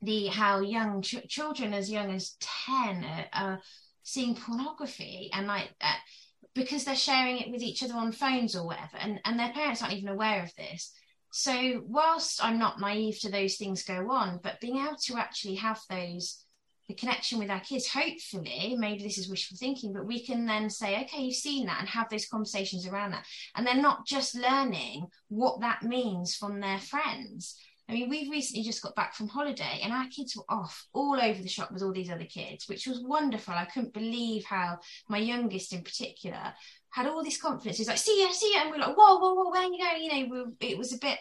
the 0.02 0.28
how 0.28 0.62
young 0.62 1.02
ch- 1.02 1.28
children 1.28 1.74
as 1.74 1.92
young 1.92 2.12
as 2.12 2.36
10 2.40 3.04
are, 3.04 3.26
are 3.34 3.62
seeing 4.04 4.36
pornography 4.36 5.30
and 5.34 5.48
like 5.48 5.70
uh, 5.82 5.94
because 6.56 6.84
they're 6.84 6.96
sharing 6.96 7.38
it 7.38 7.52
with 7.52 7.62
each 7.62 7.84
other 7.84 7.94
on 7.94 8.12
phones 8.12 8.56
or 8.56 8.66
whatever 8.66 8.98
and, 9.00 9.20
and 9.26 9.40
their 9.40 9.54
parents 9.54 9.82
aren't 9.82 9.94
even 9.94 10.10
aware 10.10 10.44
of 10.44 10.54
this. 10.56 10.92
So 11.34 11.84
whilst 11.86 12.44
i'm 12.44 12.60
not 12.60 12.80
naive 12.80 13.20
to 13.22 13.32
those 13.32 13.56
things 13.56 13.84
go 13.84 14.10
on 14.12 14.40
but 14.42 14.60
being 14.60 14.78
able 14.78 14.98
to 15.04 15.18
actually 15.18 15.56
have 15.56 15.80
those 15.90 16.41
the 16.92 16.98
connection 16.98 17.40
with 17.40 17.50
our 17.50 17.60
kids 17.62 17.88
hopefully 17.88 18.76
maybe 18.78 19.02
this 19.02 19.18
is 19.18 19.30
wishful 19.30 19.58
thinking 19.58 19.94
but 19.94 20.06
we 20.06 20.24
can 20.24 20.46
then 20.46 20.70
say 20.70 21.02
okay 21.02 21.24
you've 21.24 21.36
seen 21.36 21.66
that 21.66 21.80
and 21.80 21.88
have 21.88 22.10
those 22.10 22.28
conversations 22.28 22.86
around 22.86 23.12
that 23.12 23.26
and 23.56 23.66
they're 23.66 23.76
not 23.76 24.06
just 24.06 24.36
learning 24.36 25.08
what 25.30 25.62
that 25.62 25.84
means 25.84 26.36
from 26.36 26.60
their 26.60 26.80
friends 26.80 27.58
I 27.90 27.94
mean, 27.94 28.10
we've 28.10 28.32
recently 28.32 28.64
just 28.64 28.82
got 28.82 28.96
back 28.96 29.14
from 29.14 29.28
holiday 29.28 29.82
and 29.84 29.92
our 29.92 30.06
kids 30.08 30.34
were 30.38 30.46
off 30.48 30.88
all 30.94 31.20
over 31.20 31.42
the 31.42 31.50
shop 31.50 31.74
with 31.74 31.84
all 31.84 31.92
these 31.92 32.10
other 32.10 32.24
kids, 32.24 32.70
which 32.70 32.88
was 32.88 33.02
wonderful. 33.02 33.54
I 33.54 33.66
couldn't 33.66 33.94
believe 33.94 34.46
how 34.46 34.80
my 35.10 35.18
youngest 35.18 35.74
in 35.74 35.84
particular 35.84 36.54
had 36.92 37.08
all 37.08 37.22
this 37.22 37.42
confidence. 37.42 37.80
He's 37.80 37.90
like, 37.90 37.98
see 37.98 38.24
ya, 38.24 38.32
see 38.32 38.54
ya. 38.54 38.62
And 38.62 38.72
we 38.72 38.78
are 38.78 38.88
like, 38.88 38.96
whoa, 38.96 39.18
whoa, 39.18 39.34
whoa, 39.34 39.50
where 39.50 39.64
you 39.64 39.78
going? 39.78 40.04
You 40.04 40.10
know, 40.30 40.46
we, 40.62 40.70
it 40.70 40.78
was 40.78 40.94
a 40.94 41.00
bit, 41.00 41.20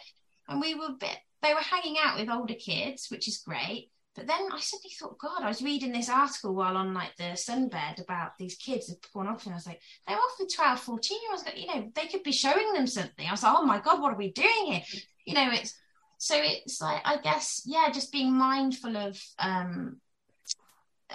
and 0.48 0.60
we 0.60 0.76
were 0.76 0.90
a 0.90 0.92
bit, 0.92 1.18
they 1.42 1.54
were 1.54 1.60
hanging 1.60 1.96
out 2.00 2.20
with 2.20 2.30
older 2.30 2.54
kids, 2.54 3.08
which 3.10 3.26
is 3.26 3.38
great 3.38 3.90
but 4.16 4.26
then 4.26 4.48
I 4.52 4.58
suddenly 4.58 4.90
thought, 4.98 5.18
God, 5.18 5.42
I 5.42 5.48
was 5.48 5.62
reading 5.62 5.92
this 5.92 6.08
article 6.08 6.54
while 6.54 6.76
on 6.76 6.92
like 6.94 7.14
the 7.16 7.34
sunbed 7.34 8.02
about 8.02 8.32
these 8.38 8.56
kids 8.56 8.90
of 8.90 9.00
pornography. 9.12 9.46
And 9.46 9.54
I 9.54 9.56
was 9.56 9.66
like, 9.66 9.80
they're 10.06 10.16
often 10.16 10.48
12, 10.48 10.80
14 10.80 11.18
year 11.22 11.30
olds. 11.30 11.44
You 11.56 11.66
know, 11.66 11.92
they 11.94 12.06
could 12.06 12.24
be 12.24 12.32
showing 12.32 12.72
them 12.72 12.86
something. 12.86 13.26
I 13.26 13.30
was 13.30 13.42
like, 13.42 13.54
oh 13.56 13.64
my 13.64 13.80
God, 13.80 14.00
what 14.00 14.12
are 14.12 14.18
we 14.18 14.32
doing 14.32 14.66
here? 14.66 14.82
You 15.26 15.34
know, 15.34 15.50
it's 15.52 15.74
so 16.18 16.34
it's 16.38 16.82
like, 16.82 17.00
I 17.04 17.16
guess, 17.16 17.62
yeah, 17.64 17.88
just 17.90 18.12
being 18.12 18.32
mindful 18.32 18.94
of, 18.94 19.18
um, 19.38 20.00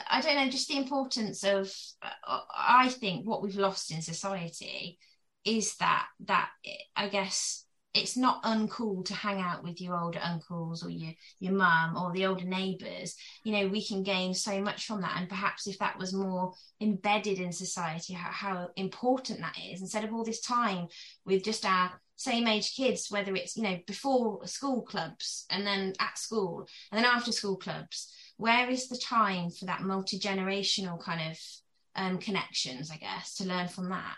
I 0.09 0.19
don't 0.21 0.35
know, 0.35 0.49
just 0.49 0.67
the 0.67 0.77
importance 0.77 1.43
of, 1.43 1.71
uh, 2.01 2.39
I 2.57 2.89
think 2.89 3.27
what 3.27 3.43
we've 3.43 3.55
lost 3.55 3.91
in 3.91 4.01
society 4.01 4.97
is 5.45 5.75
that, 5.75 6.07
that 6.21 6.49
I 6.95 7.09
guess 7.09 7.64
it's 7.95 8.17
not 8.17 8.43
uncool 8.43 9.05
to 9.05 9.13
hang 9.13 9.39
out 9.39 9.63
with 9.63 9.81
your 9.81 9.97
older 9.97 10.19
uncles 10.21 10.83
or 10.83 10.89
your 10.89 11.13
your 11.39 11.53
mum 11.53 11.95
or 11.97 12.11
the 12.11 12.25
older 12.25 12.45
neighbours. 12.45 13.15
You 13.43 13.53
know 13.53 13.67
we 13.67 13.83
can 13.83 14.03
gain 14.03 14.33
so 14.33 14.61
much 14.61 14.85
from 14.85 15.01
that. 15.01 15.15
And 15.17 15.29
perhaps 15.29 15.65
if 15.67 15.79
that 15.79 15.97
was 15.97 16.13
more 16.13 16.53
embedded 16.81 17.39
in 17.39 17.51
society 17.51 18.13
how, 18.13 18.29
how 18.31 18.69
important 18.75 19.39
that 19.39 19.57
is 19.71 19.81
instead 19.81 20.03
of 20.03 20.13
all 20.13 20.23
this 20.23 20.41
time 20.41 20.87
with 21.25 21.43
just 21.43 21.65
our 21.65 21.91
same 22.17 22.47
age 22.47 22.75
kids 22.75 23.07
whether 23.09 23.35
it's 23.35 23.57
you 23.57 23.63
know 23.63 23.77
before 23.87 24.45
school 24.47 24.81
clubs 24.81 25.45
and 25.49 25.65
then 25.65 25.93
at 25.99 26.17
school 26.17 26.67
and 26.91 26.97
then 26.97 27.05
after 27.05 27.31
school 27.31 27.57
clubs 27.57 28.13
where 28.37 28.69
is 28.69 28.87
the 28.87 28.97
time 28.97 29.49
for 29.49 29.65
that 29.65 29.81
multi-generational 29.81 31.01
kind 31.01 31.31
of 31.31 31.37
um, 31.95 32.17
connections 32.17 32.91
i 32.91 32.97
guess 32.97 33.35
to 33.35 33.45
learn 33.45 33.67
from 33.67 33.89
that 33.89 34.15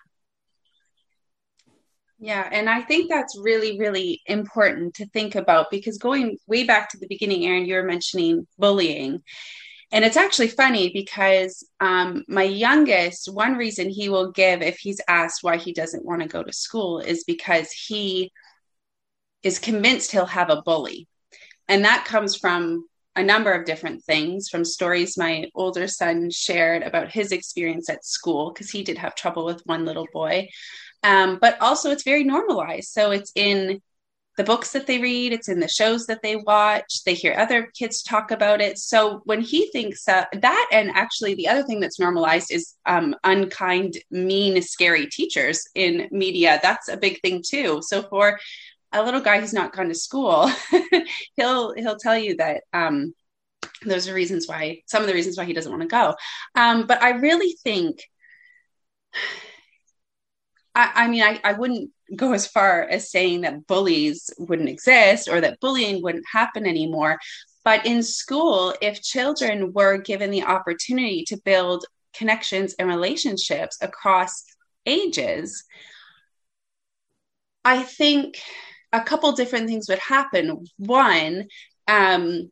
yeah, 2.20 2.48
and 2.52 2.70
I 2.70 2.82
think 2.82 3.10
that's 3.10 3.38
really, 3.40 3.78
really 3.78 4.22
important 4.26 4.96
to 4.96 5.06
think 5.08 5.36
about 5.36 5.70
because 5.70 5.98
going 6.00 6.38
way 6.48 6.64
back 6.64 6.90
to 6.90 6.98
the 6.98 7.08
beginning, 7.08 7.46
Erin, 7.46 7.66
you 7.66 7.76
were 7.76 7.84
mentioning 7.84 8.48
bullying. 8.58 9.22
And 9.92 10.04
it's 10.04 10.18
actually 10.18 10.50
funny 10.50 10.92
because 10.92 11.66
um, 11.80 12.26
my 12.28 12.44
youngest, 12.44 13.32
one 13.32 13.56
reason 13.56 13.90
he 13.90 14.10
will 14.10 14.32
give 14.32 14.62
if 14.62 14.80
he's 14.80 15.00
asked 15.08 15.44
why 15.44 15.58
he 15.58 15.74
doesn't 15.74 16.06
want 16.06 16.22
to 16.22 16.28
go 16.28 16.44
to 16.44 16.52
school 16.52 17.00
is 17.00 17.24
because 17.24 17.72
he 17.72 18.32
is 19.44 19.60
convinced 19.60 20.12
he'll 20.12 20.26
have 20.26 20.50
a 20.50 20.62
bully. 20.64 21.08
And 21.70 21.86
that 21.86 22.06
comes 22.06 22.36
from 22.36 22.88
a 23.16 23.24
number 23.24 23.52
of 23.52 23.66
different 23.66 24.04
things 24.04 24.48
from 24.48 24.64
stories 24.64 25.18
my 25.18 25.50
older 25.56 25.88
son 25.88 26.30
shared 26.30 26.84
about 26.84 27.12
his 27.12 27.32
experience 27.32 27.90
at 27.90 28.06
school 28.06 28.52
because 28.52 28.70
he 28.70 28.84
did 28.84 28.98
have 28.98 29.16
trouble 29.16 29.44
with 29.46 29.62
one 29.66 29.86
little 29.86 30.08
boy 30.14 30.48
um, 31.08 31.38
but 31.40 31.60
also, 31.62 31.90
it's 31.90 32.04
very 32.04 32.26
normalized. 32.26 32.90
So 32.90 33.12
it's 33.12 33.32
in 33.34 33.82
the 34.36 34.44
books 34.44 34.74
that 34.74 34.88
they 34.88 35.00
read, 35.00 35.32
it's 35.32 35.48
in 35.48 35.62
the 35.62 35.68
shows 35.70 36.06
that 36.08 36.22
they 36.22 36.36
watch, 36.36 37.06
they 37.06 37.14
hear 37.14 37.34
other 37.34 37.72
kids 37.78 38.04
talk 38.04 38.30
about 38.30 38.60
it. 38.60 38.78
So 38.78 39.22
when 39.24 39.40
he 39.40 39.72
thinks 39.72 40.06
uh, 40.10 40.26
that, 40.34 40.68
and 40.70 40.92
actually 40.92 41.34
the 41.36 41.48
other 41.48 41.64
thing 41.64 41.80
that's 41.80 41.98
normalized 41.98 42.52
is 42.52 42.76
um, 42.86 43.16
unkind, 43.24 44.00
mean, 44.12 44.62
scary 44.62 45.08
teachers 45.08 45.66
in 45.76 46.10
media. 46.12 46.60
That's 46.62 46.90
a 46.90 46.98
big 46.98 47.22
thing 47.22 47.42
too. 47.42 47.82
So 47.82 48.04
for 48.04 48.38
a 48.92 49.02
little 49.02 49.22
guy 49.22 49.40
who's 49.40 49.54
not 49.54 49.74
gone 49.74 49.88
to 49.88 49.96
school, 49.96 50.52
he'll 51.38 51.74
he'll 51.74 51.98
tell 51.98 52.18
you 52.18 52.36
that 52.36 52.64
um, 52.74 53.14
those 53.86 54.10
are 54.10 54.14
reasons 54.14 54.46
why 54.46 54.82
some 54.88 55.04
of 55.04 55.08
the 55.08 55.14
reasons 55.14 55.38
why 55.38 55.46
he 55.46 55.54
doesn't 55.54 55.72
want 55.72 55.84
to 55.84 55.88
go. 55.88 56.16
Um, 56.54 56.86
but 56.86 57.02
I 57.02 57.12
really 57.12 57.56
think 57.64 58.02
I, 60.78 60.92
I 60.94 61.08
mean, 61.08 61.24
I, 61.24 61.42
I 61.44 61.54
wouldn't 61.54 61.90
go 62.16 62.34
as 62.34 62.48
far 62.48 62.84
as 62.84 63.12
saying 63.12 63.42
that 63.42 63.66
bullies 63.68 64.30
wouldn't 64.38 64.70
exist 64.70 65.28
or 65.28 65.42
that 65.42 65.60
bullying 65.60 66.02
wouldn't 66.04 66.26
happen 66.32 66.66
anymore. 66.66 67.18
But 67.66 67.86
in 67.86 68.04
school, 68.04 68.74
if 68.80 69.02
children 69.02 69.74
were 69.74 69.98
given 69.98 70.30
the 70.32 70.44
opportunity 70.44 71.26
to 71.26 71.42
build 71.44 71.86
connections 72.16 72.76
and 72.80 72.88
relationships 72.88 73.78
across 73.82 74.44
ages, 74.86 75.64
I 77.66 77.82
think 77.84 78.38
a 78.94 79.02
couple 79.02 79.32
different 79.34 79.68
things 79.68 79.90
would 79.90 80.00
happen. 80.00 80.64
One, 80.78 81.48
um, 81.88 82.52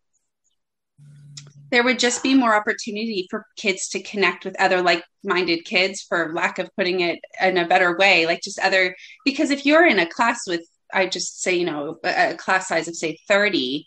there 1.72 1.84
would 1.84 2.00
just 2.00 2.24
be 2.24 2.34
more 2.34 2.56
opportunity 2.56 3.28
for 3.30 3.46
kids 3.58 3.90
to 3.90 4.02
connect 4.02 4.46
with 4.46 4.60
other 4.60 4.82
like-minded 4.82 5.66
kids 5.66 6.02
for 6.02 6.34
lack 6.34 6.60
of 6.60 6.70
putting 6.78 7.02
it 7.02 7.20
in 7.42 7.58
a 7.58 7.68
better 7.68 7.98
way 7.98 8.26
like 8.26 8.42
just 8.42 8.60
other 8.60 8.96
because 9.24 9.50
if 9.50 9.66
you're 9.66 9.86
in 9.86 10.00
a 10.00 10.10
class 10.10 10.42
with 10.48 10.68
i 10.94 11.06
just 11.06 11.42
say 11.42 11.56
you 11.56 11.66
know 11.66 11.98
a 12.04 12.36
class 12.36 12.68
size 12.68 12.88
of 12.88 12.96
say 12.96 13.18
30 13.28 13.86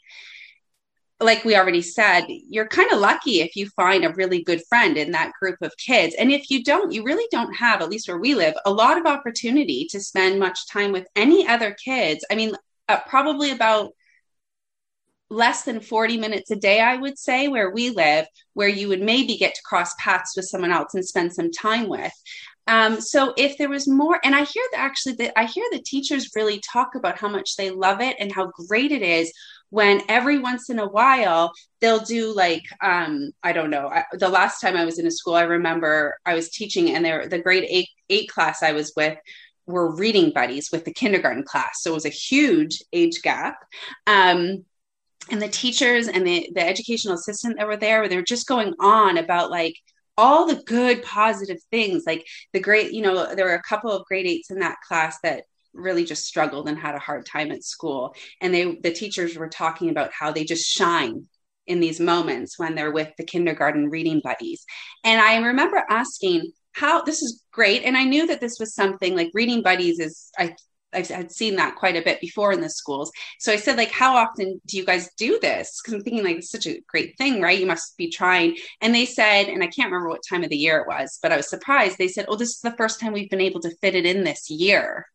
like 1.20 1.44
we 1.44 1.56
already 1.56 1.82
said 1.82 2.26
you're 2.28 2.68
kind 2.68 2.90
of 2.92 3.00
lucky 3.00 3.40
if 3.40 3.56
you 3.56 3.68
find 3.70 4.04
a 4.04 4.12
really 4.12 4.42
good 4.42 4.62
friend 4.68 4.96
in 4.96 5.10
that 5.12 5.32
group 5.40 5.56
of 5.62 5.76
kids. 5.76 6.14
And 6.18 6.30
if 6.30 6.50
you 6.50 6.62
don't 6.62 6.92
you 6.92 7.02
really 7.02 7.26
don't 7.30 7.52
have 7.54 7.82
at 7.82 7.88
least 7.88 8.08
where 8.08 8.18
we 8.18 8.34
live 8.34 8.54
a 8.64 8.72
lot 8.72 8.98
of 8.98 9.06
opportunity 9.06 9.86
to 9.90 10.00
spend 10.00 10.38
much 10.38 10.68
time 10.68 10.92
with 10.92 11.06
any 11.16 11.46
other 11.46 11.74
kids. 11.84 12.24
I 12.30 12.34
mean 12.36 12.54
uh, 12.88 13.00
probably 13.08 13.50
about 13.50 13.92
less 15.30 15.64
than 15.64 15.80
40 15.80 16.16
minutes 16.16 16.50
a 16.50 16.56
day, 16.56 16.80
I 16.80 16.96
would 16.96 17.18
say, 17.18 17.48
where 17.48 17.70
we 17.70 17.90
live, 17.90 18.26
where 18.54 18.68
you 18.68 18.88
would 18.88 19.02
maybe 19.02 19.36
get 19.36 19.54
to 19.54 19.62
cross 19.62 19.94
paths 19.98 20.34
with 20.36 20.46
someone 20.46 20.72
else 20.72 20.94
and 20.94 21.04
spend 21.04 21.32
some 21.34 21.50
time 21.50 21.88
with. 21.88 22.12
Um, 22.66 23.00
so 23.00 23.32
if 23.38 23.56
there 23.56 23.70
was 23.70 23.88
more, 23.88 24.20
and 24.24 24.34
I 24.34 24.44
hear 24.44 24.62
that 24.72 24.80
actually 24.80 25.14
that 25.14 25.38
I 25.38 25.46
hear 25.46 25.64
the 25.72 25.80
teachers 25.80 26.32
really 26.36 26.60
talk 26.60 26.94
about 26.94 27.18
how 27.18 27.28
much 27.28 27.56
they 27.56 27.70
love 27.70 28.02
it 28.02 28.16
and 28.20 28.30
how 28.30 28.52
great 28.68 28.92
it 28.92 29.00
is 29.00 29.32
when 29.70 30.02
every 30.08 30.38
once 30.38 30.68
in 30.68 30.78
a 30.78 30.88
while 30.88 31.52
they'll 31.80 32.04
do 32.04 32.34
like 32.34 32.64
um, 32.82 33.30
I 33.42 33.52
don't 33.52 33.70
know. 33.70 33.88
I, 33.88 34.04
the 34.12 34.28
last 34.28 34.60
time 34.60 34.76
I 34.76 34.84
was 34.84 34.98
in 34.98 35.06
a 35.06 35.10
school, 35.10 35.34
I 35.34 35.42
remember 35.42 36.16
I 36.26 36.34
was 36.34 36.50
teaching, 36.50 36.94
and 36.94 37.02
there 37.02 37.26
the 37.26 37.38
grade 37.38 37.66
eight 37.68 37.88
eight 38.10 38.28
class 38.28 38.62
I 38.62 38.72
was 38.72 38.92
with 38.94 39.16
were 39.66 39.94
reading 39.96 40.30
buddies 40.30 40.70
with 40.70 40.84
the 40.84 40.92
kindergarten 40.92 41.44
class, 41.44 41.82
so 41.82 41.92
it 41.92 41.94
was 41.94 42.06
a 42.06 42.10
huge 42.10 42.82
age 42.92 43.22
gap. 43.22 43.56
Um, 44.06 44.64
and 45.30 45.40
the 45.42 45.48
teachers 45.48 46.08
and 46.08 46.26
the, 46.26 46.50
the 46.54 46.66
educational 46.66 47.14
assistant 47.14 47.56
that 47.56 47.66
were 47.66 47.76
there 47.76 48.08
they're 48.08 48.22
just 48.22 48.46
going 48.46 48.74
on 48.80 49.18
about 49.18 49.50
like 49.50 49.74
all 50.16 50.46
the 50.46 50.62
good 50.66 51.02
positive 51.02 51.58
things 51.70 52.04
like 52.06 52.26
the 52.52 52.60
great 52.60 52.92
you 52.92 53.02
know 53.02 53.34
there 53.34 53.44
were 53.44 53.54
a 53.54 53.62
couple 53.62 53.90
of 53.90 54.04
grade 54.06 54.26
eights 54.26 54.50
in 54.50 54.58
that 54.58 54.76
class 54.86 55.18
that 55.22 55.44
really 55.78 56.04
just 56.04 56.26
struggled 56.26 56.68
and 56.68 56.78
had 56.78 56.94
a 56.94 57.00
hard 57.00 57.26
time 57.26 57.50
at 57.50 57.64
school. 57.64 58.14
And 58.40 58.52
they 58.52 58.76
the 58.82 58.92
teachers 58.92 59.36
were 59.36 59.48
talking 59.48 59.90
about 59.90 60.10
how 60.12 60.32
they 60.32 60.44
just 60.44 60.66
shine 60.66 61.26
in 61.66 61.80
these 61.80 62.00
moments 62.00 62.58
when 62.58 62.74
they're 62.74 62.92
with 62.92 63.10
the 63.18 63.24
kindergarten 63.24 63.90
reading 63.90 64.20
buddies. 64.22 64.64
And 65.04 65.20
i 65.20 65.36
remember 65.38 65.82
asking 65.90 66.52
how 66.72 67.02
this 67.02 67.22
is 67.22 67.42
great. 67.52 67.82
And 67.84 67.96
i 67.96 68.04
knew 68.04 68.26
that 68.26 68.40
this 68.40 68.58
was 68.58 68.74
something 68.74 69.16
like 69.16 69.30
reading 69.34 69.62
buddies 69.62 70.00
is 70.00 70.30
i 70.38 70.54
I've 70.92 71.08
had 71.08 71.30
seen 71.30 71.56
that 71.56 71.76
quite 71.76 71.96
a 71.96 72.02
bit 72.02 72.20
before 72.20 72.52
in 72.52 72.60
the 72.60 72.70
schools. 72.70 73.12
So 73.38 73.52
I 73.52 73.56
said, 73.56 73.76
like, 73.76 73.90
how 73.90 74.16
often 74.16 74.60
do 74.66 74.76
you 74.76 74.84
guys 74.84 75.10
do 75.16 75.38
this? 75.40 75.80
Because 75.80 75.94
I'm 75.94 76.02
thinking, 76.02 76.24
like, 76.24 76.38
it's 76.38 76.50
such 76.50 76.66
a 76.66 76.80
great 76.88 77.16
thing, 77.18 77.42
right? 77.42 77.58
You 77.58 77.66
must 77.66 77.96
be 77.96 78.10
trying. 78.10 78.56
And 78.80 78.94
they 78.94 79.04
said, 79.04 79.48
and 79.48 79.62
I 79.62 79.66
can't 79.66 79.90
remember 79.90 80.08
what 80.08 80.22
time 80.28 80.44
of 80.44 80.50
the 80.50 80.56
year 80.56 80.78
it 80.78 80.88
was, 80.88 81.18
but 81.22 81.32
I 81.32 81.36
was 81.36 81.48
surprised. 81.50 81.98
They 81.98 82.08
said, 82.08 82.26
oh, 82.28 82.36
this 82.36 82.50
is 82.50 82.60
the 82.60 82.76
first 82.76 83.00
time 83.00 83.12
we've 83.12 83.30
been 83.30 83.40
able 83.40 83.60
to 83.60 83.76
fit 83.82 83.94
it 83.94 84.06
in 84.06 84.24
this 84.24 84.50
year, 84.50 85.06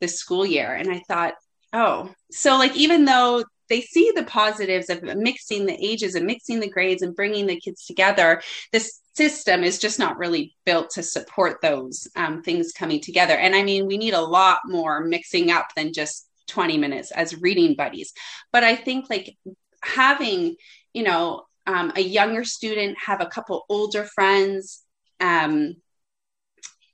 this 0.00 0.18
school 0.18 0.44
year. 0.44 0.74
And 0.74 0.90
I 0.90 1.02
thought, 1.06 1.34
oh, 1.72 2.10
so 2.30 2.58
like, 2.58 2.76
even 2.76 3.04
though 3.04 3.44
they 3.68 3.80
see 3.80 4.12
the 4.14 4.24
positives 4.24 4.90
of 4.90 5.04
mixing 5.16 5.64
the 5.64 5.78
ages 5.80 6.16
and 6.16 6.26
mixing 6.26 6.58
the 6.58 6.68
grades 6.68 7.02
and 7.02 7.14
bringing 7.14 7.46
the 7.46 7.60
kids 7.60 7.86
together, 7.86 8.42
this 8.72 9.00
system 9.20 9.64
is 9.64 9.78
just 9.78 9.98
not 9.98 10.16
really 10.16 10.56
built 10.64 10.88
to 10.88 11.02
support 11.02 11.60
those 11.60 12.08
um, 12.16 12.42
things 12.42 12.72
coming 12.72 13.02
together. 13.02 13.34
And 13.34 13.54
I 13.54 13.62
mean, 13.62 13.86
we 13.86 13.98
need 13.98 14.14
a 14.14 14.20
lot 14.20 14.60
more 14.64 15.04
mixing 15.04 15.50
up 15.50 15.66
than 15.76 15.92
just 15.92 16.26
20 16.48 16.78
minutes 16.78 17.10
as 17.10 17.38
reading 17.38 17.74
buddies. 17.74 18.14
But 18.50 18.64
I 18.64 18.74
think 18.76 19.10
like 19.10 19.36
having, 19.82 20.56
you 20.94 21.02
know, 21.02 21.42
um, 21.66 21.92
a 21.96 22.00
younger 22.00 22.44
student 22.44 22.96
have 23.04 23.20
a 23.20 23.26
couple 23.26 23.66
older 23.68 24.04
friends, 24.04 24.84
um, 25.20 25.76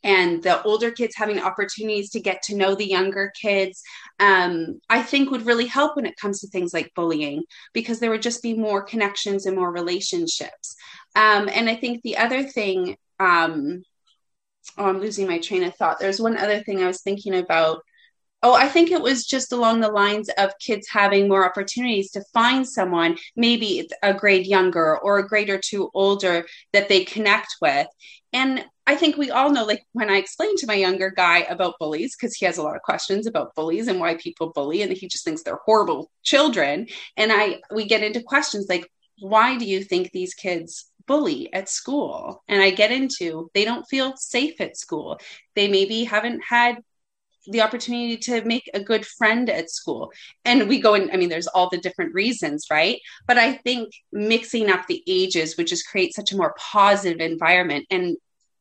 and 0.02 0.42
the 0.42 0.62
older 0.62 0.90
kids 0.90 1.14
having 1.16 1.40
opportunities 1.40 2.10
to 2.10 2.20
get 2.20 2.42
to 2.42 2.56
know 2.56 2.74
the 2.74 2.86
younger 2.86 3.32
kids, 3.40 3.82
um, 4.20 4.80
I 4.88 5.02
think 5.02 5.30
would 5.30 5.46
really 5.46 5.66
help 5.66 5.96
when 5.96 6.06
it 6.06 6.16
comes 6.16 6.40
to 6.40 6.48
things 6.48 6.72
like 6.72 6.94
bullying 6.94 7.42
because 7.72 7.98
there 7.98 8.10
would 8.10 8.22
just 8.22 8.40
be 8.40 8.54
more 8.54 8.82
connections 8.82 9.46
and 9.46 9.56
more 9.56 9.72
relationships. 9.72 10.76
Um, 11.16 11.48
and 11.52 11.68
I 11.68 11.74
think 11.74 12.02
the 12.02 12.18
other 12.18 12.42
thing, 12.44 12.96
um, 13.18 13.82
oh, 14.76 14.84
I'm 14.84 15.00
losing 15.00 15.26
my 15.26 15.38
train 15.38 15.64
of 15.64 15.74
thought. 15.74 15.98
There's 15.98 16.20
one 16.20 16.36
other 16.36 16.62
thing 16.62 16.82
I 16.82 16.86
was 16.86 17.00
thinking 17.00 17.34
about. 17.34 17.80
Oh, 18.42 18.52
I 18.52 18.68
think 18.68 18.90
it 18.90 19.00
was 19.00 19.26
just 19.26 19.50
along 19.50 19.80
the 19.80 19.88
lines 19.88 20.28
of 20.36 20.52
kids 20.60 20.86
having 20.88 21.26
more 21.26 21.44
opportunities 21.44 22.10
to 22.12 22.24
find 22.34 22.68
someone, 22.68 23.16
maybe 23.34 23.88
a 24.02 24.12
grade 24.12 24.46
younger 24.46 24.98
or 24.98 25.18
a 25.18 25.26
grade 25.26 25.48
or 25.48 25.58
two 25.58 25.90
older 25.94 26.46
that 26.74 26.90
they 26.90 27.04
connect 27.04 27.56
with. 27.62 27.86
And 28.34 28.62
I 28.86 28.94
think 28.94 29.16
we 29.16 29.30
all 29.30 29.50
know, 29.50 29.64
like 29.64 29.82
when 29.94 30.10
I 30.10 30.18
explained 30.18 30.58
to 30.58 30.66
my 30.66 30.74
younger 30.74 31.10
guy 31.10 31.38
about 31.48 31.78
bullies, 31.80 32.14
because 32.14 32.36
he 32.36 32.44
has 32.44 32.58
a 32.58 32.62
lot 32.62 32.76
of 32.76 32.82
questions 32.82 33.26
about 33.26 33.54
bullies 33.54 33.88
and 33.88 33.98
why 33.98 34.16
people 34.16 34.52
bully, 34.52 34.82
and 34.82 34.92
he 34.92 35.08
just 35.08 35.24
thinks 35.24 35.42
they're 35.42 35.60
horrible 35.64 36.10
children. 36.22 36.86
And 37.16 37.32
I 37.32 37.62
we 37.72 37.86
get 37.86 38.02
into 38.02 38.20
questions 38.22 38.66
like, 38.68 38.86
why 39.18 39.56
do 39.56 39.64
you 39.64 39.82
think 39.82 40.12
these 40.12 40.34
kids 40.34 40.92
bully 41.06 41.52
at 41.52 41.68
school? 41.68 42.42
And 42.48 42.62
I 42.62 42.70
get 42.70 42.92
into 42.92 43.50
they 43.54 43.64
don't 43.64 43.86
feel 43.88 44.16
safe 44.16 44.60
at 44.60 44.76
school. 44.76 45.18
They 45.54 45.68
maybe 45.68 46.04
haven't 46.04 46.42
had 46.48 46.78
the 47.48 47.62
opportunity 47.62 48.16
to 48.16 48.44
make 48.44 48.68
a 48.74 48.80
good 48.80 49.06
friend 49.06 49.48
at 49.48 49.70
school. 49.70 50.12
And 50.44 50.68
we 50.68 50.80
go 50.80 50.94
in, 50.94 51.10
I 51.12 51.16
mean, 51.16 51.28
there's 51.28 51.46
all 51.46 51.68
the 51.70 51.78
different 51.78 52.14
reasons, 52.14 52.66
right? 52.70 53.00
But 53.26 53.38
I 53.38 53.54
think 53.54 53.92
mixing 54.12 54.68
up 54.68 54.86
the 54.86 55.02
ages 55.06 55.56
would 55.56 55.66
just 55.66 55.86
create 55.88 56.14
such 56.14 56.32
a 56.32 56.36
more 56.36 56.54
positive 56.58 57.20
environment. 57.20 57.86
And 57.90 58.16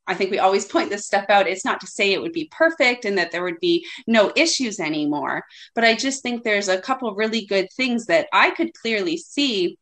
I 0.07 0.13
think 0.13 0.29
we 0.29 0.39
always 0.39 0.65
point 0.65 0.89
this 0.89 1.05
stuff 1.05 1.25
out. 1.29 1.47
It's 1.47 1.65
not 1.65 1.79
to 1.81 1.87
say 1.87 2.13
it 2.13 2.21
would 2.21 2.31
be 2.31 2.49
perfect 2.51 3.05
and 3.05 3.17
that 3.17 3.31
there 3.31 3.43
would 3.43 3.59
be 3.59 3.85
no 4.05 4.31
issues 4.35 4.79
anymore, 4.79 5.43
but 5.73 5.83
I 5.83 5.95
just 5.95 6.21
think 6.21 6.43
there's 6.43 6.67
a 6.67 6.79
couple 6.79 7.13
really 7.15 7.45
good 7.45 7.69
things 7.75 8.05
that 8.05 8.27
I 8.31 8.51
could 8.51 8.73
clearly 8.73 9.17
see 9.17 9.79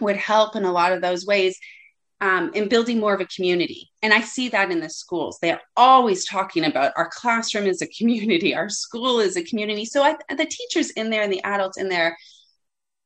would 0.00 0.16
help 0.16 0.56
in 0.56 0.64
a 0.64 0.72
lot 0.72 0.92
of 0.92 1.00
those 1.00 1.26
ways 1.26 1.58
um, 2.20 2.50
in 2.54 2.68
building 2.68 2.98
more 2.98 3.14
of 3.14 3.20
a 3.20 3.26
community. 3.26 3.90
And 4.02 4.12
I 4.12 4.20
see 4.20 4.48
that 4.48 4.70
in 4.70 4.80
the 4.80 4.88
schools. 4.88 5.38
They're 5.40 5.60
always 5.76 6.26
talking 6.26 6.64
about 6.64 6.92
our 6.96 7.10
classroom 7.12 7.66
is 7.66 7.82
a 7.82 7.86
community, 7.86 8.54
our 8.54 8.68
school 8.68 9.20
is 9.20 9.36
a 9.36 9.44
community. 9.44 9.84
So 9.84 10.02
I, 10.02 10.16
the 10.30 10.46
teachers 10.46 10.90
in 10.90 11.10
there 11.10 11.22
and 11.22 11.32
the 11.32 11.42
adults 11.44 11.78
in 11.78 11.88
there, 11.88 12.16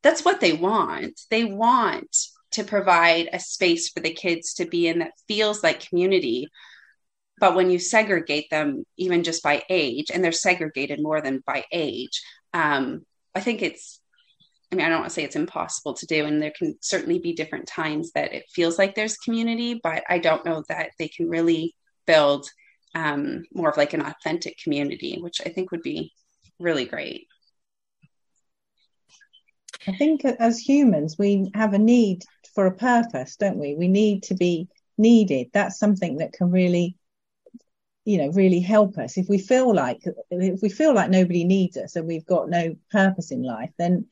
that's 0.02 0.24
what 0.24 0.40
they 0.40 0.52
want. 0.52 1.20
They 1.30 1.44
want 1.44 2.16
to 2.52 2.64
provide 2.64 3.28
a 3.32 3.38
space 3.38 3.88
for 3.88 4.00
the 4.00 4.12
kids 4.12 4.54
to 4.54 4.64
be 4.64 4.88
in 4.88 5.00
that 5.00 5.12
feels 5.28 5.62
like 5.62 5.88
community. 5.88 6.48
But 7.38 7.54
when 7.54 7.70
you 7.70 7.78
segregate 7.78 8.50
them, 8.50 8.84
even 8.96 9.22
just 9.22 9.42
by 9.42 9.62
age, 9.68 10.10
and 10.12 10.22
they're 10.22 10.32
segregated 10.32 11.02
more 11.02 11.20
than 11.20 11.42
by 11.46 11.64
age, 11.72 12.22
um, 12.52 13.04
I 13.34 13.40
think 13.40 13.62
it's 13.62 13.99
I 14.72 14.76
mean, 14.76 14.86
I 14.86 14.88
don't 14.88 15.00
want 15.00 15.10
to 15.10 15.14
say 15.14 15.24
it's 15.24 15.36
impossible 15.36 15.94
to 15.94 16.06
do, 16.06 16.26
and 16.26 16.40
there 16.40 16.52
can 16.56 16.76
certainly 16.80 17.18
be 17.18 17.32
different 17.32 17.66
times 17.66 18.12
that 18.12 18.32
it 18.32 18.44
feels 18.50 18.78
like 18.78 18.94
there's 18.94 19.16
community, 19.16 19.80
but 19.82 20.04
I 20.08 20.18
don't 20.18 20.44
know 20.44 20.62
that 20.68 20.92
they 20.98 21.08
can 21.08 21.28
really 21.28 21.74
build 22.06 22.48
um, 22.94 23.44
more 23.52 23.70
of 23.70 23.76
like 23.76 23.94
an 23.94 24.02
authentic 24.02 24.58
community, 24.58 25.18
which 25.20 25.40
I 25.44 25.48
think 25.48 25.70
would 25.70 25.82
be 25.82 26.12
really 26.60 26.84
great. 26.84 27.26
I 29.88 29.96
think 29.96 30.24
as 30.24 30.58
humans, 30.58 31.16
we 31.18 31.50
have 31.54 31.72
a 31.72 31.78
need 31.78 32.24
for 32.54 32.66
a 32.66 32.76
purpose, 32.76 33.36
don't 33.36 33.58
we? 33.58 33.74
We 33.74 33.88
need 33.88 34.24
to 34.24 34.34
be 34.34 34.68
needed. 34.98 35.48
That's 35.52 35.78
something 35.78 36.18
that 36.18 36.32
can 36.32 36.50
really, 36.50 36.96
you 38.04 38.18
know, 38.18 38.28
really 38.28 38.60
help 38.60 38.98
us. 38.98 39.16
If 39.16 39.28
we 39.28 39.38
feel 39.38 39.74
like 39.74 40.02
if 40.30 40.60
we 40.62 40.68
feel 40.68 40.94
like 40.94 41.10
nobody 41.10 41.44
needs 41.44 41.76
us 41.76 41.96
and 41.96 42.06
we've 42.06 42.26
got 42.26 42.50
no 42.50 42.76
purpose 42.90 43.30
in 43.30 43.42
life, 43.42 43.70
then 43.78 44.06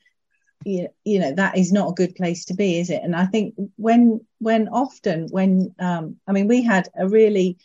you, 0.69 0.89
you 1.05 1.19
know 1.19 1.33
that 1.33 1.57
is 1.57 1.73
not 1.73 1.91
a 1.91 1.95
good 1.95 2.14
place 2.14 2.45
to 2.47 2.55
be 2.55 2.79
is 2.79 2.91
it? 2.91 3.03
And 3.03 3.16
i 3.16 3.27
think 3.27 3.55
when 3.77 4.21
when 4.39 4.69
often 4.69 5.29
when 5.31 5.75
um 5.79 6.16
i 6.27 6.33
mean 6.33 6.49
we 6.49 6.62
had 6.62 6.89
a 6.99 7.09
really 7.09 7.59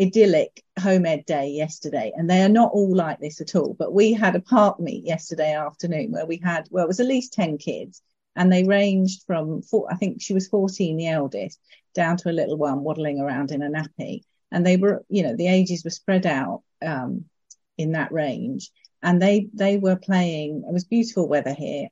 idyllic 0.00 0.62
home 0.78 1.06
ed 1.06 1.24
day 1.26 1.48
yesterday 1.48 2.12
and 2.16 2.28
they 2.28 2.42
are 2.42 2.50
not 2.50 2.72
all 2.72 2.94
like 2.94 3.18
this 3.18 3.40
at 3.40 3.54
all 3.54 3.74
but 3.78 3.94
we 3.94 4.12
had 4.12 4.36
a 4.36 4.40
park 4.40 4.78
meet 4.78 5.04
yesterday 5.06 5.54
afternoon 5.54 6.12
where 6.12 6.26
we 6.26 6.36
had 6.36 6.68
well 6.70 6.84
it 6.84 6.88
was 6.88 7.00
at 7.00 7.06
least 7.06 7.32
10 7.32 7.56
kids 7.56 8.02
and 8.34 8.52
they 8.52 8.64
ranged 8.64 9.22
from 9.26 9.62
four, 9.62 9.86
i 9.90 9.96
think 9.96 10.20
she 10.20 10.34
was 10.34 10.48
14 10.48 10.96
the 10.96 11.08
eldest 11.08 11.58
down 11.96 12.16
to 12.18 12.30
a 12.30 12.38
little 12.38 12.56
one 12.56 12.84
waddling 12.84 13.18
around 13.18 13.50
in 13.50 13.62
a 13.62 13.70
nappy. 13.70 14.22
And 14.52 14.64
they 14.64 14.76
were 14.76 15.04
you 15.08 15.24
know 15.24 15.34
the 15.34 15.48
ages 15.48 15.82
were 15.82 15.90
spread 15.90 16.26
out 16.26 16.62
um, 16.80 17.24
in 17.76 17.92
that 17.92 18.12
range. 18.12 18.70
And 19.02 19.20
they 19.20 19.48
they 19.52 19.78
were 19.78 19.96
playing 19.96 20.62
it 20.68 20.72
was 20.72 20.84
beautiful 20.84 21.28
weather 21.28 21.54
here 21.54 21.88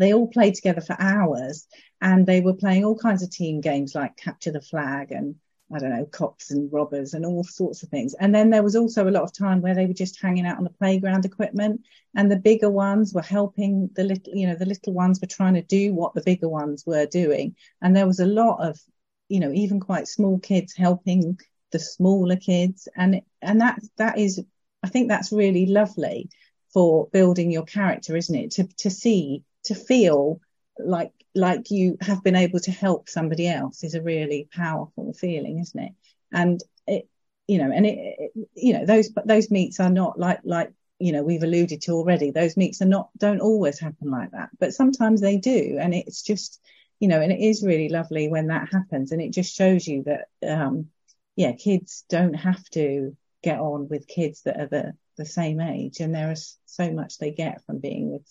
they 0.00 0.14
all 0.14 0.26
played 0.26 0.54
together 0.54 0.80
for 0.80 0.96
hours 0.98 1.68
and 2.00 2.26
they 2.26 2.40
were 2.40 2.54
playing 2.54 2.84
all 2.84 2.96
kinds 2.96 3.22
of 3.22 3.30
team 3.30 3.60
games 3.60 3.94
like 3.94 4.16
capture 4.16 4.50
the 4.50 4.60
flag 4.60 5.12
and 5.12 5.36
I 5.72 5.78
don't 5.78 5.90
know, 5.90 6.06
cops 6.06 6.50
and 6.50 6.72
robbers 6.72 7.14
and 7.14 7.24
all 7.24 7.44
sorts 7.44 7.84
of 7.84 7.90
things. 7.90 8.14
And 8.18 8.34
then 8.34 8.50
there 8.50 8.62
was 8.62 8.74
also 8.74 9.08
a 9.08 9.12
lot 9.12 9.22
of 9.22 9.32
time 9.32 9.60
where 9.60 9.74
they 9.74 9.86
were 9.86 9.92
just 9.92 10.20
hanging 10.20 10.44
out 10.44 10.58
on 10.58 10.64
the 10.64 10.70
playground 10.70 11.24
equipment 11.24 11.82
and 12.16 12.28
the 12.28 12.36
bigger 12.36 12.70
ones 12.70 13.14
were 13.14 13.22
helping 13.22 13.88
the 13.94 14.02
little, 14.02 14.34
you 14.34 14.48
know, 14.48 14.56
the 14.56 14.66
little 14.66 14.92
ones 14.92 15.20
were 15.20 15.28
trying 15.28 15.54
to 15.54 15.62
do 15.62 15.94
what 15.94 16.14
the 16.14 16.22
bigger 16.22 16.48
ones 16.48 16.84
were 16.86 17.06
doing. 17.06 17.54
And 17.80 17.94
there 17.94 18.06
was 18.06 18.18
a 18.18 18.26
lot 18.26 18.66
of, 18.66 18.80
you 19.28 19.38
know, 19.38 19.52
even 19.52 19.78
quite 19.78 20.08
small 20.08 20.40
kids 20.40 20.74
helping 20.74 21.38
the 21.70 21.78
smaller 21.78 22.36
kids. 22.36 22.88
And, 22.96 23.20
and 23.40 23.60
that, 23.60 23.78
that 23.96 24.18
is, 24.18 24.42
I 24.82 24.88
think 24.88 25.08
that's 25.08 25.30
really 25.30 25.66
lovely 25.66 26.30
for 26.72 27.08
building 27.12 27.52
your 27.52 27.64
character, 27.64 28.16
isn't 28.16 28.34
it? 28.34 28.50
To, 28.52 28.64
to 28.78 28.90
see 28.90 29.44
to 29.64 29.74
feel 29.74 30.40
like 30.78 31.12
like 31.34 31.70
you 31.70 31.96
have 32.00 32.22
been 32.24 32.36
able 32.36 32.58
to 32.60 32.70
help 32.70 33.08
somebody 33.08 33.46
else 33.46 33.84
is 33.84 33.94
a 33.94 34.02
really 34.02 34.48
powerful 34.52 35.12
feeling, 35.12 35.60
isn't 35.60 35.80
it? 35.80 35.92
And 36.32 36.60
it, 36.86 37.08
you 37.46 37.58
know, 37.58 37.70
and 37.70 37.86
it, 37.86 37.98
it 38.18 38.48
you 38.54 38.72
know, 38.72 38.86
those 38.86 39.10
those 39.24 39.50
meets 39.50 39.80
are 39.80 39.90
not 39.90 40.18
like 40.18 40.40
like 40.44 40.72
you 40.98 41.12
know 41.12 41.22
we've 41.22 41.42
alluded 41.42 41.82
to 41.82 41.92
already. 41.92 42.30
Those 42.30 42.56
meets 42.56 42.82
are 42.82 42.86
not 42.86 43.10
don't 43.16 43.40
always 43.40 43.78
happen 43.78 44.10
like 44.10 44.32
that, 44.32 44.50
but 44.58 44.74
sometimes 44.74 45.20
they 45.20 45.36
do, 45.36 45.78
and 45.80 45.94
it's 45.94 46.22
just 46.22 46.60
you 46.98 47.08
know, 47.08 47.20
and 47.20 47.32
it 47.32 47.40
is 47.40 47.64
really 47.64 47.88
lovely 47.88 48.28
when 48.28 48.48
that 48.48 48.68
happens, 48.72 49.12
and 49.12 49.22
it 49.22 49.32
just 49.32 49.54
shows 49.54 49.86
you 49.86 50.04
that 50.04 50.28
um, 50.48 50.88
yeah, 51.36 51.52
kids 51.52 52.04
don't 52.08 52.34
have 52.34 52.62
to 52.70 53.16
get 53.42 53.58
on 53.58 53.88
with 53.88 54.06
kids 54.06 54.42
that 54.42 54.60
are 54.60 54.66
the 54.66 54.92
the 55.16 55.26
same 55.26 55.60
age, 55.60 56.00
and 56.00 56.14
there 56.14 56.32
is 56.32 56.56
so 56.66 56.90
much 56.90 57.18
they 57.18 57.30
get 57.30 57.64
from 57.64 57.78
being 57.78 58.10
with 58.10 58.26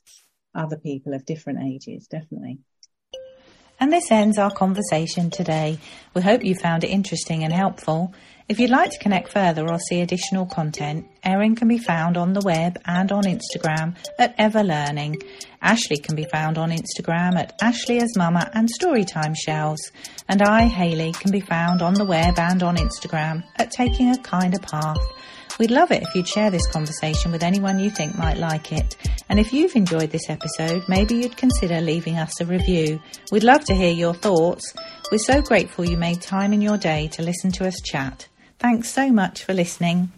other 0.56 0.78
people 0.78 1.14
of 1.14 1.26
different 1.26 1.60
ages, 1.64 2.08
definitely. 2.08 2.60
And 3.80 3.94
this 3.94 4.12
ends 4.12 4.38
our 4.38 4.52
conversation 4.52 5.30
today. 5.30 5.80
We 6.14 6.22
hope 6.22 6.44
you 6.44 6.54
found 6.54 6.84
it 6.84 6.90
interesting 6.90 7.46
and 7.46 7.54
helpful. 7.54 8.14
If 8.50 8.60
you'd 8.60 8.72
like 8.72 8.92
to 8.92 9.00
connect 9.00 9.32
further 9.32 9.70
or 9.70 9.80
see 9.80 10.02
additional 10.02 10.48
content, 10.48 11.06
Erin 11.24 11.56
can 11.56 11.70
be 11.70 11.78
found 11.78 12.18
on 12.18 12.34
the 12.34 12.42
web 12.42 12.78
and 12.84 13.12
on 13.12 13.24
Instagram 13.24 13.96
at 14.18 14.38
Everlearning. 14.38 15.24
Ashley 15.62 15.98
can 15.98 16.16
be 16.16 16.26
found 16.26 16.58
on 16.58 16.72
Instagram 16.72 17.36
at 17.36 17.54
Ashley 17.62 18.00
as 18.00 18.18
Mama 18.18 18.50
and 18.54 18.68
Storytime 18.68 19.36
Shelves. 19.38 19.92
And 20.28 20.42
I, 20.42 20.64
Hayley, 20.64 21.14
can 21.14 21.32
be 21.32 21.42
found 21.42 21.82
on 21.82 21.94
the 21.94 22.06
web 22.06 22.38
and 22.38 22.62
on 22.64 22.76
Instagram 22.76 23.44
at 23.56 23.72
Taking 23.72 24.10
a 24.10 24.18
Kinder 24.18 24.60
Path. 24.60 24.98
We'd 25.60 25.72
love 25.72 25.92
it 25.92 26.04
if 26.04 26.16
you'd 26.16 26.28
share 26.28 26.50
this 26.50 26.66
conversation 26.68 27.34
with 27.34 27.44
anyone 27.44 27.80
you 27.80 27.90
think 27.90 28.18
might 28.18 28.38
like 28.38 28.72
it. 28.72 28.96
And 29.28 29.40
if 29.40 29.52
you've 29.52 29.76
enjoyed 29.76 30.10
this 30.10 30.30
episode, 30.30 30.84
maybe 30.88 31.16
you'd 31.16 31.36
consider 31.36 31.82
leaving 31.82 32.18
us 32.18 32.40
a 32.40 32.46
review. 32.46 33.02
We'd 33.30 33.44
love 33.44 33.66
to 33.66 33.76
hear 33.76 33.92
your 33.92 34.14
thoughts. 34.14 34.74
We're 35.12 35.18
so 35.18 35.42
grateful 35.42 35.84
you 35.84 35.98
made 35.98 36.22
time 36.22 36.54
in 36.54 36.62
your 36.62 36.78
day 36.78 37.10
to 37.10 37.22
listen 37.22 37.52
to 37.54 37.68
us 37.68 37.82
chat. 37.82 38.30
Thanks 38.58 38.90
so 38.90 39.12
much 39.12 39.44
for 39.44 39.54
listening. 39.54 40.14